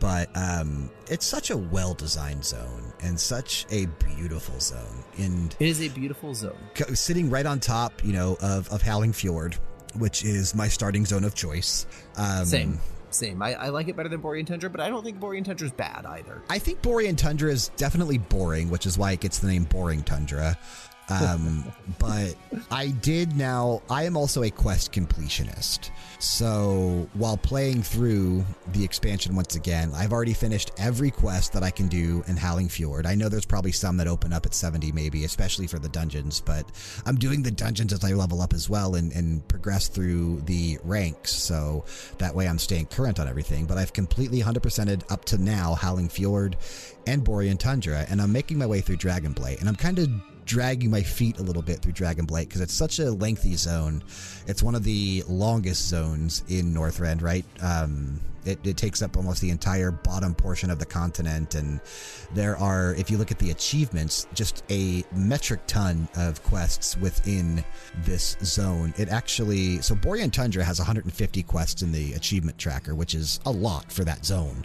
But 0.00 0.30
um, 0.34 0.90
it's 1.10 1.26
such 1.26 1.50
a 1.50 1.56
well 1.56 1.92
designed 1.94 2.44
zone 2.44 2.92
and 3.02 3.18
such 3.18 3.66
a 3.70 3.86
beautiful 4.16 4.58
zone. 4.60 5.04
And 5.18 5.54
It 5.58 5.68
is 5.68 5.80
a 5.82 5.88
beautiful 5.88 6.34
zone. 6.34 6.56
sitting 6.94 7.30
right 7.30 7.46
on 7.46 7.60
top, 7.60 8.02
you 8.04 8.12
know, 8.12 8.36
of, 8.40 8.68
of 8.70 8.80
Howling 8.80 9.12
Fjord, 9.12 9.56
which 9.98 10.24
is 10.24 10.54
my 10.54 10.68
starting 10.68 11.04
zone 11.04 11.24
of 11.24 11.34
choice. 11.34 11.86
Um, 12.16 12.44
Same. 12.46 12.78
Same. 13.14 13.40
I, 13.42 13.54
I 13.54 13.68
like 13.68 13.88
it 13.88 13.96
better 13.96 14.08
than 14.08 14.20
Borean 14.20 14.46
Tundra, 14.46 14.68
but 14.68 14.80
I 14.80 14.88
don't 14.88 15.04
think 15.04 15.20
Borean 15.20 15.44
Tundra's 15.44 15.72
bad 15.72 16.04
either. 16.04 16.42
I 16.50 16.58
think 16.58 16.82
Borean 16.82 17.16
Tundra 17.16 17.50
is 17.50 17.68
definitely 17.76 18.18
boring, 18.18 18.70
which 18.70 18.86
is 18.86 18.98
why 18.98 19.12
it 19.12 19.20
gets 19.20 19.38
the 19.38 19.46
name 19.46 19.64
Boring 19.64 20.02
Tundra. 20.02 20.58
Um, 21.10 21.64
but 21.98 22.34
I 22.70 22.88
did 22.88 23.36
now, 23.36 23.82
I 23.90 24.04
am 24.04 24.16
also 24.16 24.42
a 24.42 24.50
quest 24.50 24.92
completionist. 24.92 25.90
So 26.18 27.08
while 27.12 27.36
playing 27.36 27.82
through 27.82 28.44
the 28.72 28.82
expansion 28.82 29.36
once 29.36 29.54
again, 29.54 29.92
I've 29.94 30.12
already 30.12 30.32
finished 30.32 30.70
every 30.78 31.10
quest 31.10 31.52
that 31.52 31.62
I 31.62 31.70
can 31.70 31.88
do 31.88 32.24
in 32.26 32.36
Howling 32.36 32.68
Fjord. 32.68 33.06
I 33.06 33.14
know 33.14 33.28
there's 33.28 33.44
probably 33.44 33.72
some 33.72 33.98
that 33.98 34.08
open 34.08 34.32
up 34.32 34.46
at 34.46 34.54
70, 34.54 34.92
maybe, 34.92 35.24
especially 35.24 35.66
for 35.66 35.78
the 35.78 35.90
dungeons, 35.90 36.40
but 36.40 36.64
I'm 37.04 37.16
doing 37.16 37.42
the 37.42 37.50
dungeons 37.50 37.92
as 37.92 38.02
I 38.02 38.12
level 38.12 38.40
up 38.40 38.54
as 38.54 38.70
well 38.70 38.94
and, 38.94 39.12
and 39.12 39.46
progress 39.48 39.88
through 39.88 40.40
the 40.42 40.78
ranks. 40.82 41.32
So 41.32 41.84
that 42.18 42.34
way 42.34 42.48
I'm 42.48 42.58
staying 42.58 42.86
current 42.86 43.20
on 43.20 43.28
everything. 43.28 43.66
But 43.66 43.76
I've 43.76 43.92
completely 43.92 44.40
100%ed 44.40 45.04
up 45.10 45.24
to 45.26 45.38
now 45.38 45.74
Howling 45.74 46.08
Fjord 46.08 46.56
and 47.06 47.22
Borean 47.22 47.58
Tundra, 47.58 48.06
and 48.08 48.22
I'm 48.22 48.32
making 48.32 48.56
my 48.56 48.66
way 48.66 48.80
through 48.80 48.96
Dragonblight. 48.96 49.60
And 49.60 49.68
I'm 49.68 49.76
kind 49.76 49.98
of 49.98 50.08
dragging 50.44 50.90
my 50.90 51.02
feet 51.02 51.38
a 51.38 51.42
little 51.42 51.62
bit 51.62 51.80
through 51.80 51.92
Dragonblight 51.92 52.48
because 52.48 52.60
it's 52.60 52.74
such 52.74 52.98
a 52.98 53.10
lengthy 53.10 53.54
zone. 53.56 54.02
It's 54.46 54.62
one 54.62 54.74
of 54.74 54.84
the 54.84 55.22
longest 55.28 55.88
zones 55.88 56.42
in 56.48 56.74
Northrend, 56.74 57.22
right? 57.22 57.44
Um, 57.60 58.20
it, 58.46 58.64
it 58.64 58.76
takes 58.76 59.02
up 59.02 59.16
almost 59.16 59.40
the 59.40 59.50
entire 59.50 59.90
bottom 59.90 60.34
portion 60.34 60.70
of 60.70 60.78
the 60.78 60.86
continent. 60.86 61.54
And 61.54 61.80
there 62.32 62.56
are, 62.56 62.94
if 62.94 63.10
you 63.10 63.18
look 63.18 63.30
at 63.30 63.38
the 63.38 63.50
achievements, 63.50 64.26
just 64.34 64.62
a 64.70 65.04
metric 65.12 65.60
ton 65.66 66.08
of 66.16 66.42
quests 66.42 66.96
within 66.96 67.64
this 68.04 68.36
zone. 68.42 68.94
It 68.96 69.08
actually, 69.08 69.80
so 69.82 69.94
Borean 69.94 70.32
Tundra 70.32 70.64
has 70.64 70.78
150 70.78 71.42
quests 71.44 71.82
in 71.82 71.92
the 71.92 72.14
achievement 72.14 72.58
tracker, 72.58 72.94
which 72.94 73.14
is 73.14 73.40
a 73.46 73.50
lot 73.50 73.90
for 73.90 74.04
that 74.04 74.24
zone. 74.24 74.64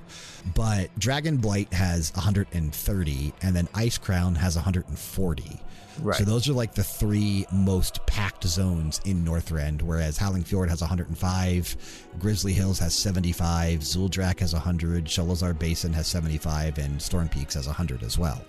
But 0.56 0.90
Dragonblight 1.00 1.74
has 1.74 2.14
130, 2.16 3.34
and 3.42 3.56
then 3.56 3.68
Icecrown 3.68 4.38
has 4.38 4.56
140. 4.56 5.62
Right. 6.02 6.18
So 6.18 6.24
those 6.24 6.47
are 6.50 6.54
like 6.54 6.74
the 6.74 6.84
three 6.84 7.45
most 7.52 8.06
packed 8.06 8.45
zones 8.45 9.02
in 9.06 9.24
Northrend, 9.26 9.82
whereas 9.82 10.18
Howling 10.18 10.43
Fjord 10.43 10.70
has 10.70 10.82
105, 10.82 11.76
Grizzly 12.20 12.54
Hills 12.54 12.80
has 12.80 12.93
75, 12.93 13.80
Zul'Drak 13.80 14.39
has 14.39 14.54
100, 14.54 15.06
Sholazar 15.06 15.58
Basin 15.58 15.93
has 15.93 16.08
75, 16.08 16.78
and 16.78 17.02
Storm 17.02 17.30
Peaks 17.30 17.56
has 17.56 17.68
100 17.68 18.04
as 18.04 18.18
well. 18.18 18.41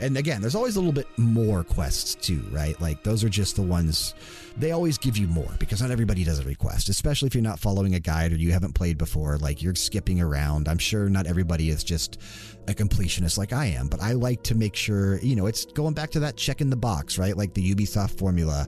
And 0.00 0.16
again, 0.18 0.40
there's 0.40 0.54
always 0.54 0.76
a 0.76 0.80
little 0.80 0.92
bit 0.92 1.08
more 1.16 1.64
quests 1.64 2.14
too, 2.14 2.44
right? 2.50 2.78
Like 2.80 3.02
those 3.02 3.24
are 3.24 3.28
just 3.28 3.56
the 3.56 3.62
ones 3.62 4.14
they 4.58 4.72
always 4.72 4.96
give 4.98 5.16
you 5.16 5.26
more 5.26 5.54
because 5.58 5.82
not 5.82 5.90
everybody 5.90 6.24
does 6.24 6.38
a 6.38 6.44
request, 6.44 6.88
especially 6.88 7.26
if 7.26 7.34
you're 7.34 7.42
not 7.42 7.58
following 7.58 7.94
a 7.94 8.00
guide 8.00 8.32
or 8.32 8.36
you 8.36 8.52
haven't 8.52 8.74
played 8.74 8.98
before. 8.98 9.38
Like 9.38 9.62
you're 9.62 9.74
skipping 9.74 10.20
around. 10.20 10.68
I'm 10.68 10.78
sure 10.78 11.08
not 11.08 11.26
everybody 11.26 11.70
is 11.70 11.84
just 11.84 12.20
a 12.68 12.72
completionist 12.72 13.38
like 13.38 13.52
I 13.52 13.66
am, 13.66 13.88
but 13.88 14.02
I 14.02 14.12
like 14.12 14.42
to 14.44 14.54
make 14.54 14.74
sure, 14.74 15.18
you 15.20 15.36
know, 15.36 15.46
it's 15.46 15.66
going 15.66 15.94
back 15.94 16.10
to 16.12 16.20
that 16.20 16.36
check 16.36 16.60
in 16.60 16.70
the 16.70 16.76
box, 16.76 17.18
right? 17.18 17.36
Like 17.36 17.54
the 17.54 17.74
Ubisoft 17.74 18.18
formula 18.18 18.66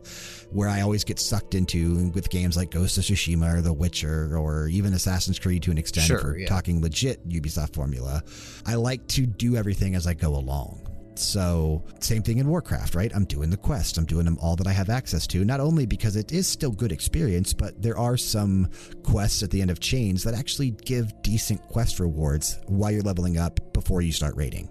where 0.50 0.68
I 0.68 0.82
always 0.82 1.04
get 1.04 1.18
sucked 1.18 1.54
into 1.54 2.10
with 2.10 2.30
games 2.30 2.56
like 2.56 2.70
Ghost 2.70 2.96
of 2.98 3.04
Tsushima 3.04 3.58
or 3.58 3.60
The 3.60 3.72
Witcher 3.72 4.36
or 4.36 4.68
even 4.68 4.92
Assassin's 4.94 5.38
Creed 5.38 5.62
to 5.64 5.70
an 5.70 5.78
extent 5.78 6.06
Sure, 6.06 6.20
for 6.20 6.38
yeah. 6.38 6.46
talking 6.46 6.80
legit 6.80 7.26
Ubisoft 7.28 7.74
formula. 7.74 8.22
I 8.66 8.74
like 8.74 9.06
to 9.08 9.26
do 9.26 9.56
everything 9.56 9.94
as 9.94 10.06
I 10.06 10.14
go 10.14 10.34
along. 10.34 10.87
So, 11.18 11.82
same 12.00 12.22
thing 12.22 12.38
in 12.38 12.48
Warcraft, 12.48 12.94
right? 12.94 13.10
I'm 13.14 13.24
doing 13.24 13.50
the 13.50 13.56
quest. 13.56 13.98
I'm 13.98 14.04
doing 14.04 14.24
them 14.24 14.38
all 14.40 14.56
that 14.56 14.66
I 14.66 14.72
have 14.72 14.88
access 14.88 15.26
to, 15.28 15.44
not 15.44 15.58
only 15.58 15.84
because 15.84 16.16
it 16.16 16.32
is 16.32 16.46
still 16.46 16.70
good 16.70 16.92
experience, 16.92 17.52
but 17.52 17.82
there 17.82 17.98
are 17.98 18.16
some 18.16 18.68
quests 19.02 19.42
at 19.42 19.50
the 19.50 19.60
end 19.60 19.70
of 19.70 19.80
chains 19.80 20.22
that 20.24 20.34
actually 20.34 20.70
give 20.70 21.20
decent 21.22 21.60
quest 21.68 21.98
rewards 21.98 22.60
while 22.66 22.90
you're 22.90 23.02
leveling 23.02 23.36
up 23.36 23.72
before 23.72 24.00
you 24.00 24.12
start 24.12 24.36
raiding. 24.36 24.68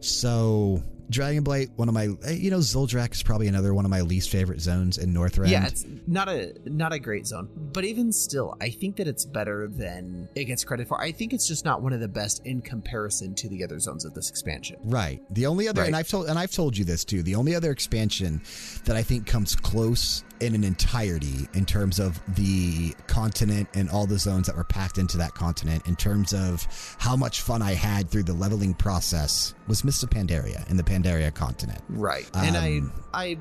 So, 0.00 0.82
Dragonblight, 1.10 1.70
one 1.76 1.88
of 1.88 1.94
my, 1.94 2.08
eh, 2.24 2.32
you 2.32 2.50
know, 2.50 2.58
Zul'Drak 2.58 3.12
is 3.12 3.22
probably 3.22 3.48
another 3.48 3.74
one 3.74 3.84
of 3.84 3.90
my 3.90 4.00
least 4.00 4.30
favorite 4.30 4.60
zones 4.60 4.98
in 4.98 5.12
Northrend. 5.12 5.50
Yeah, 5.50 5.66
it's 5.66 5.84
not 6.06 6.28
a 6.28 6.54
not 6.64 6.92
a 6.92 6.98
great 6.98 7.26
zone, 7.26 7.48
but 7.72 7.84
even 7.84 8.12
still, 8.12 8.56
I 8.60 8.70
think 8.70 8.96
that 8.96 9.08
it's 9.08 9.24
better 9.24 9.68
than 9.68 10.28
it 10.34 10.44
gets 10.44 10.64
credit 10.64 10.88
for. 10.88 11.00
I 11.00 11.12
think 11.12 11.32
it's 11.32 11.46
just 11.46 11.64
not 11.64 11.82
one 11.82 11.92
of 11.92 12.00
the 12.00 12.08
best 12.08 12.44
in 12.46 12.62
comparison 12.62 13.34
to 13.36 13.48
the 13.48 13.64
other 13.64 13.78
zones 13.78 14.04
of 14.04 14.14
this 14.14 14.30
expansion. 14.30 14.78
Right. 14.84 15.20
The 15.30 15.46
only 15.46 15.68
other, 15.68 15.82
and 15.82 15.96
I've 15.96 16.08
told, 16.08 16.28
and 16.28 16.38
I've 16.38 16.52
told 16.52 16.76
you 16.76 16.84
this 16.84 17.04
too. 17.04 17.22
The 17.22 17.34
only 17.34 17.54
other 17.54 17.70
expansion 17.70 18.42
that 18.84 18.96
I 18.96 19.02
think 19.02 19.26
comes 19.26 19.56
close 19.56 20.24
in 20.40 20.54
an 20.54 20.64
entirety 20.64 21.48
in 21.54 21.64
terms 21.66 21.98
of 21.98 22.20
the 22.34 22.94
continent 23.06 23.68
and 23.74 23.90
all 23.90 24.06
the 24.06 24.18
zones 24.18 24.46
that 24.46 24.56
were 24.56 24.64
packed 24.64 24.98
into 24.98 25.16
that 25.18 25.34
continent, 25.34 25.86
in 25.86 25.96
terms 25.96 26.32
of 26.32 26.66
how 26.98 27.16
much 27.16 27.42
fun 27.42 27.62
I 27.62 27.74
had 27.74 28.10
through 28.10 28.24
the 28.24 28.32
leveling 28.32 28.74
process, 28.74 29.54
was 29.68 29.84
of 30.02 30.10
Pandaria 30.10 30.68
in 30.70 30.76
the 30.76 30.82
Pandaria 30.82 31.32
continent. 31.34 31.80
Right. 31.88 32.28
and 32.34 32.56
Um, 32.56 32.92
I 33.12 33.30
I 33.32 33.38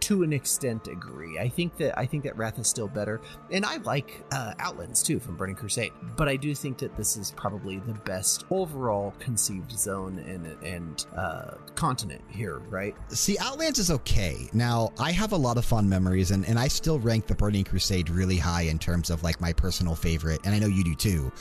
to 0.00 0.22
an 0.22 0.32
extent 0.32 0.88
agree. 0.88 1.38
I 1.38 1.48
think 1.48 1.76
that 1.76 1.98
I 1.98 2.06
think 2.06 2.24
that 2.24 2.36
Wrath 2.36 2.58
is 2.58 2.68
still 2.68 2.88
better. 2.88 3.20
And 3.50 3.64
I 3.64 3.76
like 3.78 4.22
uh, 4.32 4.54
Outlands 4.58 5.02
too 5.02 5.20
from 5.20 5.36
Burning 5.36 5.56
Crusade. 5.56 5.92
But 6.16 6.28
I 6.28 6.36
do 6.36 6.54
think 6.54 6.78
that 6.78 6.96
this 6.96 7.16
is 7.16 7.32
probably 7.32 7.78
the 7.78 7.94
best 7.94 8.44
overall 8.50 9.14
conceived 9.18 9.72
zone 9.72 10.18
and 10.18 10.46
and 10.64 11.06
uh, 11.16 11.54
continent 11.74 12.22
here, 12.28 12.58
right? 12.70 12.94
See, 13.08 13.36
Outlands 13.38 13.78
is 13.78 13.90
okay. 13.90 14.48
Now, 14.52 14.92
I 14.98 15.12
have 15.12 15.32
a 15.32 15.36
lot 15.36 15.56
of 15.56 15.64
fond 15.64 15.88
memories, 15.88 16.30
and, 16.30 16.46
and 16.46 16.58
I 16.58 16.68
still 16.68 16.98
rank 16.98 17.26
the 17.26 17.34
Burning 17.34 17.64
Crusade 17.64 18.10
really 18.10 18.36
high 18.36 18.62
in 18.62 18.78
terms 18.78 19.10
of 19.10 19.22
like 19.22 19.40
my 19.40 19.52
personal 19.52 19.94
favorite, 19.94 20.40
and 20.44 20.54
I 20.54 20.58
know 20.58 20.66
you 20.66 20.84
do 20.84 20.94
too, 20.94 21.32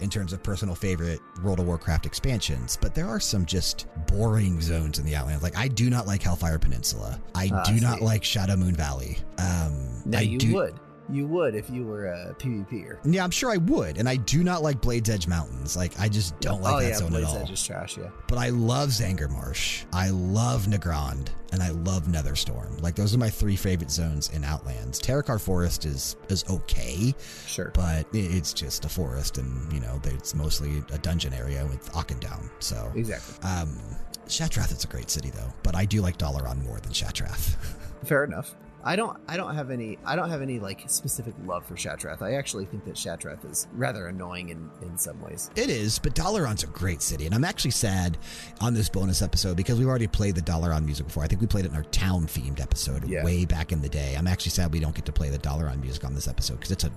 in 0.00 0.10
terms 0.10 0.32
of 0.32 0.42
personal 0.42 0.74
favorite 0.74 1.20
World 1.42 1.60
of 1.60 1.66
Warcraft 1.66 2.06
expansions. 2.06 2.76
But 2.80 2.94
there 2.94 3.06
are 3.08 3.20
some 3.20 3.46
just 3.46 3.86
boring 4.06 4.60
zones 4.60 4.98
in 4.98 5.04
the 5.06 5.14
Outlands. 5.16 5.42
Like, 5.42 5.56
I 5.56 5.68
do 5.68 5.88
not 5.90 6.06
like 6.06 6.22
Hellfire 6.22 6.58
Peninsula. 6.58 7.20
I 7.34 7.50
Ah, 7.52 7.62
do 7.64 7.80
not 7.80 8.00
like 8.02 8.22
Shadowmoon 8.22 8.76
Valley. 8.76 9.18
Um, 9.38 10.02
Now 10.04 10.18
I 10.18 10.22
you 10.22 10.38
do, 10.38 10.54
would. 10.54 10.74
You 11.08 11.26
would 11.28 11.54
if 11.54 11.70
you 11.70 11.84
were 11.84 12.06
a 12.06 12.34
PvPer. 12.38 12.98
Yeah, 13.04 13.22
I'm 13.22 13.30
sure 13.30 13.50
I 13.52 13.58
would, 13.58 13.96
and 13.98 14.08
I 14.08 14.16
do 14.16 14.42
not 14.42 14.62
like 14.62 14.80
Blades 14.80 15.08
Edge 15.08 15.28
Mountains. 15.28 15.76
Like, 15.76 15.98
I 16.00 16.08
just 16.08 16.38
don't 16.40 16.60
like 16.62 16.74
oh 16.74 16.80
that 16.80 16.88
yeah, 16.88 16.94
zone 16.96 17.10
Blade's 17.10 17.28
at 17.28 17.36
all. 17.36 17.42
Edge 17.42 17.50
is 17.52 17.64
trash. 17.64 17.96
Yeah. 17.96 18.10
But 18.26 18.38
I 18.38 18.48
love 18.48 18.88
Zangarmarsh. 18.90 19.84
I 19.92 20.10
love 20.10 20.66
Nagrand, 20.66 21.28
and 21.52 21.62
I 21.62 21.70
love 21.70 22.04
Netherstorm. 22.06 22.82
Like, 22.82 22.96
those 22.96 23.14
are 23.14 23.18
my 23.18 23.30
three 23.30 23.54
favorite 23.56 23.90
zones 23.90 24.30
in 24.30 24.42
Outlands. 24.42 25.00
Terokkar 25.00 25.40
Forest 25.40 25.84
is 25.84 26.16
is 26.28 26.44
okay, 26.50 27.14
Sure. 27.46 27.70
but 27.74 28.06
it's 28.12 28.52
just 28.52 28.84
a 28.84 28.88
forest, 28.88 29.38
and 29.38 29.72
you 29.72 29.80
know, 29.80 30.00
it's 30.04 30.34
mostly 30.34 30.82
a 30.92 30.98
dungeon 30.98 31.32
area 31.32 31.64
with 31.66 31.90
Auchindoun. 31.92 32.50
So, 32.58 32.90
exactly. 32.96 33.48
um, 33.48 33.78
Shattrath 34.26 34.72
is 34.76 34.82
a 34.82 34.88
great 34.88 35.08
city 35.08 35.30
though, 35.30 35.52
but 35.62 35.76
I 35.76 35.84
do 35.84 36.00
like 36.00 36.18
Dalaran 36.18 36.64
more 36.64 36.78
than 36.80 36.90
Shattrath. 36.90 37.54
Fair 38.04 38.24
enough. 38.24 38.56
I 38.86 38.94
don't. 38.94 39.18
I 39.26 39.36
don't 39.36 39.54
have 39.56 39.70
any. 39.72 39.98
I 40.06 40.14
don't 40.14 40.30
have 40.30 40.42
any 40.42 40.60
like 40.60 40.84
specific 40.88 41.34
love 41.44 41.66
for 41.66 41.74
Shattrath. 41.74 42.22
I 42.22 42.34
actually 42.34 42.66
think 42.66 42.84
that 42.84 42.94
Shattrath 42.94 43.44
is 43.50 43.66
rather 43.74 44.06
annoying 44.06 44.50
in 44.50 44.70
in 44.80 44.96
some 44.96 45.20
ways. 45.20 45.50
It 45.56 45.70
is, 45.70 45.98
but 45.98 46.14
Dalaran's 46.14 46.62
a 46.62 46.68
great 46.68 47.02
city, 47.02 47.26
and 47.26 47.34
I'm 47.34 47.42
actually 47.44 47.72
sad 47.72 48.16
on 48.60 48.74
this 48.74 48.88
bonus 48.88 49.22
episode 49.22 49.56
because 49.56 49.76
we've 49.78 49.88
already 49.88 50.06
played 50.06 50.36
the 50.36 50.40
Dalaran 50.40 50.84
music 50.84 51.06
before. 51.06 51.24
I 51.24 51.26
think 51.26 51.40
we 51.40 51.48
played 51.48 51.64
it 51.64 51.72
in 51.72 51.76
our 51.76 51.82
town 51.84 52.28
themed 52.28 52.60
episode 52.60 53.08
Yeah. 53.08 53.24
way 53.24 53.44
back 53.44 53.72
in 53.72 53.82
the 53.82 53.88
day. 53.88 54.14
I'm 54.16 54.28
actually 54.28 54.52
sad 54.52 54.72
we 54.72 54.78
don't 54.78 54.94
get 54.94 55.04
to 55.06 55.12
play 55.12 55.30
the 55.30 55.38
Dalaran 55.38 55.80
music 55.82 56.04
on 56.04 56.14
this 56.14 56.28
episode 56.28 56.54
because 56.54 56.70
it's 56.70 56.84
an 56.84 56.92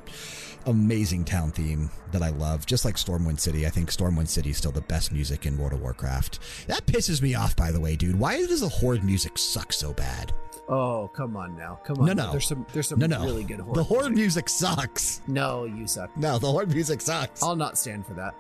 amazing 0.68 1.26
town 1.26 1.52
theme 1.52 1.90
that 2.12 2.22
I 2.22 2.30
love. 2.30 2.66
Just 2.68 2.86
like 2.86 2.98
Stormwind 2.98 3.40
City, 3.40 3.66
I 3.66 3.70
think 3.70 3.90
Stormwind 3.92 4.28
City 4.28 4.52
is 4.52 4.58
still 4.58 4.72
the 4.72 4.82
best 4.82 5.12
music 5.12 5.48
in 5.48 5.58
World 5.58 5.74
of 5.74 5.82
Warcraft. 5.82 6.40
That 6.68 6.86
pisses 6.86 7.22
me 7.22 7.34
off, 7.34 7.56
by 7.56 7.72
the 7.72 7.80
way, 7.80 7.96
dude. 7.96 8.20
Why 8.20 8.38
does 8.46 8.62
the 8.62 8.70
Horde 8.70 9.04
music 9.04 9.38
suck 9.40 9.74
so 9.74 9.92
bad? 9.94 10.34
Oh 10.72 11.10
come 11.16 11.36
on 11.36 11.58
now, 11.58 11.79
come 11.84 12.00
on. 12.00 12.06
No, 12.08 12.14
no. 12.14 12.32
There's 12.32 12.48
some. 12.48 12.66
There's 12.74 12.88
some 12.88 13.00
No, 13.00 13.08
no, 13.08 13.24
really 13.24 13.44
good 13.44 13.60
Horde. 13.60 13.78
the 13.78 13.84
Horde 13.84 14.12
music. 14.14 14.46
music 14.46 14.50
sucks. 14.50 15.22
No, 15.28 15.66
you 15.66 15.88
suck. 15.88 16.16
No, 16.18 16.38
the 16.40 16.52
Horde 16.52 16.70
music 16.74 17.02
sucks. 17.02 17.42
I'll 17.44 17.56
not 17.56 17.78
stand 17.78 18.06
for 18.06 18.14
that. 18.16 18.36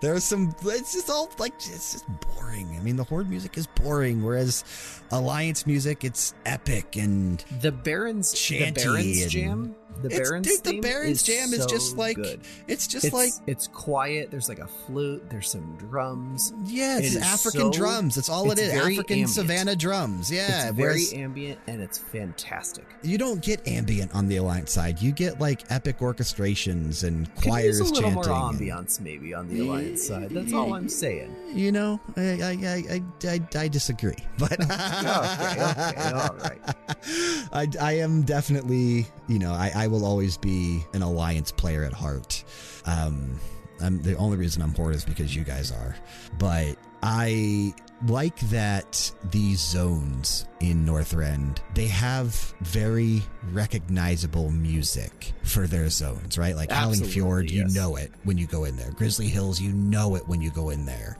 There's 0.00 0.24
some. 0.24 0.54
It's 0.64 0.92
just 0.92 1.08
all 1.10 1.30
like 1.38 1.54
it's 1.56 1.92
just 1.92 2.04
boring. 2.36 2.76
I 2.76 2.80
mean, 2.82 2.96
the 2.96 3.04
horde 3.04 3.28
music 3.30 3.56
is 3.56 3.66
boring, 3.66 4.22
whereas 4.24 4.64
alliance 5.10 5.66
music, 5.66 6.04
it's 6.04 6.34
epic 6.46 6.96
and 6.96 7.44
The 7.60 7.72
Barrens. 7.72 8.32
Chanty 8.32 8.70
the 8.82 8.86
Barrens 8.88 9.22
and- 9.22 9.30
jam. 9.30 9.74
The 10.02 10.08
Barrens. 10.08 10.46
dude, 10.46 10.64
the 10.64 10.80
Barrens 10.80 11.18
is 11.18 11.22
jam 11.24 11.52
is 11.52 11.60
so 11.62 11.66
just 11.68 11.96
like- 11.98 12.16
good. 12.16 12.40
it's 12.66 12.86
just 12.86 13.04
It's 13.06 13.14
like 13.14 13.32
it's 13.46 13.66
quiet. 13.66 14.30
There's 14.30 14.48
like 14.48 14.58
a 14.58 14.66
flute. 14.86 15.22
There's 15.28 15.50
some 15.50 15.76
drums. 15.78 16.54
yeah, 16.64 16.96
it's 16.98 17.14
it 17.14 17.18
is 17.18 17.22
African 17.22 17.72
so- 17.72 17.78
drums. 17.78 18.14
That's 18.14 18.28
all 18.30 18.50
it 18.50 18.58
it's 18.58 18.72
very 18.72 18.94
African 18.94 19.12
ambient. 19.14 19.30
savannah 19.30 19.76
drums. 19.76 20.30
Yeah, 20.32 20.68
it's 20.68 20.76
very 20.76 20.88
whereas 20.88 21.12
ambient 21.12 21.58
and 21.66 21.82
it's 21.82 21.98
fantastic. 21.98 22.86
you 23.02 23.18
don't 23.18 23.42
get 23.42 23.66
ambient 23.68 24.14
on 24.14 24.26
the 24.28 24.36
alliance 24.36 24.72
side. 24.72 25.02
You 25.02 25.12
get 25.12 25.38
like 25.38 25.70
epic 25.70 25.98
orchestrations 25.98 27.04
and 27.04 27.26
Could 27.36 27.44
use 27.44 27.44
choirs 27.44 27.80
a 27.80 27.84
little 27.84 28.00
chanting. 28.02 28.14
more 28.14 28.48
and- 28.50 28.58
ambiance 28.60 29.00
maybe 29.00 29.34
on 29.34 29.48
the 29.48 29.60
alliance 29.60 30.06
side. 30.06 30.30
That's 30.30 30.52
all 30.54 30.72
I'm 30.74 30.88
saying. 30.88 31.34
You 31.52 31.72
know, 31.72 32.00
I 32.16 32.20
I 32.22 32.50
I 32.50 33.02
I, 33.28 33.28
I, 33.28 33.40
I 33.64 33.68
disagree, 33.68 34.16
but 34.38 34.52
okay, 34.60 34.70
okay, 34.70 36.10
all 36.10 36.36
right. 36.36 36.60
I, 37.52 37.66
I 37.80 37.92
am 37.98 38.22
definitely, 38.22 39.06
you 39.28 39.38
know, 39.38 39.52
I, 39.52 39.79
I 39.80 39.86
will 39.86 40.04
always 40.04 40.36
be 40.36 40.84
an 40.92 41.00
alliance 41.00 41.52
player 41.52 41.84
at 41.84 41.94
heart. 41.94 42.44
Um, 42.84 43.40
I'm 43.80 44.02
the 44.02 44.14
only 44.16 44.36
reason 44.36 44.60
I'm 44.60 44.74
horde 44.74 44.94
is 44.94 45.06
because 45.06 45.34
you 45.34 45.42
guys 45.42 45.72
are, 45.72 45.96
but 46.38 46.76
I 47.02 47.72
like 48.06 48.38
that 48.50 49.10
these 49.30 49.58
zones 49.58 50.44
in 50.60 50.84
Northrend 50.84 51.60
they 51.74 51.86
have 51.86 52.54
very 52.60 53.22
recognizable 53.52 54.50
music 54.50 55.32
for 55.44 55.66
their 55.66 55.88
zones, 55.88 56.36
right? 56.36 56.54
Like 56.54 56.70
Howling 56.70 57.02
Fjord, 57.04 57.50
you 57.50 57.64
know 57.68 57.96
it 57.96 58.12
when 58.24 58.36
you 58.36 58.46
go 58.46 58.64
in 58.64 58.76
there. 58.76 58.90
Grizzly 58.90 59.28
Hills, 59.28 59.62
you 59.62 59.72
know 59.72 60.14
it 60.14 60.28
when 60.28 60.42
you 60.42 60.50
go 60.50 60.68
in 60.68 60.84
there. 60.84 61.16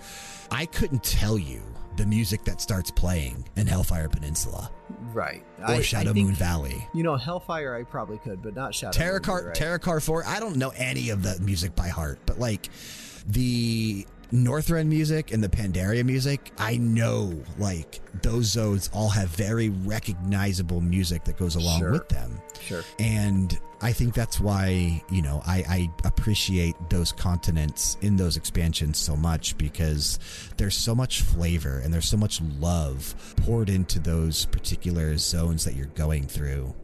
I 0.50 0.66
couldn't 0.66 1.02
tell 1.02 1.38
you 1.38 1.62
the 2.00 2.06
music 2.06 2.44
that 2.44 2.62
starts 2.62 2.90
playing 2.90 3.44
in 3.56 3.66
Hellfire 3.66 4.08
Peninsula 4.08 4.70
Right. 5.12 5.44
or 5.58 5.66
I- 5.66 5.74
I 5.76 5.80
Shadow 5.82 6.14
think- 6.14 6.28
Moon 6.28 6.34
Valley. 6.34 6.88
You 6.94 7.02
know, 7.02 7.14
Hellfire 7.16 7.74
I 7.74 7.82
probably 7.84 8.16
could, 8.18 8.40
but 8.42 8.54
not 8.54 8.74
Shadow. 8.74 8.98
Moon, 8.98 9.08
Terokkar, 9.20 9.40
you're 9.42 9.48
right. 9.48 9.56
Terokkar 9.56 10.02
Forest, 10.02 10.30
I 10.30 10.40
don't 10.40 10.56
know 10.56 10.70
any 10.76 11.10
of 11.10 11.22
the 11.22 11.38
music 11.40 11.76
by 11.76 11.88
heart, 11.88 12.18
but 12.24 12.38
like 12.38 12.70
the 13.26 14.06
Northrend 14.32 14.86
music 14.86 15.32
and 15.32 15.42
the 15.42 15.48
Pandaria 15.48 16.04
music, 16.04 16.52
I 16.58 16.76
know 16.76 17.32
like 17.58 18.00
those 18.22 18.46
zones 18.46 18.88
all 18.92 19.08
have 19.08 19.28
very 19.30 19.70
recognizable 19.70 20.80
music 20.80 21.24
that 21.24 21.36
goes 21.36 21.56
along 21.56 21.80
Sure. 21.80 21.92
with 21.92 22.08
them. 22.08 22.40
Sure. 22.60 22.82
And 22.98 23.58
I 23.82 23.92
think 23.92 24.14
that's 24.14 24.38
why, 24.38 25.02
you 25.10 25.22
know, 25.22 25.42
I, 25.46 25.64
I 25.68 25.90
appreciate 26.06 26.74
those 26.90 27.12
continents 27.12 27.96
in 28.02 28.16
those 28.16 28.36
expansions 28.36 28.98
so 28.98 29.16
much 29.16 29.56
because 29.58 30.18
there's 30.58 30.76
so 30.76 30.94
much 30.94 31.22
flavor 31.22 31.78
and 31.78 31.92
there's 31.92 32.08
so 32.08 32.16
much 32.18 32.40
love 32.60 33.14
poured 33.38 33.70
into 33.70 33.98
those 33.98 34.44
particular 34.46 35.16
zones 35.16 35.64
that 35.64 35.74
you're 35.74 35.86
going 35.86 36.26
through. 36.26 36.74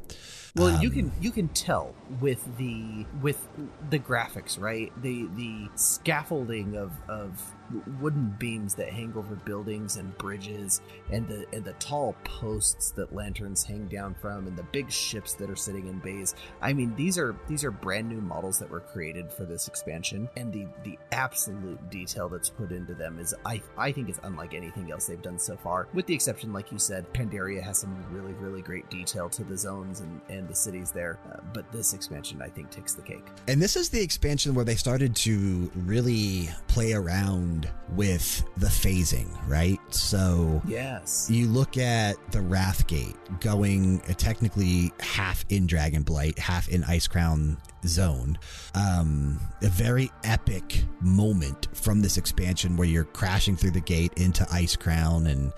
Well, 0.57 0.71
you 0.83 0.89
Um, 0.89 0.93
can 0.93 1.13
you 1.21 1.31
can 1.31 1.49
tell 1.49 1.95
with 2.21 2.57
the 2.57 3.07
with 3.21 3.47
the 3.91 3.99
graphics, 3.99 4.59
right? 4.61 4.91
The 5.03 5.29
the 5.37 5.69
scaffolding 5.75 6.77
of 6.77 6.93
of 7.09 7.56
wooden 8.01 8.35
beams 8.39 8.75
that 8.75 8.89
hang 8.89 9.13
over 9.17 9.35
buildings 9.35 9.97
and 9.97 10.17
bridges, 10.19 10.81
and 11.11 11.27
the 11.29 11.47
and 11.53 11.65
the 11.65 11.73
tall 11.75 12.15
posts 12.25 12.91
that 12.93 13.15
lanterns 13.15 13.65
hang 13.65 13.87
down 13.87 14.15
from, 14.15 14.47
and 14.47 14.57
the 14.57 14.63
big 14.65 14.91
ships 14.91 15.35
that 15.35 15.51
are 15.51 15.57
sitting 15.57 15.87
in 15.87 15.99
bays. 15.99 16.35
I 16.61 16.73
mean, 16.73 16.95
these 16.97 17.19
are 17.19 17.37
these 17.49 17.65
are 17.65 17.71
brand 17.71 18.09
new 18.09 18.21
models 18.21 18.59
that 18.59 18.71
were 18.71 18.81
created 18.81 19.33
for 19.33 19.45
this 19.45 19.69
expansion, 19.69 20.29
and 20.37 20.53
the 20.53 20.67
the 20.85 20.99
absolute 21.13 21.91
detail 21.91 22.29
that's 22.29 22.51
put 22.51 22.73
into 22.73 22.95
them 22.95 23.19
is 23.19 23.35
I 23.45 23.63
I 23.77 23.93
think 23.93 24.09
is 24.09 24.21
unlike 24.23 24.55
anything 24.55 24.91
else 24.91 25.07
they've 25.07 25.21
done 25.23 25.39
so 25.39 25.57
far, 25.57 25.89
with 25.95 26.07
the 26.07 26.15
exception, 26.15 26.53
like 26.53 26.73
you 26.73 26.79
said, 26.79 27.13
Pandaria 27.13 27.63
has 27.63 27.79
some 27.79 27.97
really 28.11 28.33
really 28.35 28.63
great 28.63 28.89
detail 28.91 29.29
to 29.31 29.45
the 29.45 29.57
zones 29.57 30.01
and 30.01 30.21
and 30.29 30.49
the 30.49 30.55
cities 30.55 30.91
there. 30.91 31.19
Uh, 31.33 31.41
but 31.53 31.71
this 31.73 31.95
expansion, 31.95 32.43
I 32.43 32.49
think, 32.49 32.71
takes 32.71 32.95
the 32.95 33.03
cake. 33.03 33.27
And 33.49 33.61
this 33.61 33.77
is 33.77 33.89
the 33.89 34.03
expansion 34.03 34.55
where 34.55 34.65
they 34.65 34.77
started 34.77 35.17
to 35.17 35.71
really 35.75 36.49
play 36.69 36.93
around 36.93 37.56
with 37.91 38.43
the 38.57 38.67
phasing, 38.67 39.29
right? 39.49 39.79
So 39.91 40.61
Yes. 40.67 41.29
you 41.31 41.47
look 41.47 41.79
at 41.79 42.17
the 42.33 42.41
Wrathgate 42.41 43.17
going 43.41 44.03
uh, 44.03 44.13
technically 44.15 44.93
half 45.01 45.45
in 45.49 45.67
Dragonblight, 45.67 46.39
half 46.39 46.69
in 46.69 46.83
Icecrown 46.83 47.57
zone. 47.85 48.39
Um, 48.75 49.41
a 49.63 49.69
very 49.69 50.11
epic 50.25 50.85
moment 51.01 51.69
from 51.75 52.03
this 52.03 52.17
expansion 52.17 52.77
where 52.77 52.89
you're 52.89 53.05
crashing 53.05 53.57
through 53.57 53.73
the 53.73 53.81
gate 53.81 54.13
into 54.17 54.45
Icecrown. 54.45 55.31
And, 55.31 55.53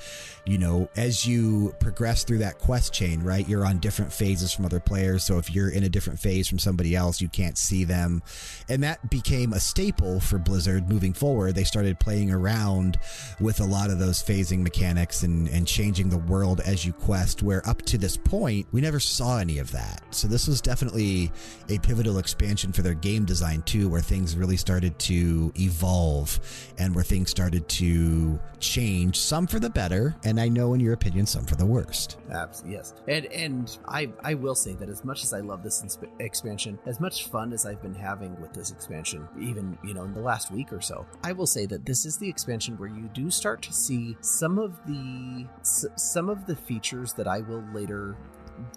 you 0.46 0.58
know, 0.58 0.88
as 0.96 1.26
you 1.26 1.74
progress 1.80 2.24
through 2.24 2.38
that 2.38 2.58
quest 2.58 2.92
chain, 2.92 3.22
right, 3.22 3.48
you're 3.48 3.66
on 3.66 3.78
different 3.78 4.12
phases 4.12 4.52
from 4.52 4.64
other 4.64 4.80
players. 4.80 5.24
So 5.24 5.38
if 5.38 5.54
you're 5.54 5.70
in 5.70 5.84
a 5.84 5.88
different 5.88 6.18
phase 6.18 6.48
from 6.48 6.58
somebody 6.58 6.94
else, 6.94 7.20
you 7.20 7.28
can't 7.28 7.56
see 7.58 7.84
them. 7.84 8.22
And 8.68 8.82
that 8.82 9.10
became 9.10 9.52
a 9.52 9.60
staple 9.60 10.20
for 10.20 10.38
Blizzard 10.38 10.88
moving 10.88 11.12
forward. 11.12 11.54
They 11.54 11.64
started 11.64 11.98
playing 11.98 12.30
around 12.30 12.98
with 13.40 13.60
a 13.60 13.64
lot 13.64 13.90
of 13.90 13.98
those 13.98 14.22
phasing 14.22 14.60
mechanics 14.60 15.22
and, 15.22 15.48
and 15.48 15.66
changing 15.66 16.08
the 16.08 16.18
world 16.18 16.60
as 16.60 16.84
you 16.84 16.92
quest, 16.92 17.42
where 17.42 17.66
up 17.68 17.82
to 17.82 17.98
this 17.98 18.16
point, 18.16 18.66
we 18.72 18.80
never 18.80 19.00
saw 19.00 19.38
any 19.38 19.58
of 19.58 19.72
that. 19.72 20.02
So 20.10 20.28
this 20.28 20.48
was 20.48 20.60
definitely 20.60 21.32
a 21.68 21.78
pivotal 21.78 22.17
expansion 22.18 22.72
for 22.72 22.82
their 22.82 22.94
game 22.94 23.24
design 23.24 23.62
too, 23.62 23.88
where 23.88 24.00
things 24.00 24.36
really 24.36 24.56
started 24.56 24.98
to 25.00 25.52
evolve 25.58 26.38
and 26.78 26.94
where 26.94 27.04
things 27.04 27.30
started 27.30 27.68
to 27.68 28.38
change, 28.60 29.18
some 29.18 29.46
for 29.46 29.58
the 29.58 29.70
better, 29.70 30.14
and 30.24 30.40
I 30.40 30.48
know 30.48 30.74
in 30.74 30.80
your 30.80 30.92
opinion, 30.92 31.26
some 31.26 31.44
for 31.46 31.54
the 31.56 31.66
worst. 31.66 32.18
Abs- 32.30 32.62
yes, 32.66 32.94
and 33.06 33.26
and 33.26 33.78
I 33.86 34.10
I 34.22 34.34
will 34.34 34.54
say 34.54 34.74
that 34.74 34.88
as 34.88 35.04
much 35.04 35.22
as 35.22 35.32
I 35.32 35.40
love 35.40 35.62
this 35.62 35.82
insp- 35.82 36.08
expansion, 36.20 36.78
as 36.86 37.00
much 37.00 37.28
fun 37.28 37.52
as 37.52 37.66
I've 37.66 37.82
been 37.82 37.94
having 37.94 38.38
with 38.40 38.52
this 38.52 38.70
expansion, 38.70 39.28
even 39.40 39.78
you 39.84 39.94
know 39.94 40.04
in 40.04 40.14
the 40.14 40.20
last 40.20 40.50
week 40.50 40.72
or 40.72 40.80
so, 40.80 41.06
I 41.22 41.32
will 41.32 41.46
say 41.46 41.66
that 41.66 41.86
this 41.86 42.04
is 42.04 42.18
the 42.18 42.28
expansion 42.28 42.76
where 42.78 42.88
you 42.88 43.08
do 43.14 43.30
start 43.30 43.62
to 43.62 43.72
see 43.72 44.16
some 44.20 44.58
of 44.58 44.78
the 44.86 45.46
s- 45.60 45.86
some 45.96 46.28
of 46.28 46.46
the 46.46 46.56
features 46.56 47.12
that 47.14 47.26
I 47.28 47.40
will 47.40 47.64
later 47.72 48.16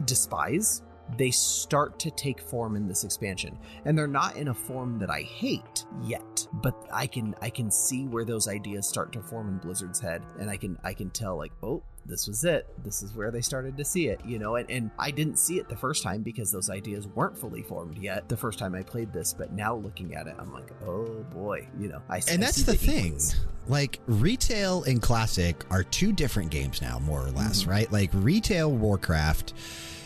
despise. 0.05 0.81
They 1.17 1.31
start 1.31 1.99
to 1.99 2.11
take 2.11 2.39
form 2.41 2.75
in 2.75 2.87
this 2.87 3.03
expansion, 3.03 3.57
and 3.85 3.97
they're 3.97 4.07
not 4.07 4.37
in 4.37 4.47
a 4.47 4.53
form 4.53 4.97
that 4.99 5.09
I 5.09 5.21
hate 5.21 5.85
yet. 6.03 6.47
But 6.53 6.75
I 6.91 7.07
can 7.07 7.35
I 7.41 7.49
can 7.49 7.69
see 7.71 8.05
where 8.07 8.25
those 8.25 8.47
ideas 8.47 8.87
start 8.87 9.11
to 9.13 9.21
form 9.21 9.49
in 9.49 9.57
Blizzard's 9.57 9.99
head, 9.99 10.23
and 10.39 10.49
I 10.49 10.57
can 10.57 10.77
I 10.83 10.93
can 10.93 11.09
tell 11.09 11.37
like, 11.37 11.51
oh, 11.63 11.83
this 12.05 12.27
was 12.27 12.43
it. 12.45 12.67
This 12.83 13.03
is 13.03 13.13
where 13.15 13.29
they 13.29 13.41
started 13.41 13.77
to 13.77 13.85
see 13.85 14.07
it, 14.07 14.19
you 14.25 14.39
know. 14.39 14.55
And, 14.55 14.69
and 14.71 14.91
I 14.97 15.11
didn't 15.11 15.37
see 15.37 15.59
it 15.59 15.69
the 15.69 15.75
first 15.75 16.01
time 16.01 16.23
because 16.23 16.51
those 16.51 16.69
ideas 16.69 17.07
weren't 17.07 17.37
fully 17.37 17.61
formed 17.61 17.97
yet. 17.97 18.27
The 18.27 18.37
first 18.37 18.57
time 18.57 18.73
I 18.73 18.81
played 18.81 19.13
this, 19.13 19.33
but 19.33 19.51
now 19.53 19.75
looking 19.75 20.15
at 20.15 20.25
it, 20.27 20.35
I'm 20.39 20.51
like, 20.51 20.71
oh 20.85 21.05
boy, 21.33 21.67
you 21.77 21.89
know. 21.89 22.01
I 22.09 22.17
And 22.27 22.41
I 22.43 22.45
that's 22.47 22.57
see 22.57 22.63
the 22.63 22.75
thing. 22.75 23.19
Like 23.67 23.99
retail 24.07 24.83
and 24.83 25.01
classic 25.01 25.63
are 25.69 25.83
two 25.83 26.11
different 26.11 26.49
games 26.51 26.81
now, 26.81 26.97
more 26.99 27.21
or 27.25 27.31
less, 27.31 27.63
Mhm. 27.63 27.67
right? 27.69 27.91
Like 27.91 28.09
retail 28.13 28.71
Warcraft 28.71 29.53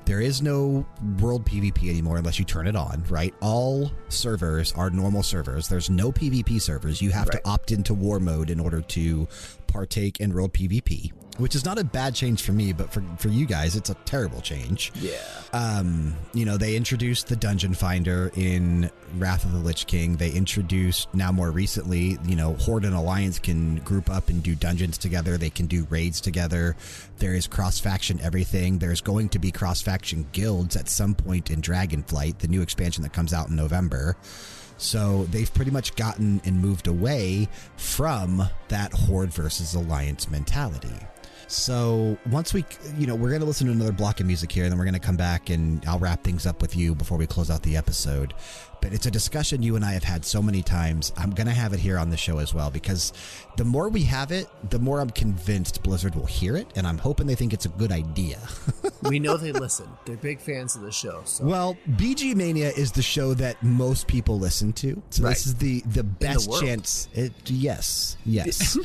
There 0.05 0.21
is 0.21 0.41
no 0.41 0.85
world 1.19 1.45
PvP 1.45 1.89
anymore 1.89 2.17
unless 2.17 2.37
you 2.37 2.45
turn 2.45 2.67
it 2.67 2.75
on, 2.75 3.03
right? 3.09 3.33
All 3.41 3.91
servers 4.09 4.71
are 4.73 4.91
normal 4.91 5.23
servers. 5.23 5.67
There's 5.67 5.89
no 5.89 6.11
PvP 6.11 6.61
servers. 6.61 7.01
You 7.01 7.09
have 7.09 7.27
Right. 7.27 7.43
to 7.43 7.49
opt 7.49 7.71
into 7.71 7.93
war 7.95 8.19
mode 8.19 8.51
in 8.51 8.59
order 8.59 8.81
to 8.81 9.27
partake 9.65 10.19
in 10.19 10.31
world 10.31 10.53
PvP, 10.53 11.11
which 11.37 11.55
is 11.55 11.65
not 11.65 11.77
a 11.77 11.83
bad 11.83 12.15
change 12.15 12.41
for 12.41 12.51
me, 12.51 12.73
but 12.73 12.91
for, 12.91 13.03
for 13.17 13.29
you 13.29 13.45
guys, 13.45 13.75
it's 13.75 13.89
a 13.89 13.93
terrible 14.05 14.41
change. 14.41 14.91
Yeah. 14.95 15.17
Um, 15.53 16.15
you 16.33 16.45
know, 16.45 16.57
they 16.57 16.75
introduced 16.75 17.27
the 17.27 17.35
Dungeon 17.35 17.73
Finder 17.73 18.31
in 18.35 18.89
Wrath 19.17 19.45
of 19.45 19.51
the 19.51 19.59
Lich 19.59 19.87
King. 19.87 20.17
They 20.17 20.31
introduced 20.31 21.13
now 21.13 21.31
more 21.31 21.51
recently, 21.51 22.17
you 22.25 22.35
know, 22.35 22.53
Horde 22.53 22.85
and 22.85 22.95
Alliance 22.95 23.39
can 23.39 23.77
group 23.77 24.09
up 24.09 24.29
and 24.29 24.41
do 24.41 24.55
dungeons 24.55 24.97
together. 24.97 25.37
They 25.37 25.49
can 25.49 25.65
do 25.67 25.87
raids 25.89 26.21
together. 26.21 26.75
There 27.17 27.33
is 27.33 27.47
cross 27.47 27.79
faction 27.79 28.19
everything. 28.21 28.79
There's 28.79 29.01
going 29.01 29.29
to 29.29 29.39
be 29.39 29.51
cross 29.51 29.81
faction 29.81 30.27
guilds 30.31 30.75
at 30.75 30.89
some 30.89 31.15
point 31.15 31.51
in 31.51 31.61
Dragonflight, 31.61 32.39
the 32.39 32.47
new 32.47 32.61
expansion 32.61 33.03
that 33.03 33.13
comes 33.13 33.33
out 33.33 33.49
in 33.49 33.55
November. 33.55 34.15
So 34.77 35.23
they've 35.25 35.53
pretty 35.53 35.71
much 35.71 35.95
gotten 35.95 36.41
and 36.43 36.59
moved 36.59 36.87
away 36.87 37.47
from 37.77 38.43
that 38.67 38.91
Horde 38.91 39.33
versus 39.33 39.73
Alliance 39.73 40.29
mentality. 40.29 40.95
So 41.47 42.17
once 42.29 42.53
we, 42.53 42.65
you 42.97 43.07
know, 43.07 43.15
we're 43.15 43.29
going 43.29 43.41
to 43.41 43.45
listen 43.45 43.67
to 43.67 43.73
another 43.73 43.91
block 43.91 44.19
of 44.19 44.25
music 44.25 44.51
here, 44.51 44.63
and 44.63 44.71
then 44.71 44.77
we're 44.77 44.85
going 44.85 44.95
to 44.95 44.99
come 44.99 45.17
back 45.17 45.49
and 45.49 45.85
I'll 45.85 45.99
wrap 45.99 46.23
things 46.23 46.45
up 46.45 46.61
with 46.61 46.75
you 46.75 46.95
before 46.95 47.17
we 47.17 47.27
close 47.27 47.49
out 47.49 47.63
the 47.63 47.77
episode. 47.77 48.33
But 48.81 48.93
it's 48.93 49.05
a 49.05 49.11
discussion 49.11 49.61
you 49.63 49.75
and 49.75 49.83
I 49.85 49.93
have 49.93 50.03
had 50.03 50.25
so 50.25 50.41
many 50.41 50.61
times. 50.61 51.11
I'm 51.17 51.31
going 51.31 51.47
to 51.47 51.53
have 51.53 51.73
it 51.73 51.79
here 51.79 51.97
on 51.97 52.09
the 52.09 52.17
show 52.17 52.39
as 52.39 52.53
well 52.53 52.69
because 52.69 53.13
the 53.57 53.65
more 53.65 53.89
we 53.89 54.03
have 54.03 54.31
it, 54.31 54.47
the 54.69 54.79
more 54.79 54.99
I'm 54.99 55.09
convinced 55.09 55.81
Blizzard 55.83 56.15
will 56.15 56.25
hear 56.25 56.55
it, 56.55 56.67
and 56.75 56.85
I'm 56.85 56.97
hoping 56.97 57.27
they 57.27 57.35
think 57.35 57.53
it's 57.53 57.65
a 57.65 57.69
good 57.69 57.91
idea. 57.91 58.39
we 59.03 59.19
know 59.19 59.37
they 59.37 59.51
listen. 59.51 59.87
They're 60.05 60.17
big 60.17 60.39
fans 60.39 60.75
of 60.75 60.81
the 60.81 60.91
show. 60.91 61.21
So 61.25 61.45
Well, 61.45 61.77
VG 61.91 62.35
Mania 62.35 62.69
is 62.69 62.91
the 62.91 63.01
show 63.01 63.33
that 63.35 63.61
most 63.63 64.07
people 64.07 64.39
listen 64.39 64.73
to. 64.73 65.01
So 65.09 65.23
Right. 65.23 65.29
this 65.31 65.47
is 65.47 65.55
the 65.55 65.81
the 65.81 66.03
best 66.03 66.49
world. 66.49 66.63
chance. 66.63 67.07
It, 67.13 67.33
yes, 67.45 68.17
yes, 68.25 68.77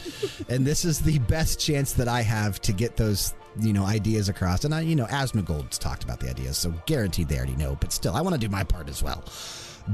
and 0.49 0.67
this 0.67 0.85
is 0.85 1.01
the 1.01 1.19
best 1.21 1.59
chance 1.61 1.93
that 1.95 2.09
I 2.09 2.23
have 2.23 2.61
to 2.63 2.73
get 2.73 2.97
those 2.97 3.35
you 3.59 3.73
know 3.73 3.85
ideas 3.85 4.29
across. 4.29 4.65
And 4.65 4.75
I, 4.75 4.83
you 4.83 4.95
know, 4.95 5.07
Asmongold's 5.07 5.79
talked 5.79 6.05
about 6.05 6.21
the 6.21 6.31
ideas, 6.31 6.57
so 6.59 6.73
guaranteed 6.87 7.29
they 7.29 7.37
already 7.37 7.57
know. 7.57 7.77
But 7.81 7.93
still, 7.93 8.15
I 8.15 8.21
want 8.21 8.35
to 8.35 8.41
do 8.41 8.49
my 8.49 8.65
part 8.65 8.89
as 8.89 9.03
well. 9.03 9.25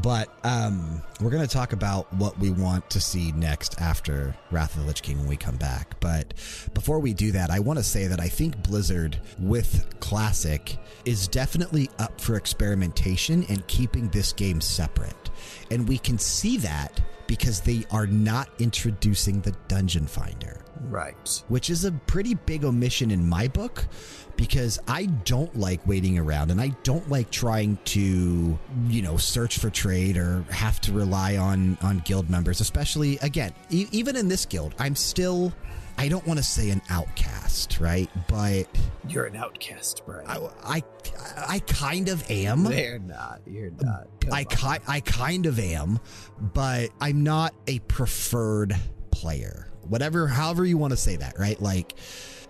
But 0.02 0.28
um, 0.44 1.02
we're 1.20 1.30
going 1.30 1.46
to 1.46 1.52
talk 1.52 1.72
about 1.72 2.12
what 2.12 2.38
we 2.38 2.50
want 2.50 2.90
to 2.90 3.00
see 3.00 3.32
next 3.32 3.80
after 3.80 4.34
Wrath 4.50 4.74
of 4.74 4.82
the 4.82 4.86
Lich 4.86 5.02
King 5.02 5.18
when 5.18 5.28
we 5.28 5.36
come 5.36 5.56
back. 5.56 5.98
But 6.00 6.34
before 6.74 6.98
we 6.98 7.14
do 7.14 7.32
that, 7.32 7.50
I 7.50 7.60
want 7.60 7.78
to 7.78 7.82
say 7.82 8.06
that 8.06 8.20
I 8.20 8.28
think 8.28 8.62
Blizzard 8.62 9.18
with 9.38 9.86
Classic 10.00 10.76
is 11.06 11.28
definitely 11.28 11.88
up 11.98 12.20
for 12.20 12.36
experimentation 12.36 13.44
and 13.48 13.66
keeping 13.68 14.08
this 14.08 14.32
game 14.32 14.60
separate. 14.60 15.30
And 15.70 15.88
we 15.88 15.98
can 15.98 16.18
see 16.18 16.58
that 16.58 17.00
because 17.26 17.60
they 17.60 17.84
are 17.90 18.06
not 18.06 18.50
introducing 18.58 19.40
the 19.40 19.54
Dungeon 19.68 20.06
Finder 20.06 20.65
right. 20.82 21.42
which 21.48 21.70
is 21.70 21.84
a 21.84 21.92
pretty 21.92 22.34
big 22.34 22.64
omission 22.64 23.10
in 23.10 23.28
my 23.28 23.48
book 23.48 23.86
because 24.36 24.78
I 24.86 25.06
don't 25.06 25.56
like 25.58 25.86
waiting 25.86 26.18
around 26.18 26.50
and 26.50 26.60
I 26.60 26.68
don't 26.82 27.08
like 27.08 27.30
trying 27.30 27.78
to, 27.86 28.58
you 28.88 29.02
know, 29.02 29.16
search 29.16 29.58
for 29.58 29.70
trade 29.70 30.16
or 30.16 30.42
have 30.50 30.80
to 30.82 30.92
rely 30.92 31.36
on 31.36 31.78
on 31.82 32.00
guild 32.00 32.28
members, 32.28 32.60
especially 32.60 33.18
again, 33.18 33.52
e- 33.70 33.88
even 33.92 34.16
in 34.16 34.28
this 34.28 34.44
guild, 34.44 34.74
I'm 34.78 34.94
still 34.94 35.52
I 35.98 36.08
don't 36.08 36.26
want 36.26 36.38
to 36.38 36.44
say 36.44 36.68
an 36.68 36.82
outcast, 36.90 37.80
right? 37.80 38.10
But 38.28 38.66
You're 39.08 39.24
an 39.24 39.36
outcast, 39.36 40.02
Brian. 40.04 40.26
I 40.28 40.50
I, 40.62 40.82
I 41.48 41.58
kind 41.60 42.10
of 42.10 42.30
am. 42.30 42.64
They're 42.64 42.98
not. 42.98 43.40
You're 43.46 43.70
not. 43.80 44.06
Come 44.20 44.32
I, 44.34 44.44
ki- 44.44 44.84
I 44.86 45.00
kind 45.00 45.46
of 45.46 45.58
am, 45.58 45.98
but 46.38 46.90
I'm 47.00 47.22
not 47.22 47.54
a 47.66 47.78
preferred 47.80 48.76
player. 49.10 49.68
Whatever, 49.88 50.26
however 50.26 50.64
you 50.64 50.78
want 50.78 50.92
to 50.92 50.96
say 50.96 51.16
that, 51.16 51.38
right? 51.38 51.60
Like, 51.60 51.94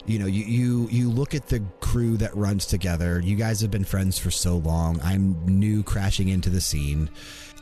you 0.06 0.18
know, 0.18 0.26
you, 0.26 0.44
you 0.44 0.88
you 0.90 1.10
look 1.10 1.34
at 1.34 1.48
the 1.48 1.60
crew 1.80 2.16
that 2.18 2.34
runs 2.36 2.66
together. 2.66 3.20
You 3.20 3.36
guys 3.36 3.60
have 3.60 3.70
been 3.70 3.84
friends 3.84 4.18
for 4.18 4.30
so 4.30 4.56
long. 4.58 5.00
I'm 5.02 5.44
new, 5.46 5.82
crashing 5.82 6.28
into 6.28 6.48
the 6.48 6.60
scene. 6.60 7.10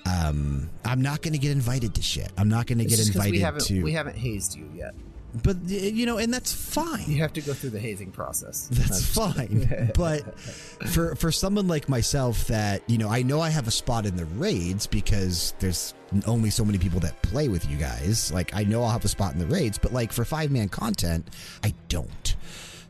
Um, 0.07 0.69
I'm 0.85 1.01
not 1.01 1.23
going 1.23 1.33
to 1.33 1.39
get 1.39 1.53
invited 1.53 1.95
to 1.95 2.03
shit. 2.03 2.31
I'm 2.37 2.49
not 2.49 2.67
going 2.67 2.79
to 2.79 2.85
get 2.85 2.99
invited 3.07 3.55
we 3.55 3.61
to. 3.61 3.83
We 3.83 3.93
haven't 3.93 4.17
hazed 4.17 4.55
you 4.55 4.71
yet. 4.75 4.95
But 5.43 5.57
you 5.65 6.07
know, 6.07 6.19
and 6.19 6.33
that's 6.33 6.53
fine. 6.53 7.05
You 7.07 7.19
have 7.23 7.33
to 7.35 7.41
go 7.41 7.53
through 7.53 7.71
the 7.71 7.81
hazing 7.81 8.13
process. 8.13 8.69
That's 8.71 9.05
fine. 9.05 9.91
but 9.95 10.39
for 10.39 11.17
for 11.17 11.33
someone 11.33 11.67
like 11.67 11.89
myself 11.89 12.47
that, 12.47 12.89
you 12.89 12.99
know, 12.99 13.09
I 13.09 13.23
know 13.23 13.41
I 13.41 13.51
have 13.51 13.67
a 13.67 13.73
spot 13.73 14.07
in 14.07 14.17
the 14.17 14.27
raids 14.27 14.87
because 14.87 15.55
there's 15.59 15.95
only 16.27 16.51
so 16.51 16.65
many 16.65 16.79
people 16.79 17.01
that 17.01 17.21
play 17.23 17.49
with 17.49 17.69
you 17.69 17.77
guys. 17.77 18.33
Like 18.33 18.55
I 18.55 18.65
know 18.65 18.83
I'll 18.85 18.91
have 18.91 19.05
a 19.05 19.09
spot 19.09 19.33
in 19.33 19.39
the 19.39 19.47
raids, 19.47 19.79
but 19.79 19.93
like 19.93 20.13
for 20.13 20.25
five 20.25 20.51
man 20.51 20.69
content, 20.69 21.29
I 21.65 21.75
don't. 21.89 22.37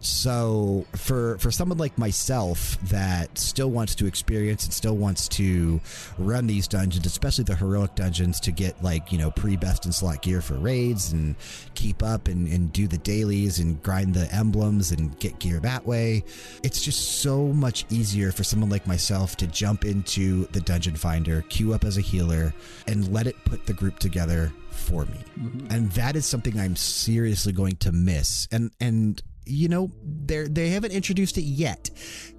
So 0.05 0.85
for 0.95 1.39
for 1.39 1.51
someone 1.51 1.79
like 1.79 1.97
myself 1.97 2.79
that 2.83 3.39
still 3.39 3.71
wants 3.71 3.95
to 3.95 4.07
experience 4.07 4.65
and 4.65 4.73
still 4.73 4.99
wants 4.99 5.29
to 5.29 5.81
run 6.19 6.47
these 6.47 6.69
dungeons, 6.69 7.07
especially 7.07 7.45
the 7.45 7.57
heroic 7.57 7.95
dungeons, 7.95 8.39
to 8.41 8.53
get 8.53 8.83
like 8.85 9.13
you 9.13 9.17
know 9.17 9.31
pre 9.31 9.57
best 9.57 9.87
and 9.87 9.95
slot 9.95 10.21
gear 10.21 10.43
for 10.43 10.55
raids 10.55 11.13
and 11.13 11.37
keep 11.75 12.03
up 12.03 12.29
and, 12.29 12.47
and 12.49 12.71
do 12.71 12.87
the 12.87 12.99
dailies 12.99 13.61
and 13.61 13.83
grind 13.83 14.13
the 14.13 14.31
emblems 14.31 14.93
and 14.93 15.19
get 15.21 15.39
gear 15.39 15.59
that 15.61 15.87
way, 15.87 16.23
it's 16.63 16.83
just 16.83 17.23
so 17.23 17.47
much 17.47 17.87
easier 17.89 18.31
for 18.31 18.45
someone 18.45 18.69
like 18.69 18.87
myself 18.87 19.37
to 19.37 19.47
jump 19.47 19.87
into 19.87 20.45
the 20.49 20.61
dungeon 20.61 20.97
finder, 20.97 21.41
queue 21.49 21.73
up 21.73 21.83
as 21.83 21.97
a 21.97 22.03
healer, 22.03 22.53
and 22.87 23.11
let 23.11 23.27
it 23.27 23.43
put 23.47 23.65
the 23.65 23.73
group 23.73 23.99
together 23.99 24.53
for 24.71 25.07
me. 25.07 25.19
Mm-hmm. 25.39 25.67
And 25.71 25.91
that 25.93 26.15
is 26.15 26.27
something 26.27 26.61
I'm 26.61 26.77
seriously 26.77 27.55
going 27.55 27.77
to 27.77 27.93
miss. 27.93 28.47
And 28.53 28.71
and 28.81 29.23
you 29.47 29.69
know, 29.69 29.91
they 30.27 30.45
they 30.45 30.69
haven't 30.71 30.93
introduced 30.93 31.39
it 31.39 31.43
yet. 31.43 31.91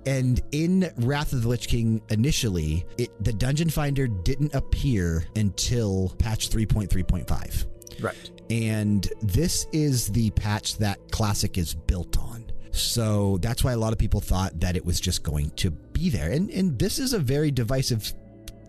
And 0.06 0.41
in 0.51 0.91
Wrath 0.97 1.34
of 1.34 1.43
the 1.43 1.47
Lich 1.47 1.68
King 1.68 2.01
initially, 2.10 2.86
it 2.97 3.12
the 3.24 3.34
dungeon 3.34 3.70
finder 3.70 4.08
didn't 4.08 4.53
appear 4.53 5.26
until 5.36 6.16
patch 6.20 6.49
3.3.5. 6.49 7.66
right. 8.01 8.32
And 8.49 9.10
this 9.22 9.66
is 9.72 10.10
the 10.10 10.30
patch 10.32 10.78
that 10.78 10.99
Classic 11.12 11.58
is 11.58 11.74
built 11.74 12.18
on. 12.20 12.45
So 12.72 13.38
that's 13.38 13.64
why 13.64 13.72
a 13.72 13.78
lot 13.78 13.93
of 13.93 13.99
people 13.99 14.20
thought 14.22 14.60
that 14.60 14.76
it 14.76 14.86
was 14.86 14.99
just 14.99 15.24
going 15.24 15.49
to 15.51 15.72
be 15.72 16.10
there. 16.10 16.32
And 16.32 16.49
and 16.51 16.78
this 16.78 16.99
is 16.99 17.14
a 17.14 17.20
very 17.20 17.51
divisive 17.51 18.14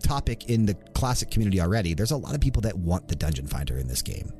topic 0.01 0.49
in 0.49 0.65
the 0.65 0.73
classic 0.95 1.29
community 1.29 1.59
already. 1.59 1.93
There's 1.93 2.11
a 2.11 2.17
lot 2.17 2.33
of 2.33 2.41
people 2.41 2.61
that 2.61 2.77
want 2.77 3.07
the 3.07 3.15
dungeon 3.15 3.47
finder 3.47 3.77
in 3.77 3.87
this 3.87 4.01
game. 4.01 4.31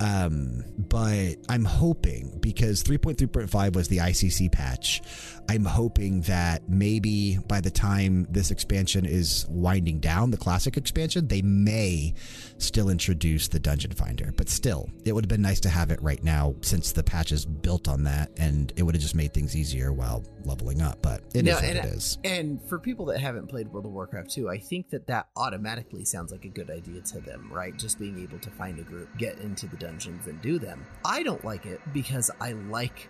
Um, 0.00 0.64
but 0.76 1.36
I'm 1.48 1.64
hoping 1.64 2.38
because 2.40 2.82
3.3.5 2.82 3.74
was 3.74 3.88
the 3.88 3.98
ICC 3.98 4.52
patch. 4.52 5.02
I'm 5.50 5.64
hoping 5.64 6.20
that 6.22 6.68
maybe 6.68 7.38
by 7.48 7.60
the 7.60 7.70
time 7.70 8.26
this 8.28 8.50
expansion 8.50 9.06
is 9.06 9.46
winding 9.48 9.98
down, 9.98 10.30
the 10.30 10.36
classic 10.36 10.76
expansion, 10.76 11.26
they 11.26 11.40
may 11.40 12.12
still 12.58 12.90
introduce 12.90 13.48
the 13.48 13.58
dungeon 13.58 13.92
finder. 13.92 14.32
But 14.36 14.50
still, 14.50 14.90
it 15.06 15.12
would 15.12 15.24
have 15.24 15.28
been 15.28 15.40
nice 15.40 15.60
to 15.60 15.70
have 15.70 15.90
it 15.90 16.02
right 16.02 16.22
now 16.22 16.54
since 16.60 16.92
the 16.92 17.02
patch 17.02 17.32
is 17.32 17.46
built 17.46 17.88
on 17.88 18.04
that 18.04 18.30
and 18.36 18.72
it 18.76 18.82
would 18.82 18.94
have 18.94 19.00
just 19.00 19.14
made 19.14 19.32
things 19.32 19.56
easier 19.56 19.92
while 19.92 20.22
leveling 20.44 20.82
up. 20.82 21.00
But 21.00 21.22
it 21.34 21.38
is 21.38 21.44
Now, 21.44 21.54
what 21.54 21.64
and, 21.64 21.78
it 21.78 21.84
is. 21.86 22.18
and 22.24 22.62
for 22.68 22.78
people 22.78 23.06
that 23.06 23.20
haven't 23.20 23.46
played 23.48 23.68
World 23.72 23.86
of 23.86 23.92
Warcraft 23.92 24.30
2, 24.30 24.50
I 24.50 24.58
think 24.58 24.90
that 24.90 25.06
that 25.06 25.28
automatically 25.36 26.04
sounds 26.04 26.30
like 26.30 26.44
a 26.44 26.48
good 26.48 26.70
idea 26.70 27.00
to 27.00 27.20
them, 27.20 27.48
right? 27.50 27.74
Just 27.76 27.98
being 27.98 28.18
able 28.22 28.38
to 28.40 28.50
find 28.50 28.78
a 28.78 28.82
group, 28.82 29.08
get 29.16 29.38
into 29.38 29.66
the 29.66 29.76
dungeons, 29.76 30.26
and 30.26 30.40
do 30.42 30.58
them. 30.58 30.84
I 31.06 31.22
don't 31.22 31.42
like 31.44 31.64
it 31.64 31.80
because 31.94 32.30
I 32.40 32.52
like 32.52 33.08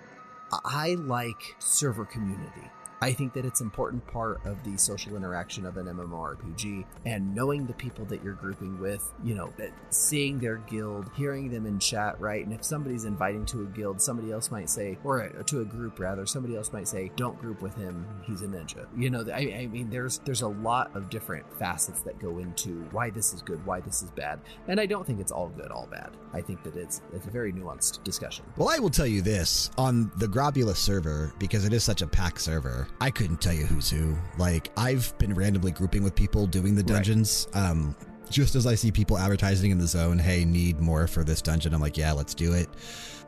I 0.51 0.95
like 0.95 1.57
server 1.59 2.05
community. 2.05 2.71
I 3.01 3.13
think 3.13 3.33
that 3.35 3.45
it's 3.45 3.61
an 3.61 3.67
important 3.67 4.07
part 4.09 4.45
of 4.45 4.63
the 4.65 4.77
social 4.77 5.17
interaction 5.17 5.65
of 5.65 5.77
an 5.77 5.87
MMORPG 5.87 6.85
and 7.07 7.35
knowing 7.35 7.67
the 7.67 7.75
people 7.75 8.05
that 8.07 8.25
you're 8.25 8.35
grouping 8.35 8.81
with, 8.81 9.13
you 9.23 9.35
know, 9.35 9.53
seeing 9.91 10.39
their 10.39 10.57
guild, 10.57 11.11
hearing 11.15 11.49
them 11.49 11.67
in 11.67 11.79
chat, 11.79 12.21
right? 12.21 12.45
And 12.45 12.53
if 12.53 12.65
somebody's 12.65 13.05
inviting 13.05 13.47
to 13.47 13.63
a 13.63 13.67
guild, 13.67 14.01
somebody 14.01 14.33
else 14.33 14.51
might 14.51 14.69
say, 14.69 14.99
or 15.05 15.29
to 15.29 15.61
a 15.61 15.65
group 15.65 16.01
rather, 16.01 16.27
somebody 16.27 16.57
else 16.57 16.73
might 16.73 16.89
say, 16.89 17.13
"Don't 17.15 17.41
group 17.41 17.63
with 17.63 17.75
him. 17.77 18.05
He's 18.23 18.43
a 18.43 18.47
ninja." 18.47 18.87
You 18.97 19.11
know, 19.11 19.25
I, 19.33 19.61
I 19.61 19.67
mean, 19.67 19.91
there's 19.91 20.19
there's 20.21 20.43
a 20.43 20.49
lot 20.49 20.95
of 20.97 21.09
different 21.09 21.47
facets 21.59 22.01
that 22.01 22.19
go 22.19 22.39
into 22.39 22.83
why 22.91 23.11
this 23.11 23.33
is 23.33 23.43
good, 23.43 23.65
why 23.65 23.81
this 23.81 24.03
is 24.03 24.11
bad, 24.11 24.41
and 24.67 24.81
I 24.81 24.87
don't 24.87 25.07
think 25.07 25.21
it's 25.21 25.33
all 25.33 25.49
good, 25.49 25.71
all 25.71 25.87
bad. 25.91 26.11
I 26.33 26.41
think 26.41 26.63
that 26.65 26.77
it's 26.77 27.01
it's 27.13 27.27
a 27.27 27.31
very 27.31 27.53
nuanced 27.53 28.03
discussion. 28.03 28.45
Well, 28.57 28.69
I 28.69 28.79
will 28.81 28.91
tell 28.91 29.07
you 29.07 29.23
this 29.23 29.71
on 29.79 30.11
the 30.17 30.27
Grobbulus 30.27 30.77
server, 30.77 31.33
because 31.39 31.65
it 31.65 31.73
is 31.73 31.85
such 31.85 32.03
a 32.03 32.07
packed 32.07 32.41
server, 32.41 32.88
I 33.01 33.11
couldn't 33.11 33.41
tell 33.41 33.53
you 33.53 33.65
who's 33.67 33.89
who. 33.91 34.17
Like, 34.39 34.71
I've 34.77 35.17
been 35.19 35.35
randomly 35.35 35.71
grouping 35.73 36.03
with 36.03 36.15
people 36.15 36.47
doing 36.47 36.75
the 36.75 36.83
Right. 36.83 36.95
dungeons. 36.95 37.47
Um, 37.55 37.95
just 38.31 38.55
as 38.55 38.67
I 38.67 38.75
see 38.75 38.91
people 38.91 39.17
advertising 39.17 39.71
in 39.71 39.79
the 39.79 39.87
zone, 39.87 40.19
hey, 40.19 40.45
need 40.45 40.81
more 40.81 41.07
for 41.07 41.25
this 41.25 41.41
dungeon, 41.41 41.73
I'm 41.75 41.81
like, 41.81 41.97
yeah, 41.97 42.13
let's 42.13 42.35
do 42.35 42.53
it. 42.53 42.69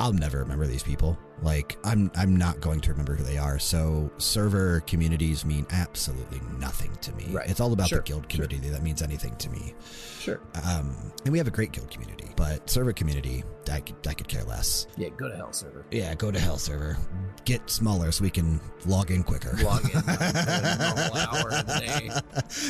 I'll 0.01 0.13
never 0.13 0.39
remember 0.39 0.67
these 0.67 0.83
people. 0.83 1.17
Like 1.43 1.79
I'm 1.85 2.11
I'm 2.17 2.37
not 2.37 2.61
going 2.61 2.81
to 2.81 2.91
remember 2.91 3.15
who 3.15 3.23
they 3.25 3.39
are. 3.39 3.59
So 3.59 4.11
server 4.19 4.81
communities 4.81 5.45
mean 5.45 5.67
absolutely 5.71 6.41
nothing 6.59 6.91
to 7.03 7.13
me. 7.13 7.27
Right. 7.31 7.49
It's 7.49 7.61
all 7.61 7.73
about 7.73 7.89
Sure, 7.89 7.99
the 8.01 8.05
guild 8.05 8.23
sure. 8.31 8.45
community 8.47 8.69
that 8.71 8.83
means 8.83 9.01
anything 9.01 9.37
to 9.37 9.49
me. 9.51 9.75
Sure. 10.19 10.41
Um, 10.67 10.95
and 11.25 11.33
we 11.33 11.39
have 11.39 11.47
a 11.47 11.51
great 11.51 11.73
guild 11.73 11.91
community, 11.91 12.29
but 12.37 12.69
server 12.69 12.93
community, 12.93 13.43
I 13.73 13.81
could 13.81 13.97
I 14.07 14.13
could 14.13 14.29
care 14.29 14.45
less. 14.45 14.87
Yeah, 14.99 15.09
go 15.17 15.29
to 15.31 15.37
hell 15.37 15.53
server. 15.53 15.87
Yeah, 15.91 16.15
go 16.15 16.31
to 16.31 16.39
hell 16.39 16.59
server. 16.59 16.99
Get 17.47 17.71
smaller 17.71 18.13
so 18.13 18.23
we 18.25 18.31
can 18.31 18.61
log 18.85 19.11
in 19.11 19.23
quicker. 19.23 19.57
Log 19.63 19.83
in 19.91 19.97
a 19.97 20.95
normal 20.95 21.17
hour 21.17 21.49
a 21.53 21.63
day. 21.81 22.11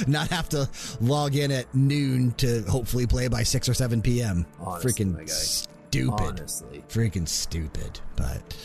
Not 0.07 0.29
have 0.29 0.49
to 0.51 0.69
log 1.01 1.35
in 1.35 1.51
at 1.51 1.73
noon 1.75 2.33
to 2.35 2.63
hopefully 2.69 3.07
play 3.07 3.27
by 3.27 3.43
six 3.43 3.69
or 3.69 3.75
seven 3.75 4.01
p.m. 4.01 4.47
Honestly, 4.61 4.93
Freaking. 4.93 5.67
Stupid. 5.91 6.21
Honestly. 6.21 6.85
freaking 6.89 7.27
stupid. 7.27 8.01
But 8.17 8.57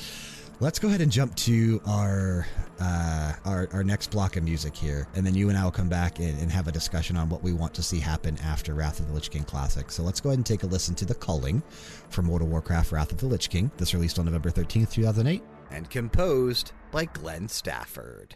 let's 0.60 0.80
go 0.80 0.88
ahead 0.88 1.02
and 1.02 1.12
jump 1.12 1.36
to 1.36 1.82
our 1.88 2.46
uh, 2.80 3.34
our 3.46 3.68
our 3.74 3.84
next 3.84 4.12
block 4.12 4.36
of 4.36 4.44
music 4.44 4.76
here, 4.76 5.08
and 5.16 5.26
then 5.26 5.34
you 5.34 5.50
and 5.50 5.58
I 5.58 5.64
will 5.64 5.72
come 5.72 5.90
back 5.90 6.20
and, 6.20 6.40
and 6.40 6.52
have 6.52 6.68
a 6.68 6.72
discussion 6.72 7.18
on 7.18 7.30
what 7.30 7.42
we 7.42 7.54
want 7.54 7.74
to 7.76 7.84
see 7.84 8.00
happen 8.00 8.38
after 8.44 8.74
Wrath 8.74 9.00
of 9.00 9.08
the 9.08 9.14
Lich 9.14 9.32
King 9.32 9.44
Classic. 9.44 9.90
So 9.92 10.04
let's 10.04 10.22
go 10.22 10.30
ahead 10.30 10.40
and 10.40 10.46
take 10.46 10.64
a 10.64 10.68
listen 10.68 10.94
to 10.96 11.06
the 11.06 11.16
Culling 11.16 11.64
from 12.10 12.28
World 12.28 12.42
of 12.42 12.50
Warcraft: 12.50 12.92
Wrath 12.92 13.12
of 13.12 13.18
the 13.18 13.28
Lich 13.28 13.50
King. 13.50 13.72
This 13.78 13.94
released 13.94 14.20
on 14.20 14.26
November 14.26 14.50
thirteenth, 14.50 14.92
two 14.92 15.04
thousand 15.04 15.28
eight, 15.28 15.44
and 15.72 15.90
composed 15.90 16.74
by 16.92 17.06
Glenn 17.06 17.48
Stafford. 17.48 18.36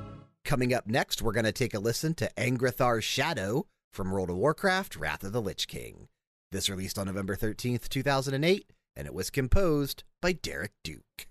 Coming 0.51 0.73
up 0.73 0.85
next, 0.85 1.21
we're 1.21 1.31
going 1.31 1.45
to 1.45 1.53
take 1.53 1.73
a 1.73 1.79
listen 1.79 2.13
to 2.15 2.29
Angrathar's 2.35 3.05
Shadow 3.05 3.67
from 3.93 4.11
World 4.11 4.29
of 4.29 4.35
Warcraft 4.35 4.97
Wrath 4.97 5.23
of 5.23 5.31
the 5.31 5.41
Lich 5.41 5.65
King. 5.65 6.09
This 6.51 6.69
released 6.69 6.99
on 6.99 7.05
November 7.07 7.37
13th, 7.37 7.87
2008, 7.87 8.69
and 8.97 9.07
it 9.07 9.13
was 9.13 9.29
composed 9.29 10.03
by 10.21 10.33
Derek 10.33 10.73
Duke. 10.83 11.29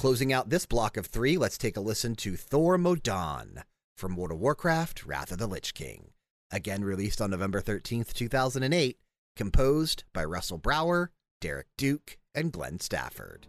Closing 0.00 0.32
out 0.32 0.48
this 0.48 0.64
block 0.64 0.96
of 0.96 1.04
three, 1.04 1.36
let's 1.36 1.58
take 1.58 1.76
a 1.76 1.80
listen 1.82 2.14
to 2.14 2.34
Thor 2.34 2.78
Modan 2.78 3.64
from 3.98 4.16
World 4.16 4.32
of 4.32 4.38
Warcraft 4.38 5.04
Wrath 5.04 5.30
of 5.30 5.36
the 5.36 5.46
Lich 5.46 5.74
King. 5.74 6.12
Again 6.50 6.82
released 6.82 7.20
on 7.20 7.28
November 7.28 7.60
13th, 7.60 8.14
2008, 8.14 8.98
composed 9.36 10.04
by 10.14 10.24
Russell 10.24 10.56
Brower, 10.56 11.10
Derek 11.42 11.66
Duke, 11.76 12.16
and 12.34 12.50
Glenn 12.50 12.80
Stafford. 12.80 13.46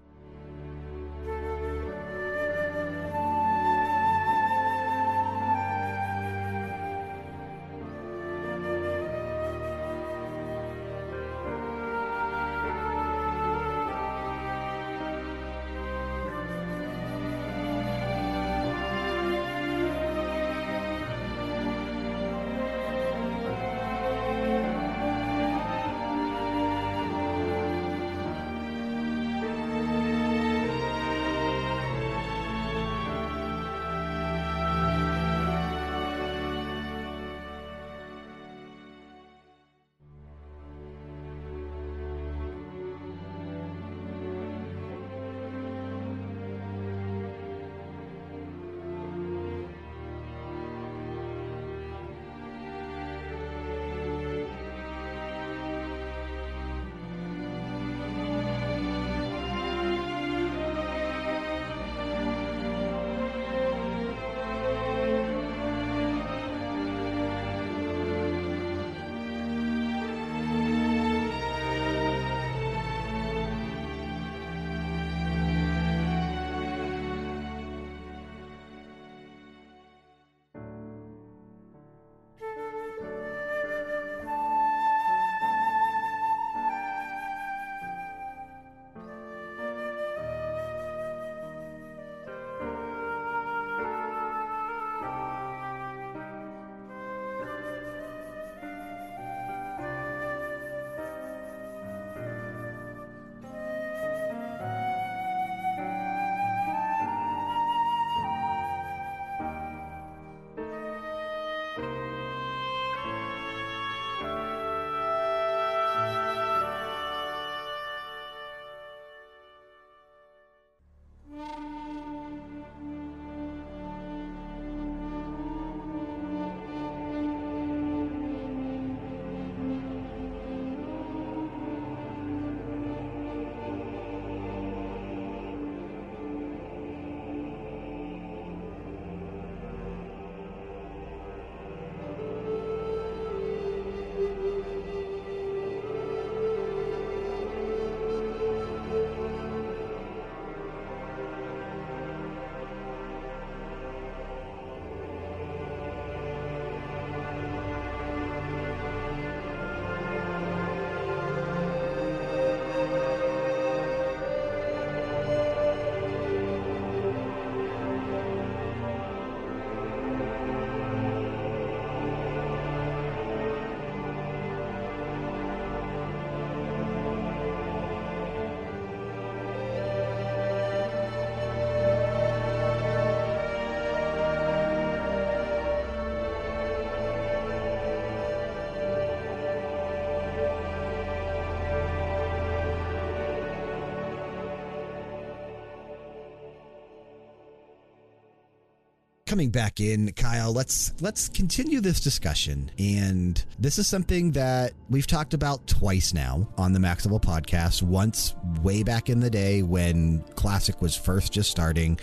Coming 199.31 199.49
back 199.49 199.79
in, 199.79 200.11
Kyle, 200.11 200.51
let's 200.51 200.91
let's 200.99 201.29
continue 201.29 201.79
this 201.79 202.01
discussion. 202.01 202.69
And 202.77 203.41
this 203.57 203.77
is 203.77 203.87
something 203.87 204.31
that 204.31 204.73
we've 204.89 205.07
talked 205.07 205.33
about 205.33 205.65
twice 205.67 206.13
now 206.13 206.49
on 206.57 206.73
the 206.73 206.79
Maximal 206.79 207.21
podcast. 207.21 207.81
Once 207.81 208.35
way 208.61 208.83
back 208.83 209.09
in 209.09 209.21
the 209.21 209.29
day 209.29 209.63
when 209.63 210.19
Classic 210.35 210.81
was 210.81 210.97
first 210.97 211.31
just 211.31 211.49
starting, 211.49 211.97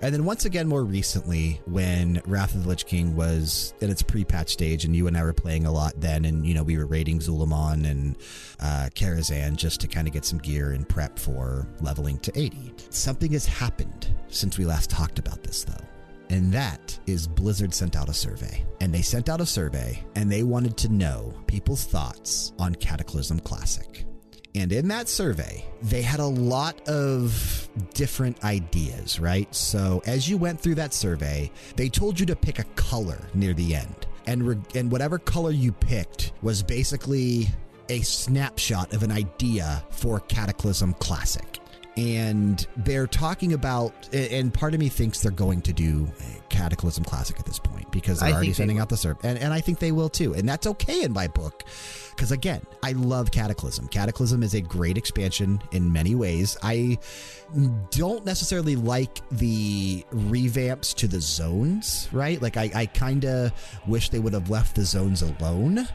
and 0.00 0.12
then 0.12 0.24
once 0.24 0.44
again 0.44 0.66
more 0.66 0.82
recently 0.82 1.60
when 1.66 2.20
Wrath 2.26 2.52
of 2.52 2.64
the 2.64 2.68
Lich 2.68 2.84
King 2.84 3.14
was 3.14 3.74
in 3.80 3.88
its 3.88 4.02
pre-patch 4.02 4.48
stage, 4.48 4.84
and 4.84 4.96
you 4.96 5.06
and 5.06 5.16
I 5.16 5.22
were 5.22 5.32
playing 5.32 5.66
a 5.66 5.70
lot 5.70 5.92
then, 6.00 6.24
and 6.24 6.44
you 6.44 6.52
know 6.52 6.64
we 6.64 6.76
were 6.76 6.86
raiding 6.86 7.20
Zul'Aman 7.20 7.88
and 7.88 8.16
uh, 8.58 8.88
Karazhan 8.96 9.54
just 9.54 9.80
to 9.82 9.86
kind 9.86 10.08
of 10.08 10.12
get 10.12 10.24
some 10.24 10.40
gear 10.40 10.72
and 10.72 10.88
prep 10.88 11.16
for 11.16 11.68
leveling 11.80 12.18
to 12.18 12.36
80. 12.36 12.74
Something 12.90 13.30
has 13.34 13.46
happened 13.46 14.12
since 14.26 14.58
we 14.58 14.64
last 14.64 14.90
talked 14.90 15.20
about 15.20 15.44
this, 15.44 15.62
though. 15.62 15.91
And 16.32 16.50
that 16.54 16.98
is 17.06 17.28
Blizzard 17.28 17.74
sent 17.74 17.94
out 17.94 18.08
a 18.08 18.14
survey. 18.14 18.64
And 18.80 18.92
they 18.92 19.02
sent 19.02 19.28
out 19.28 19.42
a 19.42 19.46
survey 19.46 20.02
and 20.16 20.32
they 20.32 20.42
wanted 20.42 20.78
to 20.78 20.88
know 20.88 21.34
people's 21.46 21.84
thoughts 21.84 22.54
on 22.58 22.74
Cataclysm 22.76 23.40
Classic. 23.40 24.06
And 24.54 24.72
in 24.72 24.88
that 24.88 25.10
survey, 25.10 25.66
they 25.82 26.00
had 26.00 26.20
a 26.20 26.26
lot 26.26 26.88
of 26.88 27.68
different 27.92 28.42
ideas, 28.44 29.20
right? 29.20 29.54
So 29.54 30.02
as 30.06 30.28
you 30.28 30.38
went 30.38 30.58
through 30.58 30.76
that 30.76 30.94
survey, 30.94 31.50
they 31.76 31.90
told 31.90 32.18
you 32.18 32.24
to 32.24 32.36
pick 32.36 32.58
a 32.58 32.64
color 32.76 33.18
near 33.34 33.52
the 33.52 33.74
end. 33.74 34.06
And, 34.26 34.66
and 34.74 34.90
whatever 34.90 35.18
color 35.18 35.50
you 35.50 35.72
picked 35.72 36.32
was 36.40 36.62
basically 36.62 37.48
a 37.90 38.00
snapshot 38.00 38.94
of 38.94 39.02
an 39.02 39.12
idea 39.12 39.84
for 39.90 40.20
Cataclysm 40.20 40.94
Classic 40.94 41.61
and 41.96 42.66
they're 42.78 43.06
talking 43.06 43.52
about 43.52 43.92
and 44.14 44.52
part 44.52 44.72
of 44.72 44.80
me 44.80 44.88
thinks 44.88 45.20
they're 45.20 45.30
going 45.30 45.60
to 45.60 45.72
do 45.72 46.10
cataclysm 46.48 47.04
classic 47.04 47.38
at 47.38 47.44
this 47.44 47.58
point 47.58 47.90
because 47.92 48.20
they're 48.20 48.30
I 48.30 48.32
already 48.32 48.52
sending 48.54 48.78
out 48.78 48.88
the 48.88 48.96
serve 48.96 49.18
and, 49.22 49.38
and 49.38 49.52
i 49.52 49.60
think 49.60 49.78
they 49.78 49.92
will 49.92 50.08
too 50.08 50.34
and 50.34 50.48
that's 50.48 50.66
okay 50.66 51.02
in 51.02 51.12
my 51.12 51.28
book 51.28 51.64
because 52.10 52.32
again 52.32 52.62
i 52.82 52.92
love 52.92 53.30
cataclysm. 53.30 53.88
Cataclysm 53.88 54.42
is 54.42 54.54
a 54.54 54.60
great 54.60 54.96
expansion 54.96 55.60
in 55.72 55.92
many 55.92 56.14
ways. 56.14 56.56
I 56.62 56.98
don't 57.90 58.24
necessarily 58.24 58.76
like 58.76 59.20
the 59.30 60.04
revamps 60.12 60.94
to 60.96 61.08
the 61.08 61.20
zones 61.20 62.08
right? 62.12 62.40
Like 62.40 62.56
i, 62.56 62.70
I 62.74 62.86
kind 62.86 63.24
of 63.24 63.52
wish 63.86 64.08
they 64.08 64.18
would 64.18 64.32
have 64.32 64.48
left 64.48 64.76
the 64.76 64.84
zones 64.84 65.22
alone 65.22 65.86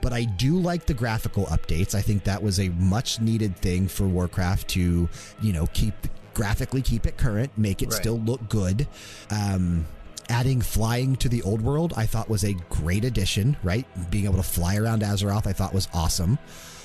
but 0.00 0.12
I 0.12 0.24
do 0.24 0.58
like 0.58 0.86
the 0.86 0.94
graphical 0.94 1.46
updates. 1.46 1.94
I 1.94 2.02
think 2.02 2.24
that 2.24 2.42
was 2.42 2.60
a 2.60 2.68
much 2.70 3.20
needed 3.20 3.56
thing 3.56 3.88
for 3.88 4.04
Warcraft 4.06 4.68
to, 4.68 5.08
you 5.40 5.52
know, 5.52 5.66
keep 5.72 5.94
graphically 6.34 6.82
keep 6.82 7.06
it 7.06 7.16
current, 7.16 7.50
make 7.56 7.82
it 7.82 7.86
Right. 7.90 7.94
still 7.94 8.18
look 8.20 8.48
good. 8.48 8.86
Um, 9.30 9.86
adding 10.28 10.60
flying 10.60 11.16
to 11.16 11.28
the 11.28 11.40
old 11.42 11.62
world, 11.62 11.94
I 11.96 12.04
thought 12.06 12.28
was 12.28 12.44
a 12.44 12.52
great 12.68 13.04
addition. 13.04 13.56
Right, 13.62 13.86
being 14.10 14.24
able 14.26 14.36
to 14.36 14.42
fly 14.42 14.76
around 14.76 15.02
Azeroth, 15.02 15.46
I 15.46 15.52
thought 15.52 15.72
was 15.72 15.88
awesome. 15.94 16.38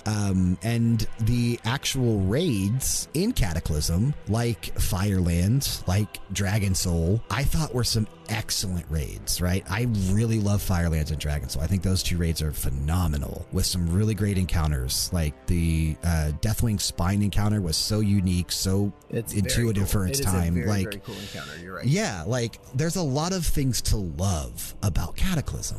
Um, 0.05 0.57
and 0.63 1.07
the 1.21 1.59
actual 1.65 2.19
raids 2.21 3.07
in 3.13 3.33
Cataclysm, 3.33 4.13
like 4.27 4.77
Firelands, 4.79 5.83
like 5.87 6.19
Dragon 6.33 6.73
Soul, 6.75 7.21
I 7.29 7.43
thought 7.43 7.73
were 7.73 7.83
some 7.83 8.07
excellent 8.29 8.85
raids, 8.89 9.41
right? 9.41 9.63
I 9.69 9.87
really 10.11 10.39
love 10.39 10.61
Firelands 10.61 11.11
and 11.11 11.19
Dragon 11.19 11.49
Soul. 11.49 11.61
I 11.61 11.67
think 11.67 11.83
those 11.83 12.01
two 12.01 12.17
raids 12.17 12.41
are 12.41 12.51
phenomenal 12.51 13.45
with 13.51 13.65
some 13.65 13.91
really 13.93 14.15
great 14.15 14.37
encounters. 14.37 15.09
Like 15.13 15.45
the 15.47 15.95
uh, 16.03 16.31
Deathwing 16.41 16.79
Spine 16.79 17.21
encounter 17.21 17.61
was 17.61 17.77
so 17.77 17.99
unique, 17.99 18.51
so 18.51 18.91
It's 19.09 19.33
intuitive 19.33 19.83
cool. 19.83 20.01
for 20.01 20.07
its 20.07 20.19
It 20.19 20.23
time. 20.23 20.53
very, 20.55 20.67
like, 20.67 20.83
very 20.85 21.01
cool 21.05 21.15
encounter. 21.15 21.57
You're 21.61 21.75
right. 21.75 21.85
yeah, 21.85 22.23
like 22.25 22.59
there's 22.73 22.95
a 22.95 23.03
lot 23.03 23.33
of 23.33 23.45
things 23.45 23.81
to 23.83 23.97
love 23.97 24.75
about 24.81 25.15
Cataclysm. 25.15 25.77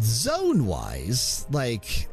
Zone 0.00 0.66
wise, 0.66 1.46
like, 1.50 2.08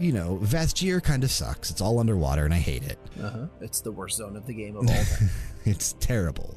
you 0.00 0.12
know, 0.12 0.38
Vashj'ir 0.42 1.02
kind 1.02 1.22
of 1.22 1.30
sucks. 1.30 1.70
It's 1.70 1.80
all 1.80 1.98
underwater 1.98 2.44
and 2.44 2.54
I 2.54 2.58
hate 2.58 2.82
it. 2.82 2.98
Uh-huh. 3.22 3.46
It's 3.60 3.80
the 3.80 3.92
worst 3.92 4.16
zone 4.16 4.36
of 4.36 4.46
the 4.46 4.54
game 4.54 4.76
of 4.76 4.82
all 4.88 4.94
time. 4.94 5.30
It's 5.64 5.94
terrible. 6.00 6.56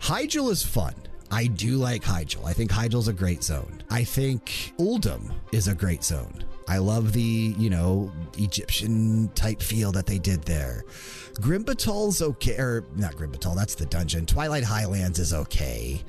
Hyjal 0.00 0.50
is 0.50 0.62
fun. 0.62 0.94
I 1.30 1.46
do 1.46 1.76
like 1.76 2.02
Hyjal. 2.02 2.44
I 2.44 2.52
think 2.52 2.72
Hyjal's 2.72 3.06
a 3.06 3.12
great 3.12 3.44
zone. 3.44 3.82
I 3.90 4.02
think 4.02 4.72
Uldum 4.78 5.32
is 5.52 5.68
a 5.68 5.74
great 5.74 6.02
zone. 6.02 6.44
I 6.66 6.78
love 6.78 7.12
the, 7.12 7.54
you 7.56 7.70
know, 7.70 8.12
Egyptian 8.38 9.28
type 9.34 9.62
feel 9.62 9.92
that 9.92 10.06
they 10.06 10.18
did 10.18 10.42
there. 10.42 10.84
Grim 11.40 11.64
Batol's 11.64 12.20
okay, 12.22 12.56
or 12.58 12.84
not 12.96 13.16
Grim 13.16 13.32
Batol, 13.32 13.56
that's 13.56 13.74
the 13.74 13.86
dungeon. 13.86 14.26
Twilight 14.26 14.64
Highlands 14.64 15.18
is 15.18 15.32
okay. 15.32 16.02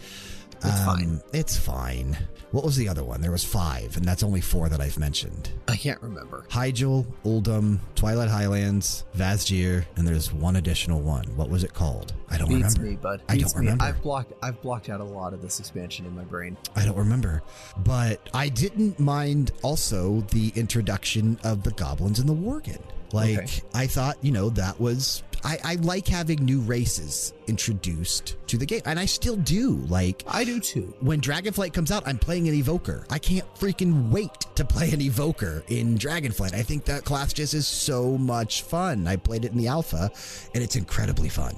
It's 0.63 0.79
um, 0.81 0.85
fine. 0.85 1.21
It's 1.33 1.57
fine. 1.57 2.17
What 2.51 2.65
was 2.65 2.75
the 2.75 2.89
other 2.89 3.03
one? 3.03 3.21
There 3.21 3.31
was 3.31 3.43
five, 3.45 3.95
and 3.95 4.05
that's 4.05 4.23
only 4.23 4.41
four 4.41 4.67
that 4.69 4.81
I've 4.81 4.99
mentioned. 4.99 5.49
I 5.69 5.75
can't 5.77 6.01
remember. 6.01 6.45
Hyjal, 6.49 7.05
Uldum, 7.23 7.79
Twilight 7.95 8.27
Highlands, 8.29 9.05
Vashj'ir, 9.15 9.85
and 9.95 10.05
there's 10.05 10.33
one 10.33 10.57
additional 10.57 10.99
one. 11.01 11.23
What 11.37 11.49
was 11.49 11.63
it 11.63 11.73
called? 11.73 12.13
I 12.29 12.37
don't 12.37 12.49
Beats 12.49 12.77
remember. 12.77 12.81
me, 12.81 12.95
bud. 12.97 13.21
I 13.29 13.37
don't 13.37 13.55
me. 13.55 13.59
remember. 13.59 13.83
I've 13.85 14.01
blocked. 14.01 14.33
I've 14.43 14.61
blocked 14.61 14.89
out 14.89 14.99
a 14.99 15.05
lot 15.05 15.33
of 15.33 15.41
this 15.41 15.59
expansion 15.61 16.05
in 16.05 16.13
my 16.15 16.23
brain. 16.25 16.57
I 16.75 16.83
don't 16.85 16.97
remember. 16.97 17.41
But 17.77 18.29
I 18.33 18.49
didn't 18.49 18.99
mind 18.99 19.51
also 19.63 20.21
the 20.31 20.51
introduction 20.55 21.39
of 21.43 21.63
the 21.63 21.71
goblins 21.71 22.19
and 22.19 22.27
the 22.27 22.35
worgen. 22.35 22.81
Like, 23.13 23.39
Okay. 23.39 23.61
I 23.73 23.87
thought, 23.87 24.17
you 24.21 24.31
know, 24.31 24.49
that 24.51 24.79
was. 24.79 25.23
I, 25.43 25.57
I 25.63 25.75
like 25.75 26.07
having 26.07 26.43
new 26.43 26.59
races 26.59 27.33
introduced 27.47 28.37
to 28.47 28.57
the 28.57 28.65
game, 28.65 28.81
and 28.85 28.99
I 28.99 29.05
still 29.05 29.35
do. 29.35 29.77
Like, 29.87 30.23
I 30.27 30.43
do 30.43 30.59
too. 30.59 30.93
when 30.99 31.21
Dragonflight 31.21 31.73
comes 31.73 31.91
out, 31.91 32.07
I'm 32.07 32.17
playing 32.17 32.47
an 32.47 32.55
Evoker. 32.55 33.05
I 33.09 33.19
can't 33.19 33.45
freaking 33.55 34.09
wait 34.09 34.39
to 34.55 34.65
play 34.65 34.91
an 34.91 35.01
Evoker 35.01 35.63
in 35.67 35.97
Dragonflight. 35.97 36.53
I 36.53 36.61
think 36.61 36.85
that 36.85 37.05
class 37.05 37.33
just 37.33 37.53
is 37.53 37.67
so 37.67 38.17
much 38.17 38.63
fun. 38.63 39.07
I 39.07 39.15
played 39.15 39.45
it 39.45 39.51
in 39.51 39.57
the 39.57 39.67
alpha, 39.67 40.11
and 40.53 40.63
it's 40.63 40.75
incredibly 40.75 41.29
fun. 41.29 41.55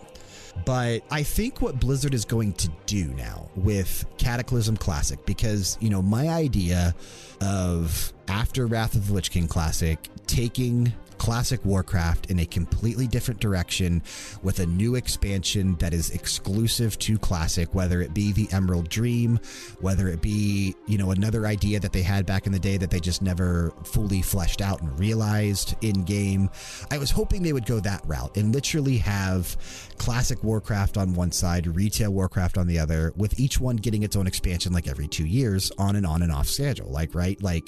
But 0.65 1.03
I 1.09 1.23
think 1.23 1.61
what 1.61 1.79
Blizzard 1.79 2.13
is 2.13 2.25
going 2.25 2.53
to 2.53 2.69
do 2.85 3.05
now 3.15 3.49
with 3.55 4.05
Cataclysm 4.17 4.77
Classic, 4.77 5.23
because, 5.25 5.77
you 5.81 5.89
know, 5.89 6.01
my 6.01 6.29
idea 6.29 6.95
of 7.41 8.13
after 8.27 8.67
Wrath 8.67 8.95
of 8.95 9.07
the 9.07 9.13
Lich 9.13 9.31
King 9.31 9.47
Classic, 9.47 9.99
taking 10.27 10.93
Classic 11.17 11.63
Warcraft 11.65 12.29
in 12.29 12.39
a 12.39 12.45
completely 12.45 13.07
different 13.07 13.39
direction 13.39 14.01
with 14.41 14.59
a 14.59 14.65
new 14.65 14.95
expansion 14.95 15.75
that 15.75 15.93
is 15.93 16.11
exclusive 16.11 16.97
to 16.99 17.17
Classic, 17.17 17.73
whether 17.73 18.01
it 18.01 18.13
be 18.13 18.31
the 18.31 18.47
Emerald 18.51 18.89
Dream, 18.89 19.39
whether 19.79 20.07
it 20.07 20.21
be, 20.21 20.75
you 20.87 20.97
know, 20.97 21.11
another 21.11 21.45
idea 21.45 21.79
that 21.79 21.93
they 21.93 22.01
had 22.01 22.25
back 22.25 22.45
in 22.45 22.51
the 22.51 22.59
day 22.59 22.77
that 22.77 22.89
they 22.89 22.99
just 22.99 23.21
never 23.21 23.73
fully 23.83 24.21
fleshed 24.21 24.61
out 24.61 24.81
and 24.81 24.99
realized 24.99 25.75
in 25.81 26.03
game. 26.03 26.49
I 26.91 26.97
was 26.97 27.11
hoping 27.11 27.43
they 27.43 27.53
would 27.53 27.65
go 27.65 27.79
that 27.79 28.01
route 28.05 28.35
and 28.37 28.53
literally 28.53 28.97
have 28.97 29.55
Classic 29.97 30.43
Warcraft 30.43 30.97
on 30.97 31.13
one 31.13 31.31
side, 31.31 31.67
Retail 31.67 32.11
Warcraft 32.11 32.57
on 32.57 32.67
the 32.67 32.79
other, 32.79 33.13
with 33.15 33.39
each 33.39 33.59
one 33.59 33.77
getting 33.77 34.03
its 34.03 34.15
own 34.15 34.27
expansion 34.27 34.73
like 34.73 34.87
every 34.87 35.07
two 35.07 35.25
years 35.25 35.71
on 35.77 35.95
and 35.95 36.05
on 36.05 36.21
and 36.21 36.31
off 36.31 36.47
schedule. 36.47 36.89
Like, 36.89 37.15
right? 37.15 37.41
Like 37.41 37.65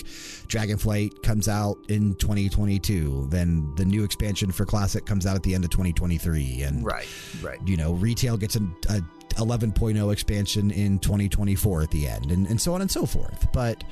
Dragonflight 0.47 1.23
comes 1.23 1.47
out 1.47 1.77
in 1.89 2.15
2022, 2.15 3.27
then 3.35 3.73
the 3.75 3.85
new 3.85 4.03
expansion 4.03 4.51
for 4.51 4.65
Classic 4.65 5.05
comes 5.05 5.25
out 5.25 5.35
at 5.35 5.43
the 5.43 5.53
end 5.53 5.63
of 5.63 5.69
2023. 5.71 6.63
And, 6.63 6.83
Right. 6.85 7.07
Right. 7.43 7.59
you 7.67 7.77
know, 7.77 7.93
Retail 7.93 8.37
gets 8.37 8.55
a, 8.55 8.61
a 8.89 9.01
11.0 9.35 10.13
expansion 10.13 10.71
in 10.71 10.97
2024 10.99 11.81
at 11.83 11.91
the 11.91 12.07
end, 12.07 12.31
and, 12.31 12.47
and 12.47 12.59
so 12.59 12.73
on 12.73 12.81
and 12.81 12.89
so 12.89 13.05
forth. 13.05 13.47
But 13.51 13.83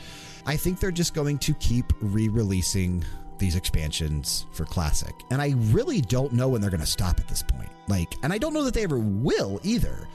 I 0.46 0.56
think 0.56 0.80
they're 0.80 0.92
just 0.92 1.14
going 1.14 1.38
to 1.40 1.54
keep 1.56 1.92
re 2.02 2.30
releasing 2.30 3.04
these 3.44 3.56
expansions 3.58 4.46
for 4.54 4.64
Classic. 4.66 5.14
And 5.30 5.42
I 5.42 5.54
really 5.72 6.00
don't 6.00 6.32
know 6.32 6.48
when 6.48 6.62
they're 6.62 6.70
going 6.70 6.80
to 6.80 6.86
stop 6.88 7.20
at 7.20 7.28
this 7.28 7.44
point. 7.44 7.70
Like, 7.90 8.16
and 8.24 8.32
I 8.32 8.38
don't 8.38 8.54
know 8.54 8.64
that 8.64 8.74
they 8.74 8.84
ever 8.84 8.98
will 8.98 9.60
either. 9.64 10.08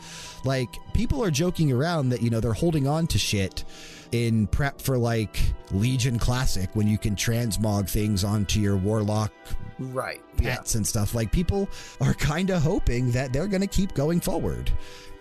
Like, 0.45 0.79
people 0.95 1.23
are 1.23 1.31
joking 1.31 1.71
around 1.71 2.09
that, 2.09 2.23
you 2.23 2.31
know, 2.31 2.41
they're 2.41 2.53
holding 2.55 2.87
on 2.89 3.07
to 3.09 3.19
shit 3.19 3.65
in 4.13 4.47
prep 4.47 4.81
for 4.81 4.97
like 4.97 5.39
Legion 5.71 6.19
Classic 6.19 6.71
when 6.75 6.89
you 6.89 6.97
can 6.97 7.15
transmog 7.15 7.91
things 7.91 8.25
onto 8.25 8.61
your 8.61 8.77
Warlock 8.79 9.33
Right. 9.79 10.23
Yeah. 10.41 10.57
pets 10.57 10.75
and 10.75 10.87
stuff. 10.87 11.15
Like 11.15 11.31
people 11.31 11.69
are 12.01 12.15
kind 12.15 12.49
of 12.49 12.63
hoping 12.63 13.13
that 13.13 13.33
they're 13.35 13.47
going 13.47 13.61
to 13.61 13.67
keep 13.67 13.93
going 13.95 14.21
forward. 14.21 14.73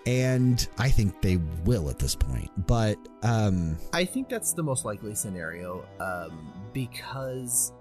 And 0.06 0.66
I 0.78 0.88
think 0.88 1.20
they 1.20 1.36
will 1.66 1.90
at 1.90 1.98
this 1.98 2.14
point. 2.14 2.50
But 2.66 2.96
um 3.22 3.76
I 3.92 4.06
think 4.06 4.30
that's 4.30 4.54
the 4.54 4.62
most 4.62 4.86
likely 4.86 5.14
scenario 5.14 5.84
um, 6.00 6.50
because 6.72 7.72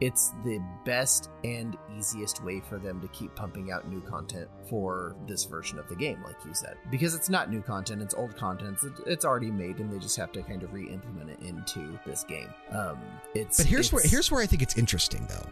it's 0.00 0.32
the 0.44 0.60
best 0.84 1.28
and 1.44 1.76
easiest 1.98 2.42
way 2.42 2.60
for 2.68 2.78
them 2.78 3.00
to 3.00 3.08
keep 3.08 3.34
pumping 3.34 3.70
out 3.70 3.88
new 3.88 4.00
content 4.00 4.48
for 4.68 5.14
this 5.26 5.44
version 5.44 5.78
of 5.78 5.88
the 5.88 5.96
game, 5.96 6.22
like 6.24 6.36
you 6.46 6.54
said. 6.54 6.76
Because 6.90 7.14
it's 7.14 7.28
not 7.28 7.50
new 7.50 7.60
content, 7.60 8.00
it's 8.02 8.14
old 8.14 8.36
content. 8.36 8.78
It's, 8.82 9.00
it's 9.06 9.24
already 9.24 9.50
made, 9.50 9.78
and 9.78 9.92
they 9.92 9.98
just 9.98 10.16
have 10.16 10.32
to 10.32 10.42
kind 10.42 10.62
of 10.62 10.72
re 10.72 10.88
implement 10.88 11.30
it 11.30 11.40
into 11.40 11.98
this 12.06 12.24
game. 12.24 12.48
Um, 12.70 12.98
it's 13.34 13.58
but 13.58 13.66
here's 13.66 13.92
where 13.92 14.02
here's 14.04 14.30
where 14.30 14.42
I 14.42 14.46
think 14.46 14.62
it's 14.62 14.78
interesting 14.78 15.26
though. 15.28 15.46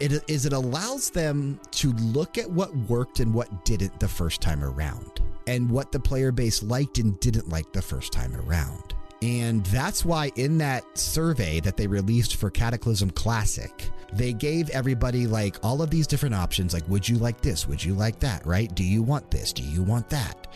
It 0.00 0.28
is 0.28 0.44
it 0.44 0.52
allows 0.52 1.10
them 1.10 1.60
to 1.72 1.92
look 1.92 2.36
at 2.36 2.50
what 2.50 2.74
worked 2.88 3.20
and 3.20 3.32
what 3.32 3.64
didn't 3.64 4.00
the 4.00 4.08
first 4.08 4.40
time 4.40 4.62
around. 4.64 5.20
and 5.46 5.70
what 5.70 5.92
the 5.92 6.00
player 6.00 6.32
base 6.32 6.62
liked 6.62 6.98
and 6.98 7.20
didn't 7.20 7.48
like 7.48 7.70
the 7.72 7.82
first 7.82 8.12
time 8.12 8.34
around. 8.34 8.94
And 9.22 9.64
that's 9.66 10.04
why 10.04 10.32
in 10.36 10.58
that 10.58 10.84
survey 10.96 11.60
that 11.60 11.76
they 11.76 11.86
released 11.86 12.36
for 12.36 12.50
Cataclysm 12.50 13.10
Classic, 13.10 13.90
they 14.12 14.32
gave 14.32 14.70
everybody 14.70 15.26
like 15.26 15.56
all 15.62 15.82
of 15.82 15.90
these 15.90 16.06
different 16.06 16.34
options 16.34 16.72
like, 16.72 16.86
would 16.88 17.08
you 17.08 17.16
like 17.16 17.40
this? 17.40 17.66
Would 17.66 17.82
you 17.82 17.94
like 17.94 18.20
that? 18.20 18.44
Right? 18.46 18.72
Do 18.74 18.84
you 18.84 19.02
want 19.02 19.30
this? 19.30 19.52
Do 19.52 19.62
you 19.62 19.82
want 19.82 20.08
that? 20.10 20.48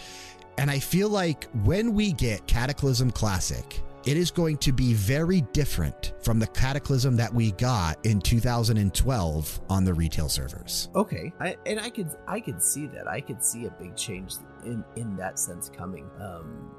And 0.59 0.71
I 0.71 0.81
feel 0.81 1.09
like 1.09 1.49
when 1.65 1.95
we 1.95 2.13
get 2.13 2.47
Cataclysm 2.47 3.13
Classic, 3.13 3.81
it 4.05 4.17
is 4.17 4.31
going 4.31 4.57
to 4.59 4.73
be 4.73 4.95
very 4.95 5.43
different 5.53 6.15
from 6.23 6.39
the 6.39 6.47
Cataclysm 6.47 7.17
that 7.17 7.33
we 7.33 7.53
got 7.53 8.05
in 8.07 8.21
2012 8.21 9.61
on 9.69 9.85
the 9.85 9.93
retail 9.93 10.29
servers. 10.29 10.89
Okay, 10.95 11.33
I, 11.41 11.57
and 11.67 11.79
I 11.79 11.91
could 11.91 12.11
I 12.27 12.41
could 12.41 12.63
see 12.63 12.87
that. 12.87 13.07
I 13.07 13.21
could 13.21 13.45
see 13.45 13.67
a 13.67 13.71
big 13.71 13.97
change 13.97 14.35
in 14.65 14.85
in 14.97 15.17
that 15.17 15.39
sense 15.39 15.69
coming. 15.69 16.09
Um, 16.21 16.71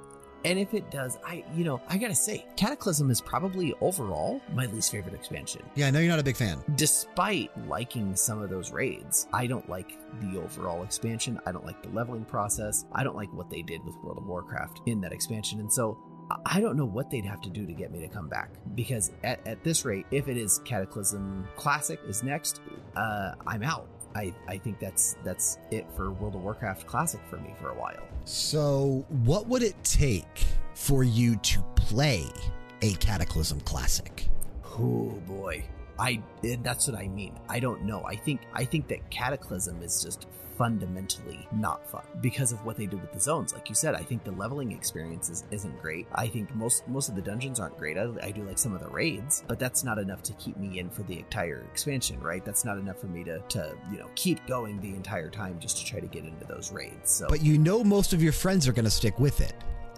and 0.46 0.60
if 0.60 0.74
it 0.74 0.90
does, 0.92 1.18
I 1.26 1.44
you 1.56 1.64
know 1.64 1.82
I 1.90 1.98
gotta 1.98 2.16
say, 2.16 2.46
Cataclysm 2.56 3.10
is 3.10 3.22
probably 3.22 3.74
overall 3.82 4.42
my 4.54 4.66
least 4.68 4.92
favorite 4.92 5.16
expansion. 5.16 5.62
Yeah, 5.76 5.88
I 5.88 5.92
know 5.92 6.00
you're 6.00 6.10
not 6.10 6.20
a 6.20 6.24
big 6.24 6.38
fan. 6.38 6.64
Despite 6.76 7.52
liking 7.68 8.16
some 8.16 8.42
of 8.42 8.50
those 8.50 8.72
raids, 8.72 9.28
I 9.34 9.48
don't 9.48 9.68
like 9.70 9.98
the 10.22 10.40
overall 10.40 10.84
expansion. 10.84 11.40
I 11.46 11.52
don't 11.52 11.66
like 11.66 11.82
the 11.84 11.90
leveling 11.90 12.26
process. 12.26 12.86
I 12.94 13.04
don't 13.04 13.16
like 13.16 13.32
what 13.34 13.50
they 13.50 13.62
did 13.62 13.84
with 13.84 13.96
World 14.04 14.18
of 14.18 14.26
Warcraft 14.26 14.82
in 14.86 15.02
that 15.02 15.12
expansion. 15.12 15.60
And 15.60 15.72
so 15.72 15.98
I 16.46 16.62
don't 16.62 16.78
know 16.78 16.86
what 16.86 17.10
they'd 17.10 17.26
have 17.26 17.42
to 17.42 17.50
do 17.50 17.66
to 17.66 17.74
get 17.74 17.92
me 17.92 18.00
to 18.02 18.08
come 18.08 18.28
back 18.28 18.52
because 18.76 19.12
at, 19.24 19.46
at 19.48 19.64
this 19.64 19.86
rate, 19.86 20.06
if 20.12 20.28
it 20.28 20.38
is 20.38 20.60
Cataclysm 20.60 21.48
Classic 21.56 22.00
is 22.08 22.24
next, 22.24 22.62
uh, 22.96 23.34
I'm 23.48 23.64
out. 23.64 23.90
I, 24.16 24.34
I 24.48 24.58
think 24.58 24.80
that's 24.80 25.16
that's 25.24 25.60
it 25.72 25.86
for 25.96 26.12
World 26.12 26.36
of 26.36 26.42
Warcraft 26.42 26.88
Classic 26.88 27.20
for 27.30 27.38
me 27.38 27.54
for 27.60 27.70
a 27.70 27.76
while. 27.76 28.04
So, 28.32 29.08
what 29.24 29.48
would 29.48 29.64
it 29.64 29.74
take 29.84 30.46
for 30.76 31.04
you 31.04 31.38
to 31.38 31.64
play 31.76 32.28
a 32.84 32.94
Cataclysm 32.94 33.60
Classic? 33.62 34.30
Oh 34.78 35.20
boy, 35.26 35.64
I 36.00 36.22
that's 36.64 36.88
what 36.88 36.98
I 36.98 37.08
mean. 37.08 37.38
I 37.48 37.60
don't 37.60 37.84
know. 37.84 38.04
I 38.06 38.16
think 38.16 38.42
I 38.54 38.66
think 38.66 38.88
that 38.88 39.10
Cataclysm 39.10 39.82
is 39.84 40.02
just 40.04 40.28
fundamentally 40.60 41.48
not 41.54 41.90
fun 41.90 42.04
because 42.20 42.52
of 42.52 42.66
what 42.66 42.76
they 42.76 42.86
did 42.86 43.00
with 43.00 43.14
the 43.14 43.20
zones. 43.20 43.54
Like 43.54 43.70
you 43.70 43.76
said, 43.76 43.96
I 43.96 44.04
think 44.04 44.26
the 44.26 44.34
leveling 44.34 44.74
experience 44.74 45.30
is, 45.30 45.46
isn't 45.52 45.82
great. 45.82 46.06
I 46.14 46.28
think 46.28 46.54
most 46.54 46.86
most 46.88 47.08
of 47.08 47.16
the 47.16 47.22
dungeons 47.22 47.62
aren't 47.62 47.78
great. 47.78 47.98
I, 47.98 48.10
I 48.22 48.32
do 48.32 48.44
like 48.44 48.58
some 48.58 48.74
of 48.74 48.82
the 48.82 48.90
raids, 48.90 49.44
but 49.48 49.58
that's 49.58 49.86
not 49.86 49.98
enough 49.98 50.22
to 50.24 50.34
keep 50.34 50.58
me 50.58 50.80
in 50.80 50.90
for 50.90 51.04
the 51.04 51.18
entire 51.18 51.66
expansion, 51.72 52.20
right? 52.20 52.44
That's 52.44 52.66
not 52.66 52.78
enough 52.78 53.00
for 53.00 53.08
me 53.08 53.24
to 53.24 53.40
to 53.40 53.74
you 53.92 54.00
know 54.00 54.10
keep 54.16 54.46
going 54.48 54.82
the 54.82 54.90
entire 54.90 55.30
time 55.30 55.60
just 55.60 55.78
to 55.78 55.86
try 55.86 56.02
to 56.02 56.08
get 56.08 56.26
into 56.26 56.46
those 56.46 56.72
raids. 56.74 57.10
So, 57.10 57.28
but 57.30 57.42
you 57.42 57.58
know, 57.58 57.82
most 57.84 58.12
of 58.12 58.22
your 58.22 58.34
friends 58.34 58.68
are 58.68 58.74
going 58.74 58.86
to 58.86 58.92
stick 58.92 59.18
with 59.18 59.40
it. 59.40 59.54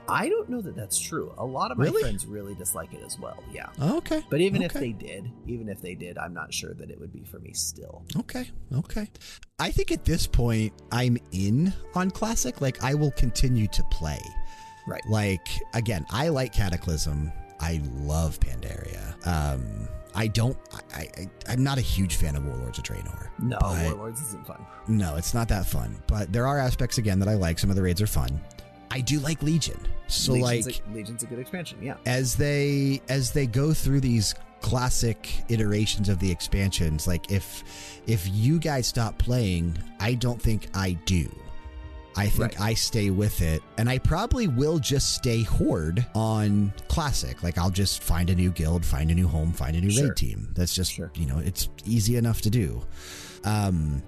I 0.08 0.28
don't 0.30 0.50
know 0.50 0.62
that 0.62 0.76
that's 0.76 1.00
true. 1.00 1.34
A 1.38 1.46
lot 1.46 1.72
of 1.72 1.78
my 1.78 1.86
Really? 1.86 2.02
friends 2.02 2.26
really 2.26 2.54
dislike 2.56 2.94
it 2.94 3.02
as 3.06 3.18
well. 3.20 3.42
Yeah. 3.54 3.68
Okay. 3.82 4.24
But 4.30 4.42
even 4.42 4.62
if 4.62 4.74
they 4.74 4.92
did, 4.92 5.32
even 5.48 5.70
if 5.70 5.82
they 5.82 5.96
did, 5.96 6.18
I'm 6.18 6.34
not 6.34 6.54
sure 6.54 6.74
that 6.74 6.90
it 6.90 7.00
would 7.00 7.14
be 7.14 7.24
for 7.24 7.40
me 7.40 7.54
still. 7.54 8.04
Okay. 8.18 8.50
Okay. 8.74 9.08
I 9.60 9.72
think 9.72 9.92
at 9.92 10.04
this 10.04 10.28
point, 10.28 10.74
I'm 10.92 11.18
in 11.32 11.74
on 11.96 12.12
Classic. 12.12 12.60
Like, 12.62 12.84
I 12.84 12.94
will 12.94 13.12
continue 13.12 13.68
to 13.68 13.84
play. 13.92 14.20
Right. 14.88 15.02
Like, 15.08 15.48
again, 15.74 16.06
I 16.10 16.30
like 16.30 16.52
Cataclysm. 16.54 17.32
I 17.60 17.80
love 18.00 18.40
Pandaria. 18.40 19.16
Um, 19.28 19.88
I 20.16 20.28
don't, 20.28 20.58
I, 20.94 21.08
I, 21.18 21.28
I'm 21.48 21.64
not 21.64 21.78
a 21.78 21.82
huge 21.82 22.16
fan 22.16 22.36
of 22.36 22.46
Warlords 22.46 22.80
of 22.80 22.84
Draenor. 22.84 23.30
No, 23.40 23.58
Warlords 23.62 24.20
isn't 24.22 24.46
fun. 24.46 24.66
No, 24.88 25.16
it's 25.16 25.34
not 25.34 25.48
that 25.50 25.66
fun. 25.68 25.96
But 26.08 26.34
there 26.34 26.48
are 26.48 26.58
aspects, 26.58 26.98
again, 26.98 27.20
that 27.20 27.30
I 27.30 27.36
like. 27.36 27.60
Some 27.60 27.70
of 27.70 27.76
the 27.78 27.82
raids 27.84 28.02
are 28.02 28.08
fun. 28.08 28.42
I 28.92 29.02
do 29.02 29.20
like 29.20 29.42
Legion. 29.42 29.80
So, 30.08 30.34
Legion's 30.34 30.66
like, 30.66 30.82
a, 30.88 30.94
Legion's 30.94 31.24
a 31.24 31.26
good 31.26 31.40
expansion. 31.40 31.80
Yeah. 31.82 31.96
as 32.06 32.36
they 32.36 33.02
as 33.10 33.32
they 33.32 33.48
go 33.48 33.74
through 33.74 34.02
these 34.02 34.36
classic 34.62 35.28
iterations 35.50 36.08
of 36.08 36.20
the 36.20 36.30
expansions 36.30 37.08
like 37.08 37.32
if 37.32 37.64
if 38.06 38.28
you 38.32 38.60
guys 38.60 38.86
stop 38.86 39.18
playing 39.18 39.76
i 40.00 40.14
don't 40.14 40.40
think 40.40 40.68
i 40.76 40.92
do 41.06 41.28
i 42.16 42.28
think 42.28 42.40
Right. 42.60 42.62
i 42.62 42.74
stay 42.76 43.10
with 43.10 43.42
it 43.42 43.64
and 43.80 43.90
i 43.90 43.98
probably 43.98 44.48
will 44.48 44.78
just 44.78 45.16
stay 45.16 45.42
horde 45.42 46.06
on 46.14 46.72
classic 46.90 47.42
like 47.42 47.58
i'll 47.58 47.72
just 47.72 48.04
find 48.04 48.30
a 48.30 48.36
new 48.36 48.52
guild 48.52 48.86
find 48.86 49.10
a 49.10 49.16
new 49.16 49.28
home 49.28 49.52
find 49.52 49.76
a 49.76 49.82
new 49.82 49.90
Sure. 49.90 50.10
raid 50.10 50.16
team 50.16 50.48
that's 50.54 50.76
just 50.76 50.92
Sure. 50.94 51.10
you 51.16 51.26
know 51.26 51.40
it's 51.40 51.68
easy 51.84 52.16
enough 52.18 52.42
to 52.42 52.52
do 52.52 52.84
um 53.46 54.04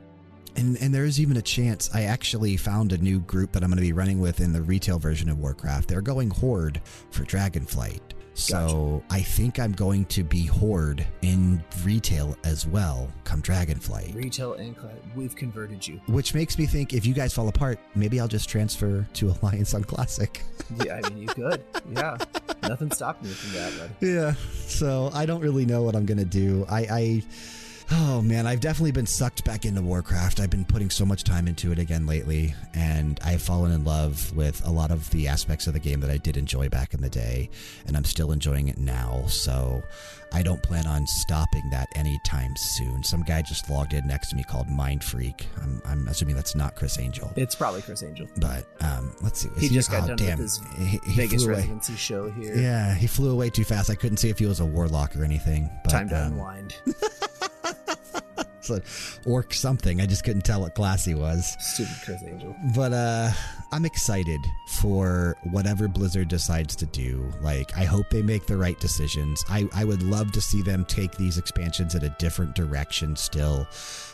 and, 0.55 0.77
and 0.81 0.93
there 0.93 1.05
is 1.05 1.19
even 1.19 1.37
a 1.37 1.41
chance 1.41 1.89
I 1.93 2.03
actually 2.03 2.57
found 2.57 2.91
a 2.91 2.97
new 2.97 3.19
group 3.19 3.51
that 3.53 3.63
I'm 3.63 3.69
going 3.69 3.77
to 3.77 3.81
be 3.81 3.93
running 3.93 4.19
with 4.19 4.39
in 4.39 4.53
the 4.53 4.61
retail 4.61 4.99
version 4.99 5.29
of 5.29 5.39
Warcraft. 5.39 5.89
They're 5.89 6.01
going 6.01 6.29
Horde 6.29 6.81
for 7.11 7.23
Dragonflight. 7.23 8.01
So 8.35 9.03
I 9.11 9.21
think 9.21 9.59
I'm 9.59 9.73
going 9.73 10.05
to 10.05 10.23
be 10.23 10.45
Horde 10.45 11.05
in 11.21 11.63
retail 11.83 12.35
as 12.43 12.65
well 12.65 13.11
come 13.25 13.41
Dragonflight. 13.41 14.15
Retail 14.15 14.53
and 14.53 14.75
cloud. 14.75 14.99
We've 15.15 15.35
converted 15.35 15.87
you. 15.87 16.01
Which 16.07 16.33
makes 16.33 16.57
me 16.57 16.65
think 16.65 16.93
if 16.93 17.05
you 17.05 17.13
guys 17.13 17.33
fall 17.33 17.47
apart, 17.47 17.77
maybe 17.95 18.19
I'll 18.19 18.27
just 18.27 18.49
transfer 18.49 19.07
to 19.13 19.29
Alliance 19.29 19.73
on 19.73 19.83
Classic. 19.83 20.41
Yeah, 20.83 21.01
I 21.03 21.09
mean, 21.09 21.19
you 21.19 21.27
could. 21.27 21.63
Yeah. 21.91 22.17
Nothing 22.63 22.89
stopped 22.89 23.23
me 23.23 23.29
from 23.29 23.53
that, 23.59 23.77
buddy. 23.77 24.11
Yeah. 24.11 24.33
So 24.65 25.11
I 25.13 25.27
don't 25.27 25.41
really 25.41 25.65
know 25.65 25.83
what 25.83 25.95
I'm 25.95 26.05
gonna 26.05 26.25
do. 26.25 26.65
I, 26.67 26.79
I 26.89 27.23
oh 27.95 28.21
man, 28.21 28.47
I've 28.47 28.59
definitely 28.59 28.91
been 28.91 29.05
sucked 29.05 29.43
back 29.43 29.65
into 29.65 29.81
Warcraft. 29.81 30.39
I've 30.39 30.49
been 30.49 30.65
putting 30.65 30.89
so 30.89 31.05
much 31.05 31.23
time 31.23 31.47
into 31.47 31.71
it 31.71 31.79
again 31.79 32.05
lately, 32.05 32.53
and 32.73 33.19
I've 33.23 33.41
fallen 33.41 33.71
in 33.71 33.83
love 33.83 34.35
with 34.35 34.65
a 34.65 34.71
lot 34.71 34.91
of 34.91 35.09
the 35.11 35.27
aspects 35.27 35.67
of 35.67 35.73
the 35.73 35.79
game 35.79 35.99
that 36.01 36.09
I 36.09 36.17
did 36.17 36.37
enjoy 36.37 36.69
back 36.69 36.93
in 36.93 37.01
the 37.01 37.09
day, 37.09 37.49
and 37.87 37.95
I'm 37.95 38.03
still 38.05 38.31
enjoying 38.31 38.67
it 38.67 38.77
now. 38.77 39.25
So 39.27 39.83
I 40.33 40.41
don't 40.41 40.61
plan 40.63 40.87
on 40.87 41.05
stopping 41.05 41.69
that 41.71 41.87
anytime 41.95 42.55
soon. 42.55 43.03
Some 43.03 43.21
guy 43.21 43.41
just 43.43 43.69
logged 43.69 43.93
in 43.93 44.07
next 44.07 44.29
to 44.29 44.35
me 44.35 44.43
called 44.43 44.67
Mind 44.69 45.03
Freak. 45.03 45.45
I'm, 45.61 45.81
I'm 45.85 46.07
assuming 46.07 46.35
that's 46.35 46.55
not 46.55 46.75
Criss 46.75 46.97
Angel. 46.99 47.31
It's 47.35 47.53
probably 47.53 47.81
Criss 47.83 48.01
Angel. 48.01 48.27
But 48.37 48.65
um, 48.81 49.13
let's 49.21 49.41
see. 49.41 49.49
He 49.59 49.67
Is 49.67 49.71
just 49.71 49.91
got 49.91 50.03
oh, 50.03 50.07
done 50.07 50.17
damn. 50.17 50.39
with 50.39 50.39
his 50.39 50.61
He- 50.77 50.99
he 51.05 51.15
Vegas 51.15 51.43
flew 51.43 51.51
away. 51.51 51.61
residency 51.61 51.95
show 51.95 52.29
here. 52.31 52.55
Yeah, 52.55 52.95
he 52.95 53.05
flew 53.07 53.29
away 53.31 53.49
too 53.51 53.63
fast. 53.63 53.89
I 53.91 53.95
couldn't 53.95 54.17
see 54.17 54.29
if 54.29 54.39
he 54.39 54.45
was 54.45 54.59
a 54.59 54.65
warlock 54.65 55.15
or 55.15 55.23
anything. 55.23 55.69
But, 55.83 55.91
Time 55.91 56.09
to 56.09 56.19
um, 56.19 56.33
unwind. 56.33 56.75
so- 58.63 58.81
orc 59.25 59.53
something. 59.53 60.01
I 60.01 60.05
just 60.05 60.23
couldn't 60.23 60.43
tell 60.45 60.61
what 60.61 60.75
class 60.75 61.05
he 61.05 61.15
was. 61.15 61.55
Stupid 61.59 61.95
Criss 62.03 62.23
Angel. 62.25 62.55
But 62.75 62.93
uh, 62.93 63.31
I'm 63.71 63.85
excited 63.85 64.39
for 64.79 65.35
whatever 65.51 65.87
Blizzard 65.87 66.27
decides 66.27 66.75
to 66.77 66.85
do. 66.85 67.31
Like, 67.41 67.75
I 67.77 67.83
hope 67.83 68.09
they 68.09 68.21
make 68.21 68.45
the 68.45 68.57
right 68.57 68.79
decisions. 68.79 69.43
I, 69.49 69.67
I 69.73 69.83
would 69.83 70.01
love 70.03 70.31
to 70.33 70.41
see 70.41 70.61
them 70.61 70.85
take 70.85 71.11
these 71.17 71.37
expansions 71.37 71.95
in 71.95 72.03
a 72.03 72.15
different 72.19 72.55
direction 72.55 73.15
still. 73.15 73.67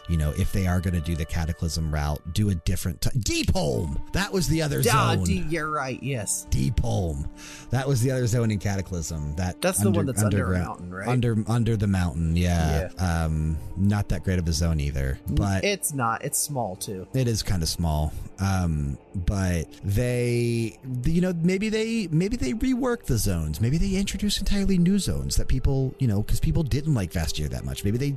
You 0.10 0.18
know, 0.18 0.32
if 0.38 0.52
they 0.52 0.66
are 0.68 0.80
going 0.82 0.96
to 0.96 1.00
do 1.02 1.16
the 1.16 1.26
Cataclysm 1.26 1.94
route, 1.94 2.20
do 2.34 2.50
a 2.50 2.56
different. 2.56 3.02
T- 3.02 3.44
Deepholm! 3.44 4.00
That 4.14 4.34
was 4.34 4.48
the 4.48 4.62
other 4.62 4.82
Ah, 4.92 5.14
zone. 5.16 5.24
D- 5.24 5.46
you're 5.50 5.70
right. 5.72 6.02
Yes. 6.02 6.48
Deepholm. 6.50 7.30
That 7.70 7.88
was 7.88 8.02
the 8.02 8.12
other 8.12 8.26
zone 8.28 8.50
in 8.52 8.60
Cataclysm. 8.60 9.36
That 9.36 9.62
That's 9.62 9.80
the 9.80 9.92
one 9.92 10.06
that's 10.08 10.24
under 10.24 10.38
a 10.38 10.42
underground- 10.42 10.66
mountain, 10.68 10.94
right? 10.94 11.08
Under 11.08 11.44
under 11.48 11.78
the 11.78 11.88
mountain, 11.88 12.36
yeah. 12.36 12.90
Um, 12.98 13.58
not 13.78 14.10
that 14.10 14.24
great 14.24 14.40
of 14.40 14.48
a 14.48 14.54
zone 14.54 14.80
either, 14.80 15.20
but 15.30 15.64
it's 15.64 15.94
not. 15.94 16.24
It's 16.26 16.40
small 16.40 16.76
too. 16.76 17.08
it 17.14 17.28
is 17.28 17.44
kind 17.44 17.62
of 17.62 17.70
small. 17.70 18.12
Um, 18.40 18.98
but 19.28 19.66
they, 19.84 20.78
you 21.04 21.20
know, 21.22 21.34
maybe 21.44 21.70
they 21.70 22.08
maybe 22.10 22.38
they 22.38 22.54
rework 22.54 23.04
the 23.04 23.18
zones. 23.18 23.60
Maybe 23.62 23.78
they 23.78 23.96
introduce 23.98 24.40
entirely 24.40 24.78
new 24.78 24.98
zones 24.98 25.36
that 25.36 25.48
people, 25.48 25.94
you 26.00 26.08
know, 26.08 26.22
because 26.24 26.40
people 26.40 26.64
didn't 26.64 26.94
like 26.94 27.12
Vashj'ir 27.12 27.50
that 27.50 27.66
much. 27.66 27.84
Maybe 27.84 27.98
they 27.98 28.16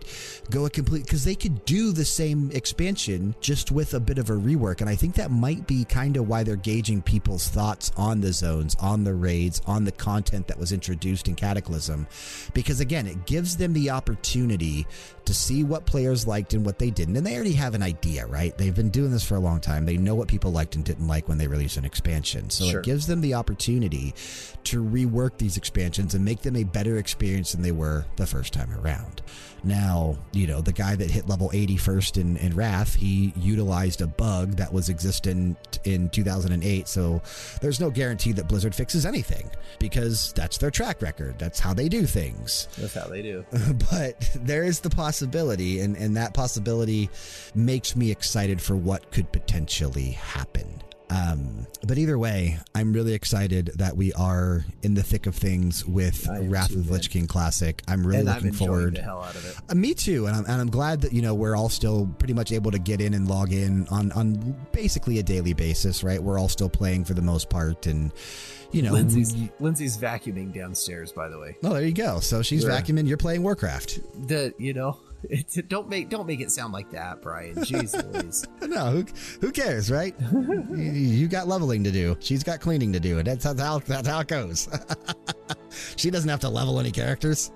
go 0.50 0.64
a 0.64 0.70
complete 0.70 1.02
because 1.04 1.24
they 1.24 1.34
could 1.34 1.64
do 1.64 1.81
the 1.90 2.04
same 2.04 2.50
expansion 2.52 3.34
just 3.40 3.72
with 3.72 3.94
a 3.94 4.00
bit 4.00 4.18
of 4.18 4.30
a 4.30 4.34
rework. 4.34 4.80
And 4.80 4.88
I 4.88 4.94
think 4.94 5.14
that 5.16 5.30
might 5.30 5.66
be 5.66 5.84
kind 5.84 6.16
of 6.16 6.28
why 6.28 6.44
they're 6.44 6.54
gauging 6.56 7.02
people's 7.02 7.48
thoughts 7.48 7.90
on 7.96 8.20
the 8.20 8.32
zones, 8.32 8.76
on 8.78 9.02
the 9.04 9.14
raids, 9.14 9.60
on 9.66 9.84
the 9.84 9.90
content 9.92 10.46
that 10.48 10.58
was 10.58 10.70
introduced 10.70 11.26
in 11.26 11.34
Cataclysm, 11.34 12.06
because 12.54 12.80
again, 12.80 13.06
it 13.06 13.26
gives 13.26 13.56
them 13.56 13.72
the 13.72 13.90
opportunity 13.90 14.86
to 15.24 15.32
see 15.34 15.64
what 15.64 15.86
players 15.86 16.26
liked 16.26 16.52
and 16.52 16.64
what 16.66 16.78
they 16.78 16.90
didn't. 16.90 17.16
And 17.16 17.26
they 17.26 17.34
already 17.34 17.54
have 17.54 17.74
an 17.74 17.82
idea, 17.82 18.26
right? 18.26 18.56
They've 18.58 18.74
been 18.74 18.90
doing 18.90 19.10
this 19.10 19.24
for 19.24 19.36
a 19.36 19.40
long 19.40 19.60
time. 19.60 19.86
They 19.86 19.96
know 19.96 20.14
what 20.14 20.28
people 20.28 20.52
liked 20.52 20.76
and 20.76 20.84
didn't 20.84 21.06
like 21.06 21.28
when 21.28 21.38
they 21.38 21.46
release 21.46 21.76
an 21.76 21.84
expansion. 21.84 22.50
So 22.50 22.64
Sure. 22.66 22.80
it 22.80 22.84
gives 22.84 23.06
them 23.06 23.20
the 23.20 23.34
opportunity 23.34 24.14
to 24.64 24.84
rework 24.84 25.38
these 25.38 25.56
expansions 25.56 26.14
and 26.14 26.24
make 26.24 26.42
them 26.42 26.56
a 26.56 26.64
better 26.64 26.98
experience 26.98 27.52
than 27.52 27.62
they 27.62 27.72
were 27.72 28.04
the 28.16 28.26
first 28.26 28.52
time 28.52 28.72
around. 28.74 29.22
Now, 29.64 30.16
you 30.32 30.46
know, 30.46 30.60
the 30.60 30.72
guy 30.72 30.96
that 30.96 31.10
hit 31.10 31.28
level 31.28 31.50
80 31.52 31.76
first 31.76 32.16
in, 32.16 32.36
in 32.38 32.54
Wrath, 32.54 32.94
he 32.94 33.32
utilized 33.36 34.00
a 34.00 34.06
bug 34.06 34.52
that 34.56 34.72
was 34.72 34.88
existent 34.88 35.78
in 35.84 36.08
2008. 36.10 36.88
So 36.88 37.22
there's 37.60 37.80
no 37.80 37.90
guarantee 37.90 38.32
that 38.32 38.48
Blizzard 38.48 38.74
fixes 38.74 39.06
anything 39.06 39.50
because 39.78 40.32
that's 40.32 40.58
their 40.58 40.70
track 40.70 41.00
record. 41.02 41.38
That's 41.38 41.60
how 41.60 41.74
they 41.74 41.88
do 41.88 42.06
things 42.06 42.68
That's 42.78 42.94
how 42.94 43.06
they 43.06 43.22
do. 43.22 43.44
but 43.90 44.30
there 44.34 44.64
is 44.64 44.80
the 44.80 44.90
possibility, 44.90 45.80
and, 45.80 45.96
and 45.96 46.16
that 46.16 46.34
possibility 46.34 47.10
makes 47.54 47.96
me 47.96 48.10
excited 48.10 48.60
for 48.60 48.76
what 48.76 49.10
could 49.10 49.30
potentially 49.32 50.10
happen. 50.12 50.82
Um, 51.12 51.66
but 51.86 51.98
either 51.98 52.18
way, 52.18 52.58
I'm 52.74 52.92
really 52.92 53.12
excited 53.12 53.72
that 53.76 53.96
we 53.96 54.12
are 54.14 54.64
in 54.82 54.94
the 54.94 55.02
thick 55.02 55.26
of 55.26 55.34
things 55.34 55.84
with 55.84 56.26
Wrath 56.28 56.70
of 56.74 56.86
the 56.86 56.92
Lich. 56.92 57.10
King 57.10 57.26
Classic. 57.26 57.82
I'm 57.86 58.06
really 58.06 58.20
and 58.20 58.28
looking 58.28 58.52
forward. 58.52 58.96
the 58.96 59.02
hell 59.02 59.22
out 59.22 59.34
of 59.34 59.44
it. 59.44 59.56
Uh, 59.68 59.74
me 59.74 59.92
too, 59.94 60.26
and 60.26 60.36
I'm, 60.36 60.44
and 60.46 60.60
I'm 60.60 60.70
glad 60.70 61.02
that 61.02 61.12
you 61.12 61.20
know 61.20 61.34
we're 61.34 61.56
all 61.56 61.68
still 61.68 62.06
pretty 62.18 62.34
much 62.34 62.52
able 62.52 62.70
to 62.70 62.78
get 62.78 63.00
in 63.00 63.14
and 63.14 63.28
log 63.28 63.52
in 63.52 63.86
on 63.88 64.10
on 64.12 64.56
basically 64.72 65.18
a 65.18 65.22
daily 65.22 65.52
basis, 65.52 66.02
right? 66.02 66.22
We're 66.22 66.38
all 66.38 66.48
still 66.48 66.70
playing 66.70 67.04
for 67.04 67.14
the 67.14 67.22
most 67.22 67.50
part, 67.50 67.86
and 67.86 68.12
you 68.70 68.80
know, 68.82 68.92
Lindsay's 68.92 69.34
we- 69.34 69.50
Lindsay's 69.60 69.98
vacuuming 69.98 70.54
downstairs, 70.54 71.12
by 71.12 71.28
the 71.28 71.38
way. 71.38 71.56
oh, 71.62 71.74
there 71.74 71.82
you 71.84 71.92
go. 71.92 72.20
So 72.20 72.40
she's 72.42 72.64
Yeah. 72.64 72.70
vacuuming. 72.80 73.06
You're 73.06 73.18
playing 73.18 73.42
Warcraft. 73.42 74.00
The 74.28 74.54
you 74.58 74.72
know, 74.72 74.96
don't 75.68 75.88
make 75.88 76.08
don't 76.08 76.26
make 76.26 76.40
it 76.40 76.50
sound 76.50 76.72
like 76.72 76.90
that, 76.90 77.22
Brian. 77.22 77.54
Jeez 77.56 77.94
Louise. 78.12 78.44
No, 78.62 78.90
who, 78.90 79.04
who 79.40 79.52
cares, 79.52 79.90
right? 79.90 80.14
you, 80.32 80.74
you 80.76 81.28
got 81.28 81.46
leveling 81.48 81.84
to 81.84 81.90
do. 81.92 82.16
She's 82.20 82.42
got 82.42 82.60
cleaning 82.60 82.92
to 82.94 83.00
do. 83.00 83.18
and 83.18 83.26
That's 83.26 83.44
how 83.44 83.52
that's 83.80 84.08
how 84.08 84.20
it 84.20 84.28
goes. 84.28 84.68
she 85.96 86.10
doesn't 86.10 86.28
have 86.30 86.40
to 86.40 86.48
level 86.48 86.80
any 86.80 86.90
characters. 86.90 87.50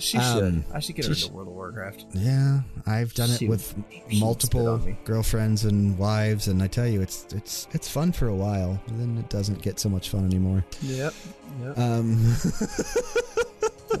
She 0.00 0.18
Um, 0.18 0.64
should. 0.64 0.64
I 0.74 0.80
should 0.80 0.96
get 0.96 1.06
her 1.06 1.12
into 1.12 1.32
World 1.32 1.46
of 1.48 1.54
Warcraft. 1.54 2.06
Yeah, 2.12 2.60
I've 2.86 3.14
done 3.14 3.30
it 3.30 3.48
with 3.48 3.68
she 3.70 3.76
would 3.76 4.00
spit 4.02 4.18
multiple 4.20 4.78
girlfriends 5.04 5.64
and 5.64 5.96
wives, 5.96 6.48
and 6.48 6.60
I 6.62 6.66
tell 6.66 6.88
you, 6.88 7.00
it's 7.00 7.26
it's 7.32 7.68
it's 7.72 7.88
fun 7.88 8.10
for 8.12 8.26
a 8.28 8.34
while. 8.34 8.78
And 8.88 9.00
then 9.00 9.16
it 9.18 9.30
doesn't 9.30 9.62
get 9.62 9.78
so 9.78 9.88
much 9.88 10.10
fun 10.10 10.24
anymore. 10.26 10.64
Yep. 10.82 11.14
Yep. 11.62 11.78
Um, 11.78 12.34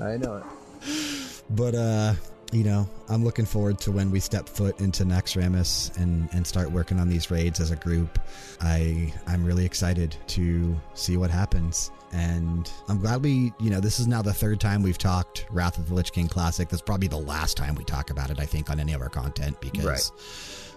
I 0.00 0.16
know 0.16 0.38
it. 0.38 1.42
but 1.50 1.74
uh, 1.76 2.14
you 2.54 2.64
know, 2.64 2.88
I'm 3.08 3.24
looking 3.24 3.44
forward 3.44 3.78
to 3.80 3.90
when 3.92 4.10
we 4.10 4.20
step 4.20 4.48
foot 4.48 4.80
into 4.80 5.04
Naxxramas 5.04 5.96
and 5.98 6.28
and 6.32 6.46
start 6.46 6.70
working 6.70 6.98
on 7.00 7.08
these 7.08 7.30
raids 7.30 7.58
as 7.60 7.70
a 7.70 7.76
group. 7.76 8.18
I 8.60 9.12
I'm 9.26 9.44
really 9.44 9.64
excited 9.66 10.16
to 10.28 10.74
see 10.94 11.16
what 11.16 11.30
happens. 11.30 11.90
And 12.12 12.70
I'm 12.88 13.00
glad 13.00 13.24
we, 13.24 13.52
you 13.58 13.70
know, 13.70 13.80
this 13.80 13.98
is 13.98 14.06
now 14.06 14.22
the 14.22 14.32
third 14.32 14.60
time 14.60 14.82
we've 14.84 14.96
talked 14.98 15.46
Wrath 15.50 15.78
of 15.78 15.88
the 15.88 15.94
Lich 15.94 16.12
King 16.12 16.28
Classic. 16.28 16.68
That's 16.68 16.80
probably 16.82 17.08
the 17.08 17.18
last 17.18 17.56
time 17.56 17.74
we 17.74 17.82
talk 17.82 18.10
about 18.10 18.30
it, 18.30 18.38
I 18.38 18.46
think, 18.46 18.70
on 18.70 18.78
any 18.78 18.92
of 18.92 19.00
our 19.02 19.08
content 19.08 19.60
because 19.60 20.12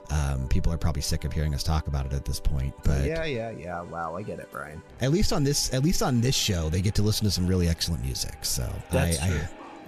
Right. 0.10 0.34
um, 0.34 0.48
people 0.48 0.74
are 0.74 0.80
probably 0.80 1.04
sick 1.04 1.26
of 1.26 1.34
hearing 1.34 1.54
us 1.54 1.62
talk 1.62 1.86
about 1.88 2.08
it 2.08 2.14
at 2.14 2.26
this 2.26 2.40
point. 2.40 2.74
But 2.84 3.06
yeah, 3.06 3.24
yeah, 3.26 3.52
yeah. 3.52 3.82
Wow, 3.84 4.16
I 4.16 4.24
get 4.24 4.40
it, 4.40 4.50
Brian. 4.52 4.82
at 5.00 5.12
least 5.12 5.32
on 5.32 5.44
this, 5.44 5.72
at 5.76 5.84
least 5.84 6.02
on 6.02 6.22
this 6.22 6.34
show, 6.36 6.70
they 6.70 6.82
get 6.82 6.96
to 6.96 7.04
listen 7.04 7.26
to 7.26 7.32
some 7.32 7.46
really 7.46 7.68
excellent 7.68 8.04
music. 8.04 8.34
So 8.42 8.68
That's 8.90 9.22
I, 9.22 9.28
true. 9.30 9.40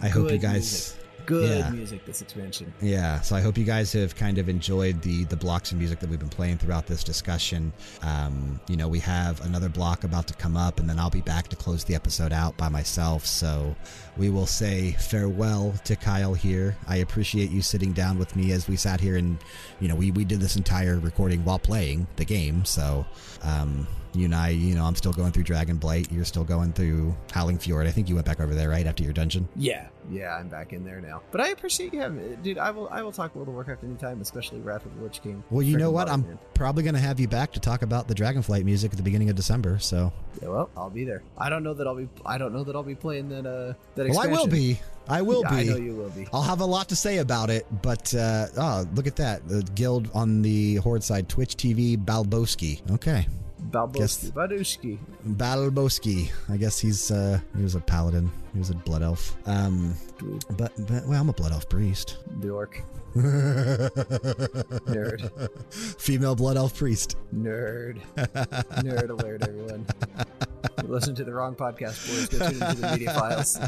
I, 0.03 0.05
I 0.05 0.09
hope 0.09 0.31
you 0.31 0.37
guys. 0.37 0.53
music. 0.53 0.95
Good 1.29 1.59
Yeah. 1.59 1.69
music. 1.69 2.05
This 2.05 2.21
expansion. 2.23 2.73
Yeah, 2.81 3.21
so 3.21 3.35
I 3.35 3.41
hope 3.41 3.55
you 3.57 3.63
guys 3.63 3.93
have 3.93 4.15
kind 4.15 4.39
of 4.39 4.49
enjoyed 4.49 5.01
the 5.03 5.25
the 5.25 5.35
blocks 5.37 5.71
of 5.71 5.77
music 5.77 5.99
that 5.99 6.09
we've 6.09 6.19
been 6.19 6.27
playing 6.27 6.57
throughout 6.57 6.87
this 6.87 7.03
discussion. 7.03 7.71
Um, 8.01 8.59
you 8.67 8.75
know, 8.77 8.87
we 8.87 8.97
have 8.99 9.39
another 9.45 9.69
block 9.69 10.03
about 10.03 10.27
to 10.29 10.33
come 10.33 10.57
up, 10.57 10.79
and 10.79 10.89
then 10.89 10.97
I'll 10.97 11.11
be 11.11 11.21
back 11.21 11.47
to 11.49 11.55
close 11.55 11.83
the 11.83 11.93
episode 11.93 12.33
out 12.33 12.57
by 12.57 12.67
myself. 12.69 13.27
So 13.27 13.75
we 14.17 14.29
will 14.31 14.47
say 14.47 14.93
farewell 14.99 15.75
to 15.83 15.95
Kyle 15.95 16.33
here. 16.33 16.75
I 16.87 16.95
appreciate 16.97 17.51
you 17.51 17.61
sitting 17.61 17.93
down 17.93 18.17
with 18.17 18.35
me 18.35 18.51
as 18.51 18.67
we 18.67 18.75
sat 18.75 18.99
here 18.99 19.15
and, 19.15 19.37
you 19.79 19.87
know, 19.87 19.95
we, 19.95 20.09
we 20.11 20.25
did 20.25 20.39
this 20.41 20.55
entire 20.55 20.99
recording 20.99 21.45
while 21.45 21.59
playing 21.59 22.07
the 22.15 22.25
game. 22.25 22.65
So 22.65 23.05
um, 23.43 23.87
you 24.13 24.25
and 24.25 24.35
I, 24.35 24.49
you 24.49 24.73
know, 24.75 24.83
I'm 24.85 24.95
still 24.95 25.13
going 25.13 25.31
through 25.31 25.43
Dragonblight. 25.45 26.11
You're 26.11 26.25
still 26.25 26.43
going 26.43 26.73
through 26.73 27.15
Howling 27.31 27.59
Fjord. 27.59 27.85
I 27.87 27.91
think 27.91 28.09
you 28.09 28.15
went 28.15 28.25
back 28.27 28.39
over 28.41 28.53
there, 28.55 28.69
right, 28.69 28.85
after 28.87 29.03
your 29.03 29.13
dungeon? 29.13 29.47
Yeah, 29.55 29.87
yeah, 30.09 30.35
I'm 30.35 30.47
back 30.47 30.73
in 30.73 30.83
there 30.83 31.01
now. 31.01 31.21
But 31.31 31.41
I 31.41 31.49
appreciate 31.49 31.93
you 31.93 31.99
having, 31.99 32.35
dude. 32.41 32.57
I 32.57 32.71
will, 32.71 32.89
I 32.89 33.01
will 33.01 33.11
talk 33.11 33.35
World 33.35 33.47
of 33.47 33.53
Warcraft 33.53 33.83
anytime, 33.83 34.21
especially 34.21 34.59
Wrath 34.59 34.85
of 34.85 34.95
the 34.95 35.03
Lich 35.03 35.21
King. 35.21 35.43
Well, 35.49 35.61
you 35.61 35.77
know 35.77 35.91
what? 35.91 36.09
I'm 36.09 36.21
man. 36.21 36.39
probably 36.53 36.83
going 36.83 36.95
to 36.95 37.01
have 37.01 37.19
you 37.19 37.27
back 37.27 37.51
to 37.53 37.59
talk 37.59 37.81
about 37.81 38.07
the 38.07 38.15
Dragonflight 38.15 38.63
music 38.63 38.91
at 38.91 38.97
the 38.97 39.03
beginning 39.03 39.29
of 39.29 39.35
December. 39.35 39.77
So, 39.79 40.11
Yeah, 40.41 40.49
well, 40.49 40.69
I'll 40.75 40.89
be 40.89 41.03
there. 41.03 41.21
I 41.37 41.49
don't 41.49 41.63
know 41.63 41.73
that 41.73 41.87
I'll 41.87 41.95
be. 41.95 42.09
I 42.25 42.37
don't 42.37 42.53
know 42.53 42.63
that 42.63 42.75
I'll 42.75 42.83
be 42.83 42.95
playing 42.95 43.29
that. 43.29 43.45
Uh, 43.45 43.73
that. 43.95 44.09
well, 44.09 44.19
I 44.19 44.27
will 44.27 44.47
be. 44.47 44.79
I 45.07 45.21
will 45.23 45.41
Yeah, 45.41 45.53
I 45.53 45.63
know 45.63 45.77
you 45.77 45.95
will 45.95 46.09
be. 46.09 46.27
I'll 46.33 46.41
have 46.41 46.61
a 46.61 46.65
lot 46.65 46.89
to 46.89 46.95
say 46.95 47.17
about 47.17 47.49
it, 47.49 47.65
but 47.81 48.13
uh, 48.15 48.47
oh, 48.57 48.87
look 48.95 49.07
at 49.07 49.15
that! 49.17 49.47
The 49.47 49.63
guild 49.75 50.09
on 50.13 50.41
the 50.41 50.75
Horde 50.77 51.03
side, 51.03 51.29
Twitch 51.29 51.55
TV, 51.55 51.97
Balboski. 51.97 52.81
Okay, 52.91 53.27
Balboski, 53.69 54.31
Badushki. 54.31 54.97
Balboski. 55.27 56.31
I 56.49 56.57
guess 56.57 56.79
he's 56.79 57.11
uh, 57.11 57.39
he 57.55 57.63
was 57.63 57.75
a 57.75 57.79
paladin. 57.79 58.31
He 58.53 58.59
was 58.59 58.69
a 58.71 58.75
blood 58.75 59.03
elf. 59.03 59.35
Um, 59.47 59.93
but, 60.51 60.71
but 60.87 61.05
well, 61.07 61.21
I'm 61.21 61.29
a 61.29 61.33
blood 61.33 61.51
elf 61.51 61.69
priest. 61.69 62.17
the 62.39 62.49
orc, 62.49 62.81
Nerd. 64.87 65.29
Female 65.99 66.35
blood 66.35 66.57
elf 66.57 66.75
priest. 66.75 67.15
nerd, 67.35 67.99
nerd 68.17 69.09
alert, 69.09 69.43
everyone. 69.47 69.85
Listen 70.83 71.13
to 71.15 71.23
the 71.23 71.33
wrong 71.33 71.55
podcast, 71.55 72.07
boys. 72.07 72.27
Go 72.29 72.39
tune 72.49 72.61
into 72.61 72.81
the 72.81 72.91
media 72.91 73.13
files. 73.13 73.59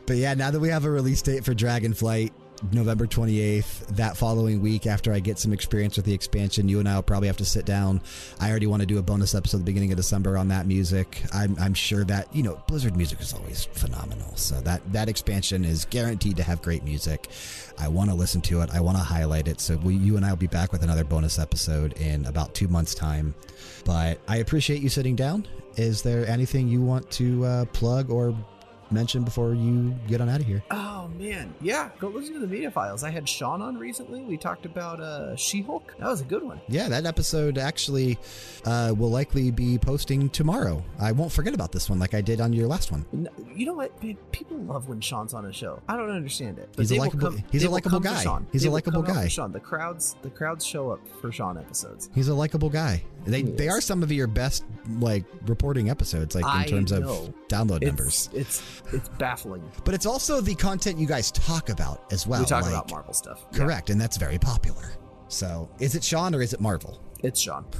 but 0.06 0.16
yeah, 0.16 0.34
now 0.34 0.50
that 0.50 0.60
we 0.60 0.68
have 0.68 0.84
a 0.84 0.90
release 0.90 1.20
date 1.22 1.44
for 1.44 1.54
Dragonflight, 1.54 2.32
November 2.72 3.06
28th, 3.06 3.86
that 3.96 4.16
following 4.16 4.60
week 4.60 4.86
after 4.86 5.12
I 5.12 5.20
get 5.20 5.38
some 5.38 5.52
experience 5.52 5.96
with 5.96 6.04
the 6.04 6.14
expansion, 6.14 6.68
you 6.68 6.80
and 6.80 6.88
I 6.88 6.96
will 6.96 7.02
probably 7.02 7.28
have 7.28 7.36
to 7.38 7.44
sit 7.44 7.64
down. 7.64 8.00
I 8.40 8.50
already 8.50 8.66
want 8.66 8.80
to 8.80 8.86
do 8.86 8.98
a 8.98 9.02
bonus 9.02 9.34
episode 9.34 9.58
at 9.58 9.60
the 9.60 9.64
beginning 9.64 9.92
of 9.92 9.96
December 9.96 10.36
on 10.36 10.48
that 10.48 10.66
music. 10.66 11.22
I'm, 11.32 11.56
I'm 11.58 11.74
sure 11.74 12.04
that, 12.04 12.34
you 12.34 12.42
know, 12.42 12.60
Blizzard 12.66 12.96
music 12.96 13.20
is 13.20 13.32
always 13.32 13.64
phenomenal. 13.64 14.36
So 14.36 14.60
that, 14.62 14.92
that 14.92 15.08
expansion 15.08 15.64
is 15.64 15.84
guaranteed 15.84 16.36
to 16.38 16.42
have 16.42 16.62
great 16.62 16.84
music. 16.84 17.28
I 17.78 17.88
want 17.88 18.10
to 18.10 18.16
listen 18.16 18.40
to 18.42 18.62
it. 18.62 18.70
I 18.72 18.80
want 18.80 18.96
to 18.96 19.02
highlight 19.04 19.48
it. 19.48 19.60
So 19.60 19.76
we, 19.76 19.94
you 19.94 20.16
and 20.16 20.24
I 20.24 20.30
will 20.30 20.36
be 20.36 20.46
back 20.46 20.72
with 20.72 20.82
another 20.82 21.04
bonus 21.04 21.38
episode 21.38 21.92
in 21.94 22.26
about 22.26 22.54
two 22.54 22.68
months' 22.68 22.94
time. 22.94 23.34
But 23.84 24.20
I 24.28 24.38
appreciate 24.38 24.82
you 24.82 24.88
sitting 24.88 25.16
down. 25.16 25.46
Is 25.76 26.02
there 26.02 26.26
anything 26.26 26.68
you 26.68 26.82
want 26.82 27.08
to 27.12 27.44
uh, 27.44 27.64
plug 27.66 28.10
or 28.10 28.36
mention 28.90 29.22
before 29.24 29.54
you 29.54 29.94
get 30.06 30.20
on 30.20 30.28
out 30.28 30.40
of 30.40 30.46
here? 30.46 30.62
Oh 30.70 31.08
man, 31.18 31.54
yeah. 31.60 31.90
Go 31.98 32.08
listen 32.08 32.34
to 32.34 32.40
the 32.40 32.46
media 32.46 32.70
files. 32.70 33.02
I 33.04 33.10
had 33.10 33.28
Sean 33.28 33.62
on 33.62 33.76
recently. 33.78 34.20
We 34.22 34.36
talked 34.36 34.66
about 34.66 35.00
uh, 35.00 35.36
She-Hulk. 35.36 35.94
That 35.98 36.08
was 36.08 36.20
a 36.20 36.24
good 36.24 36.42
one. 36.42 36.60
Yeah, 36.68 36.88
that 36.88 37.06
episode 37.06 37.58
actually 37.58 38.18
uh, 38.64 38.94
will 38.96 39.10
likely 39.10 39.50
be 39.50 39.78
posting 39.78 40.28
tomorrow. 40.30 40.82
I 41.00 41.12
won't 41.12 41.32
forget 41.32 41.54
about 41.54 41.72
this 41.72 41.88
one 41.90 41.98
like 41.98 42.14
I 42.14 42.20
did 42.20 42.40
on 42.40 42.52
your 42.52 42.66
last 42.66 42.90
one. 42.92 43.04
You 43.54 43.66
know 43.66 43.74
what? 43.74 44.02
man, 44.02 44.16
People 44.32 44.58
love 44.58 44.88
when 44.88 45.00
Sean's 45.00 45.34
on 45.34 45.46
a 45.46 45.52
show. 45.52 45.82
I 45.88 45.96
don't 45.96 46.10
understand 46.10 46.58
it. 46.58 46.68
He's 46.76 46.92
a 46.92 46.96
likable- 46.96 47.30
come- 47.30 47.44
he's 47.50 47.64
a 47.64 47.70
likable 47.70 48.00
guy. 48.00 48.22
Sean. 48.22 48.46
He's 48.52 48.62
They 48.62 48.68
a 48.68 48.72
likable 48.72 49.02
come 49.02 49.10
out 49.10 49.16
for 49.16 49.22
guy. 49.22 49.28
Sean. 49.28 49.52
The 49.52 49.60
crowds, 49.60 50.16
the 50.22 50.30
crowds 50.30 50.64
show 50.64 50.90
up 50.90 51.00
for 51.20 51.30
Sean 51.32 51.56
episodes. 51.58 52.10
He's 52.14 52.28
a 52.28 52.34
likable 52.34 52.70
guy. 52.70 53.02
They 53.26 53.42
He 53.42 53.50
they 53.50 53.68
are 53.68 53.80
some 53.80 54.02
of 54.02 54.10
your 54.12 54.26
best 54.26 54.64
like 55.00 55.24
reporting 55.46 55.90
episodes, 55.90 56.34
like 56.34 56.44
in 56.44 56.50
I 56.50 56.64
terms 56.64 56.92
know. 56.92 56.98
of 57.02 57.34
download 57.48 57.82
numbers. 57.82 58.30
It's 58.32 58.62
it's 58.92 59.08
baffling. 59.10 59.62
But 59.84 59.94
it's 59.94 60.06
also 60.06 60.40
the 60.40 60.54
content 60.54 60.98
you 60.98 61.06
guys 61.06 61.30
talk 61.30 61.68
about 61.68 62.12
as 62.12 62.26
well. 62.26 62.40
we 62.40 62.46
talk 62.46 62.62
like- 62.62 62.72
about 62.72 62.90
Marvel 62.90 63.14
stuff. 63.14 63.44
Yeah, 63.52 63.58
Correct, 63.58 63.90
and 63.90 64.00
that's 64.00 64.16
very 64.16 64.38
popular. 64.38 64.92
So, 65.28 65.68
is 65.78 65.94
it 65.94 66.02
Sean 66.02 66.34
or 66.34 66.40
is 66.40 66.54
it 66.54 66.60
Marvel? 66.60 67.00
it's 67.22 67.40
Sean. 67.40 67.66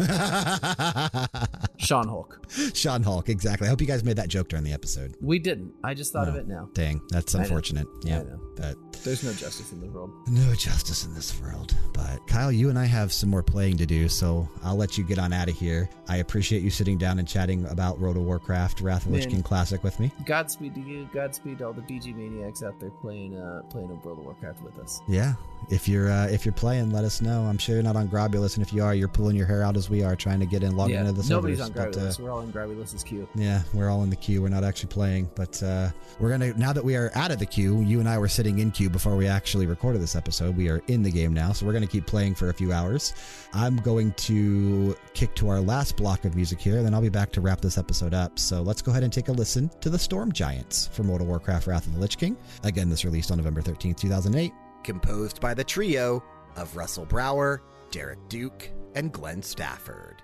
Sean 1.77 2.09
Hulk. 2.09 2.41
Sean 2.75 3.03
Hulk, 3.03 3.29
exactly. 3.29 3.67
I 3.67 3.71
hope 3.71 3.81
you 3.81 3.87
guys 3.87 4.05
made 4.05 4.17
that 4.17 4.29
joke 4.29 4.49
during 4.49 4.65
the 4.65 4.73
episode. 4.73 5.17
We 5.21 5.39
didn't. 5.39 5.73
I 5.85 5.95
just 5.95 6.13
thought 6.13 6.27
oh, 6.27 6.33
of 6.33 6.37
it 6.37 6.49
now. 6.49 6.69
Dang, 6.75 7.01
that's 7.11 7.35
unfortunate. 7.35 7.87
Yeah, 8.03 8.25
But 8.59 8.77
There's 9.05 9.23
no 9.23 9.33
justice 9.33 9.73
in 9.73 9.81
the 9.81 9.87
world. 9.87 10.11
no 10.27 10.53
justice 10.55 11.05
in 11.05 11.15
this 11.15 11.41
world. 11.41 11.75
But 11.93 12.27
Kyle, 12.27 12.51
you 12.51 12.69
and 12.71 12.79
I 12.79 12.85
have 12.87 13.13
some 13.13 13.31
more 13.31 13.43
playing 13.43 13.77
to 13.79 13.87
do, 13.87 14.09
so 14.09 14.49
I'll 14.65 14.77
let 14.77 14.99
you 14.99 15.05
get 15.05 15.19
on 15.19 15.33
out 15.33 15.49
of 15.49 15.57
here. 15.57 15.89
I 16.09 16.17
appreciate 16.17 16.63
you 16.63 16.71
sitting 16.71 16.99
down 16.99 17.19
and 17.19 17.29
chatting 17.29 17.67
about 17.67 17.99
World 18.01 18.17
of 18.17 18.23
Warcraft 18.25 18.81
Wrath 18.81 19.05
of 19.07 19.13
the 19.13 19.19
Lich 19.19 19.29
King 19.29 19.43
Classic 19.43 19.83
with 19.85 20.01
me. 20.01 20.11
Godspeed 20.25 20.75
to 20.75 20.81
you. 20.81 21.09
Godspeed 21.13 21.59
to 21.59 21.67
all 21.67 21.73
the 21.73 21.83
VG 21.83 22.15
Maniacs 22.17 22.63
out 22.63 22.79
there 22.81 22.91
playing 22.91 23.37
uh 23.37 23.63
playing 23.71 23.89
World 24.03 24.19
of 24.19 24.25
Warcraft 24.25 24.63
with 24.63 24.79
us. 24.79 25.01
Yeah, 25.07 25.35
if 25.71 25.87
you're 25.87 26.11
uh, 26.11 26.27
if 26.27 26.45
you're 26.45 26.53
playing, 26.53 26.91
let 26.91 27.05
us 27.05 27.21
know. 27.21 27.43
I'm 27.43 27.59
sure 27.59 27.75
you're 27.77 27.85
not 27.85 27.97
on 27.97 28.09
Grobbulus, 28.09 28.57
and 28.57 28.67
if 28.67 28.73
you 28.73 28.83
are, 28.83 28.95
you're 28.95 29.09
pulling 29.09 29.37
your 29.37 29.47
hair 29.47 29.63
out 29.63 29.77
as 29.77 29.91
we 29.91 30.03
are 30.03 30.17
trying 30.17 30.41
to 30.41 30.47
get 30.47 30.63
in, 30.63 30.77
log 30.77 30.91
yeah, 30.91 31.01
into 31.01 31.13
the 31.13 31.29
nobody's 31.29 31.59
servers. 31.59 31.77
on 31.77 31.93
but, 31.93 31.97
uh. 31.97 32.13
We're 32.19 32.31
all 32.31 32.41
in 32.41 32.51
Grobbulus's 32.53 33.05
queue. 33.05 33.29
Yeah, 33.35 33.63
we're 33.75 33.89
all 33.91 34.03
in 34.03 34.11
the 34.11 34.17
queue. 34.17 34.43
We're 34.43 34.49
not 34.49 34.65
actually 34.65 34.89
playing, 34.89 35.29
but 35.35 35.63
uh, 35.63 35.91
we're 36.19 36.31
gonna 36.31 36.55
now 36.55 36.73
that 36.73 36.85
we 36.85 36.97
are 36.97 37.11
out 37.15 37.31
of 37.31 37.39
the 37.39 37.47
queue. 37.47 37.81
You 37.83 38.01
and 38.01 38.09
I 38.09 38.19
were 38.19 38.29
sitting 38.29 38.48
in 38.57 38.71
queue 38.71 38.89
before 38.89 39.17
we 39.17 39.27
actually 39.27 39.67
recorded 39.67 40.01
this 40.01 40.17
episode. 40.17 40.57
We 40.57 40.71
are 40.71 40.81
in 40.89 41.03
the 41.03 41.11
game 41.11 41.35
now, 41.35 41.53
so 41.53 41.67
we're 41.67 41.75
gonna 41.75 41.87
keep 41.87 42.07
playing 42.07 42.35
for 42.35 42.49
a 42.49 42.55
few 42.55 42.73
hours. 42.73 43.13
I'm 43.53 43.77
going 43.77 44.13
to 44.13 44.97
kick 45.13 45.35
to 45.35 45.51
our 45.51 45.61
last 45.61 45.99
block 45.99 46.25
of 46.25 46.35
music 46.35 46.59
here, 46.59 46.83
then 46.83 46.95
I'll 46.95 47.03
be 47.03 47.11
back 47.11 47.31
to 47.33 47.43
wrap 47.43 47.61
this 47.61 47.77
episode 47.77 48.15
up. 48.15 48.39
So 48.39 48.63
let's 48.63 48.81
go 48.81 48.93
ahead 48.93 49.03
and 49.03 49.13
take 49.13 49.29
a 49.29 49.33
listen 49.33 49.71
to 49.83 49.91
the 49.91 49.99
Storm 49.99 50.33
Giants 50.33 50.89
from 50.89 51.11
of 51.11 51.21
Warcraft: 51.27 51.67
Wrath 51.67 51.87
of 51.87 51.93
the 51.93 52.01
Lich 52.01 52.17
King. 52.17 52.37
Again, 52.65 52.89
this 52.89 53.05
released 53.05 53.31
on 53.31 53.37
November 53.37 53.61
13th, 53.61 53.99
2008. 53.99 54.53
Composed 54.85 55.41
by 55.41 55.53
the 55.53 55.65
trio 55.65 56.23
of 56.57 56.75
Russell 56.77 57.05
Brower, 57.05 57.63
Derek 57.91 58.29
Duke, 58.29 58.71
and 58.95 59.13
Glenn 59.13 59.43
Stafford. 59.43 60.23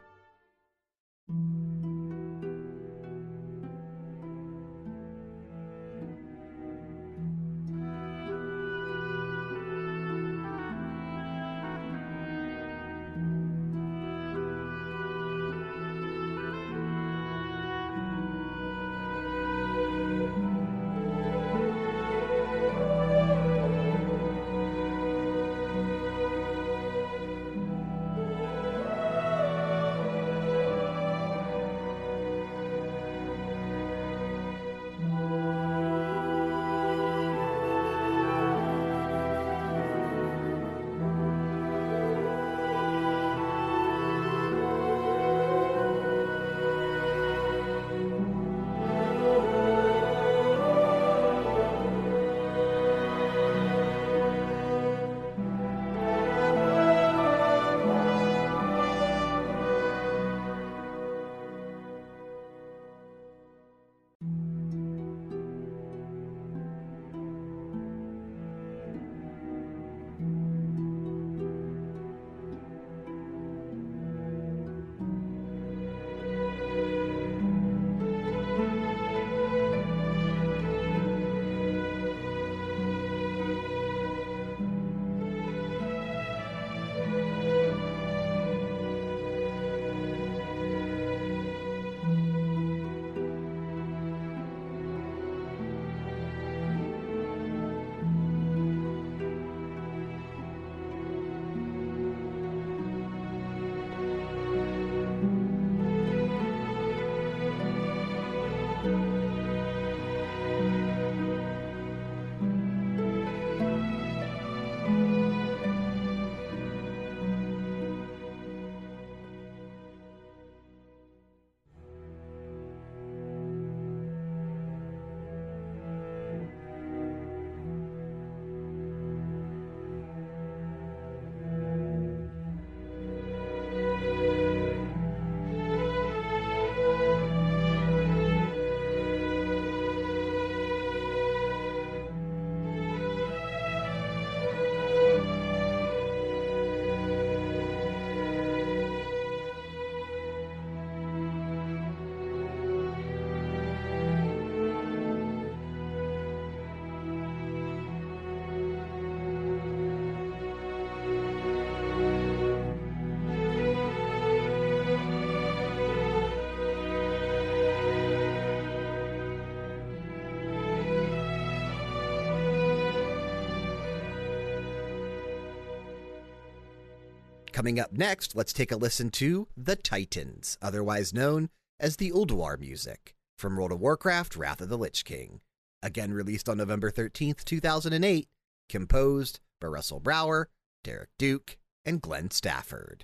Coming 177.65 177.81
up 177.81 177.95
next, 177.95 178.37
let's 178.37 178.53
take 178.53 178.71
a 178.71 178.77
listen 178.77 179.09
to 179.13 179.49
The 179.57 179.75
Titans, 179.75 180.59
otherwise 180.61 181.15
known 181.15 181.49
as 181.81 181.97
the 181.97 182.11
Ulduar 182.11 182.61
music, 182.61 183.15
from 183.39 183.57
World 183.57 183.73
of 183.73 183.81
Warcraft 183.81 184.37
Wrath 184.37 184.61
of 184.61 184.69
the 184.69 184.77
Lich 184.77 185.03
King. 185.03 185.41
Again 185.83 186.13
released 186.13 186.47
on 186.47 186.59
November 186.59 186.91
13th, 186.91 187.43
2008, 187.43 188.29
composed 188.69 189.41
by 189.63 189.69
Russell 189.69 189.99
Brower, 189.99 190.51
Derek 190.83 191.09
Duke, 191.19 191.57
and 191.87 192.03
Glenn 192.03 192.31
Stafford. 192.31 193.03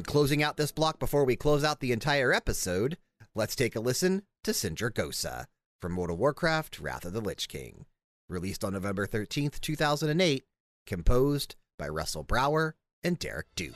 And 0.00 0.06
closing 0.06 0.42
out 0.42 0.56
this 0.56 0.72
block 0.72 0.98
before 0.98 1.26
we 1.26 1.36
close 1.36 1.62
out 1.62 1.80
the 1.80 1.92
entire 1.92 2.32
episode, 2.32 2.96
let's 3.34 3.54
take 3.54 3.76
a 3.76 3.80
listen 3.80 4.22
to 4.44 4.52
Sindragosa 4.52 5.44
from 5.82 5.92
of 5.92 6.14
Warcraft 6.14 6.80
Wrath 6.80 7.04
of 7.04 7.12
the 7.12 7.20
Lich 7.20 7.48
King. 7.48 7.84
Released 8.26 8.64
on 8.64 8.72
November 8.72 9.06
13th, 9.06 9.60
2008, 9.60 10.44
composed 10.86 11.54
by 11.78 11.86
Russell 11.86 12.22
Brower 12.22 12.76
and 13.04 13.18
Derek 13.18 13.48
Duke. 13.54 13.74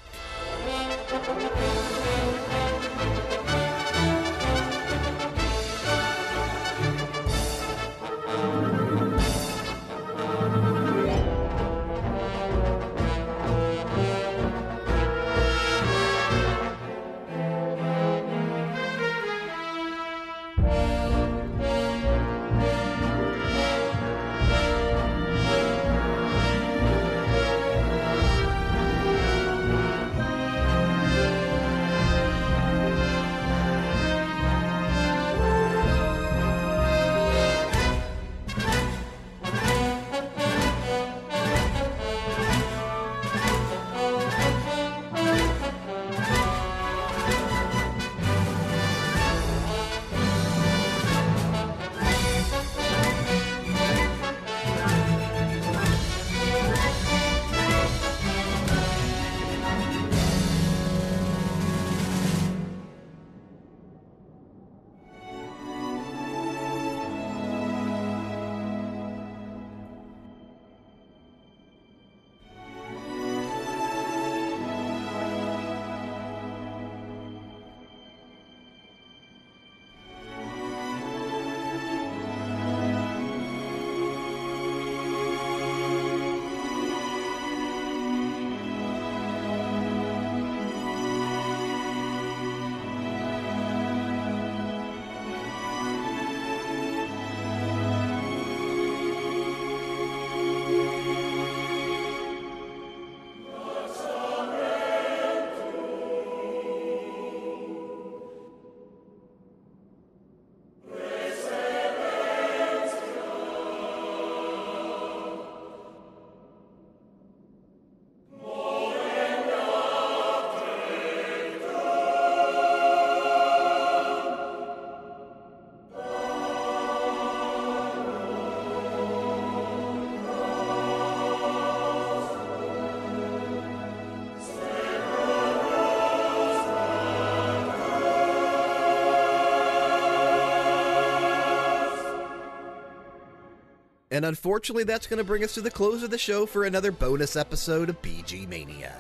And 144.15 144.25
unfortunately, 144.25 144.85
that's 144.85 145.09
going 145.09 145.19
to 145.19 145.25
bring 145.25 145.43
us 145.43 145.55
to 145.55 145.61
the 145.61 145.73
close 145.73 146.05
of 146.05 146.11
the 146.11 146.19
show 146.19 146.47
for 146.47 146.63
another 146.63 146.93
bonus 146.93 147.35
episode 147.35 147.89
of 147.89 148.01
VG 148.01 148.47
Mania. 148.47 148.95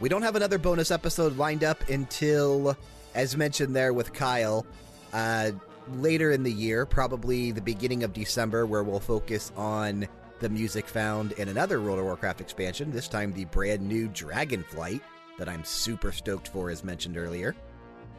We 0.00 0.10
don't 0.10 0.20
have 0.20 0.36
another 0.36 0.58
bonus 0.58 0.90
episode 0.90 1.38
lined 1.38 1.64
up 1.64 1.88
until, 1.88 2.76
as 3.14 3.38
mentioned 3.38 3.74
there 3.74 3.94
with 3.94 4.12
Kyle, 4.12 4.66
uh, 5.14 5.52
later 5.94 6.30
in 6.30 6.42
the 6.42 6.52
year, 6.52 6.84
probably 6.84 7.52
the 7.52 7.62
beginning 7.62 8.04
of 8.04 8.12
December, 8.12 8.66
where 8.66 8.82
we'll 8.82 9.00
focus 9.00 9.50
on 9.56 10.06
the 10.40 10.50
music 10.50 10.88
found 10.88 11.32
in 11.32 11.48
another 11.48 11.80
World 11.80 11.98
of 11.98 12.04
Warcraft 12.04 12.42
expansion, 12.42 12.90
this 12.90 13.08
time 13.08 13.32
the 13.32 13.46
brand 13.46 13.80
new 13.80 14.10
Dragonflight 14.10 15.00
that 15.38 15.48
I'm 15.48 15.64
super 15.64 16.12
stoked 16.12 16.48
for, 16.48 16.68
as 16.68 16.84
mentioned 16.84 17.16
earlier. 17.16 17.56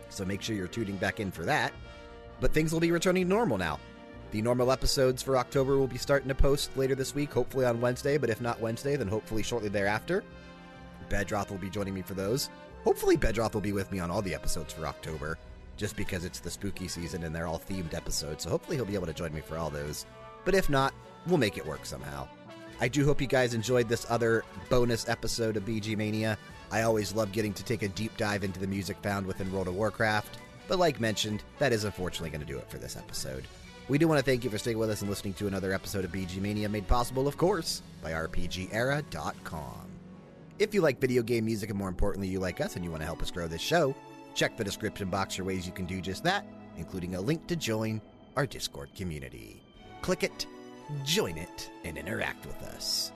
So 0.09 0.25
make 0.25 0.41
sure 0.41 0.55
you're 0.55 0.65
tuning 0.65 0.97
back 0.97 1.19
in 1.19 1.29
for 1.29 1.43
that. 1.43 1.71
But 2.39 2.51
things 2.51 2.73
will 2.73 2.79
be 2.79 2.91
returning 2.91 3.25
to 3.25 3.29
normal 3.29 3.59
now. 3.59 3.79
The 4.35 4.41
normal 4.41 4.69
episodes 4.69 5.23
for 5.23 5.37
October 5.37 5.77
will 5.77 5.87
be 5.87 5.97
starting 5.97 6.27
to 6.27 6.35
post 6.35 6.75
later 6.75 6.93
this 6.93 7.15
week, 7.15 7.31
hopefully 7.31 7.63
on 7.65 7.79
Wednesday, 7.79 8.17
but 8.17 8.29
if 8.29 8.41
not 8.41 8.59
Wednesday, 8.59 8.97
then 8.97 9.07
hopefully 9.07 9.41
shortly 9.41 9.69
thereafter. 9.69 10.25
Bedroth 11.07 11.49
will 11.49 11.57
be 11.57 11.69
joining 11.69 11.93
me 11.93 12.01
for 12.01 12.15
those. 12.15 12.49
Hopefully, 12.83 13.15
Bedroth 13.15 13.53
will 13.53 13.61
be 13.61 13.71
with 13.71 13.89
me 13.93 13.99
on 13.99 14.11
all 14.11 14.21
the 14.21 14.35
episodes 14.35 14.73
for 14.73 14.87
October, 14.87 15.37
just 15.77 15.95
because 15.95 16.25
it's 16.25 16.41
the 16.41 16.51
spooky 16.51 16.89
season 16.89 17.23
and 17.23 17.33
they're 17.33 17.47
all 17.47 17.61
themed 17.61 17.93
episodes, 17.93 18.43
so 18.43 18.49
hopefully 18.49 18.75
he'll 18.75 18.83
be 18.83 18.95
able 18.95 19.05
to 19.05 19.13
join 19.13 19.33
me 19.33 19.39
for 19.39 19.57
all 19.57 19.69
those. 19.69 20.05
But 20.43 20.53
if 20.53 20.69
not, 20.69 20.93
we'll 21.27 21.37
make 21.37 21.57
it 21.57 21.65
work 21.65 21.85
somehow. 21.85 22.27
I 22.81 22.89
do 22.89 23.05
hope 23.05 23.21
you 23.21 23.27
guys 23.27 23.53
enjoyed 23.53 23.87
this 23.87 24.05
other 24.09 24.43
bonus 24.69 25.07
episode 25.07 25.55
of 25.55 25.63
VG 25.63 25.95
Mania. 25.95 26.37
I 26.73 26.81
always 26.81 27.15
love 27.15 27.31
getting 27.31 27.53
to 27.53 27.63
take 27.63 27.83
a 27.83 27.87
deep 27.87 28.17
dive 28.17 28.43
into 28.43 28.59
the 28.59 28.67
music 28.67 28.97
found 29.01 29.27
within 29.27 29.53
World 29.53 29.69
of 29.69 29.75
Warcraft, 29.75 30.39
but 30.67 30.77
like 30.77 30.99
mentioned, 30.99 31.41
that 31.57 31.71
is 31.71 31.85
unfortunately 31.85 32.31
going 32.31 32.45
to 32.45 32.53
do 32.53 32.59
it 32.59 32.69
for 32.69 32.79
this 32.79 32.97
episode. 32.97 33.45
We 33.87 33.99
do 33.99 34.07
want 34.07 34.17
to 34.17 34.25
thank 34.25 34.43
you 34.43 34.49
for 34.49 34.57
staying 34.57 34.79
with 34.79 34.89
us 34.89 35.01
and 35.01 35.09
listening 35.09 35.35
to 35.35 35.45
another 35.45 35.71
episode 35.71 36.05
of 36.05 36.11
VG 36.11 36.41
Mania, 36.41 36.67
made 36.67 36.87
possible, 36.87 37.27
of 37.27 37.37
course, 37.37 37.83
by 38.01 38.13
RPGera.com. 38.13 39.85
If 40.57 40.73
you 40.73 40.81
like 40.81 40.99
video 40.99 41.21
game 41.21 41.45
music 41.45 41.69
and 41.69 41.77
more 41.77 41.89
importantly, 41.89 42.27
you 42.27 42.39
like 42.39 42.61
us 42.61 42.75
and 42.75 42.83
you 42.83 42.89
want 42.89 43.01
to 43.01 43.05
help 43.05 43.21
us 43.21 43.29
grow 43.29 43.47
this 43.47 43.61
show, 43.61 43.93
check 44.33 44.57
the 44.57 44.63
description 44.63 45.09
box 45.09 45.35
for 45.35 45.43
ways 45.43 45.67
you 45.67 45.71
can 45.71 45.85
do 45.85 46.01
just 46.01 46.23
that, 46.23 46.47
including 46.77 47.13
a 47.13 47.21
link 47.21 47.45
to 47.45 47.55
join 47.55 48.01
our 48.35 48.47
Discord 48.47 48.89
community. 48.95 49.61
Click 50.01 50.23
it, 50.23 50.47
join 51.03 51.37
it, 51.37 51.69
and 51.83 51.95
interact 51.95 52.47
with 52.47 52.61
us. 52.63 53.11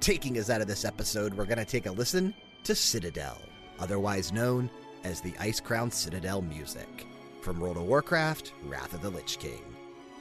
Taking 0.00 0.36
us 0.38 0.50
out 0.50 0.60
of 0.60 0.66
this 0.66 0.84
episode, 0.84 1.32
we're 1.32 1.46
going 1.46 1.56
to 1.56 1.64
take 1.64 1.86
a 1.86 1.92
listen 1.92 2.34
to 2.64 2.74
Citadel, 2.74 3.38
otherwise 3.78 4.32
known 4.32 4.68
as 5.02 5.22
the 5.22 5.32
Icecrown 5.32 5.90
Citadel 5.90 6.42
music, 6.42 7.06
from 7.40 7.58
World 7.58 7.78
of 7.78 7.84
Warcraft 7.84 8.52
Wrath 8.64 8.92
of 8.92 9.00
the 9.00 9.10
Lich 9.10 9.38
King. 9.38 9.73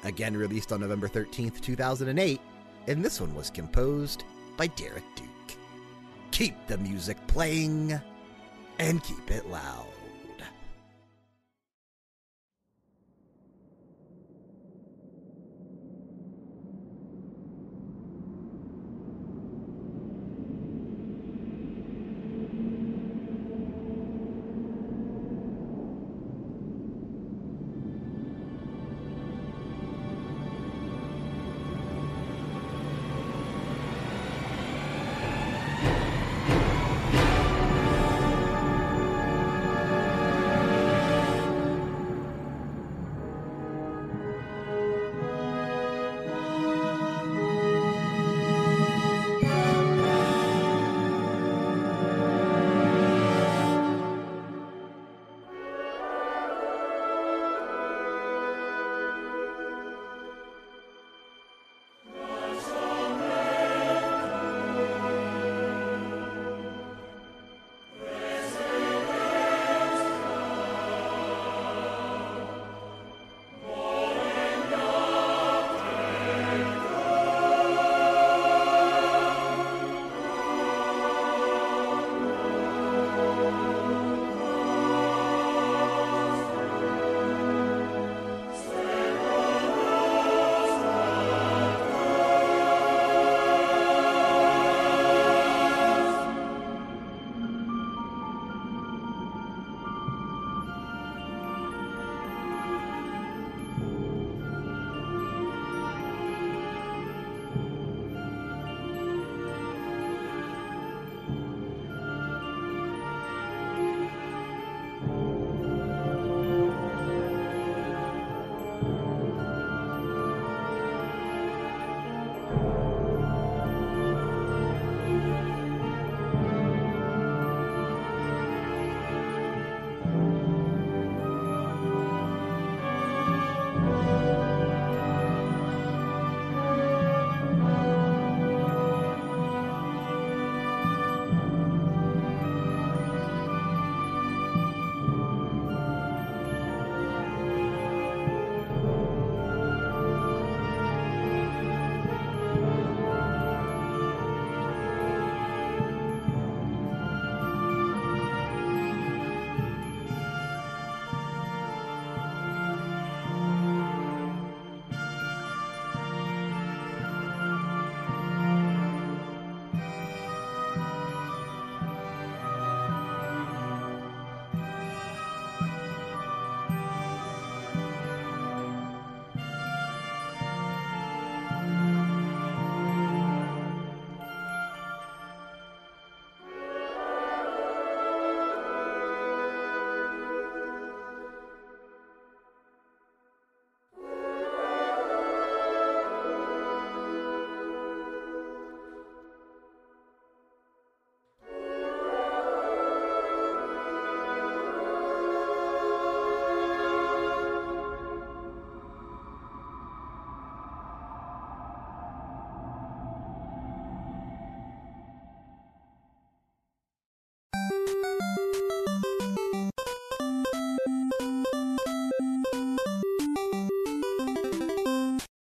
Again 0.03 0.35
released 0.35 0.71
on 0.71 0.81
November 0.81 1.07
13th, 1.07 1.61
2008, 1.61 2.41
and 2.87 3.03
this 3.03 3.21
one 3.21 3.33
was 3.33 3.49
composed 3.49 4.25
by 4.57 4.67
Derek 4.67 5.05
Duke. 5.15 5.57
Keep 6.31 6.67
the 6.67 6.77
music 6.77 7.17
playing 7.27 7.99
and 8.79 9.03
keep 9.03 9.31
it 9.31 9.47
loud. 9.47 9.92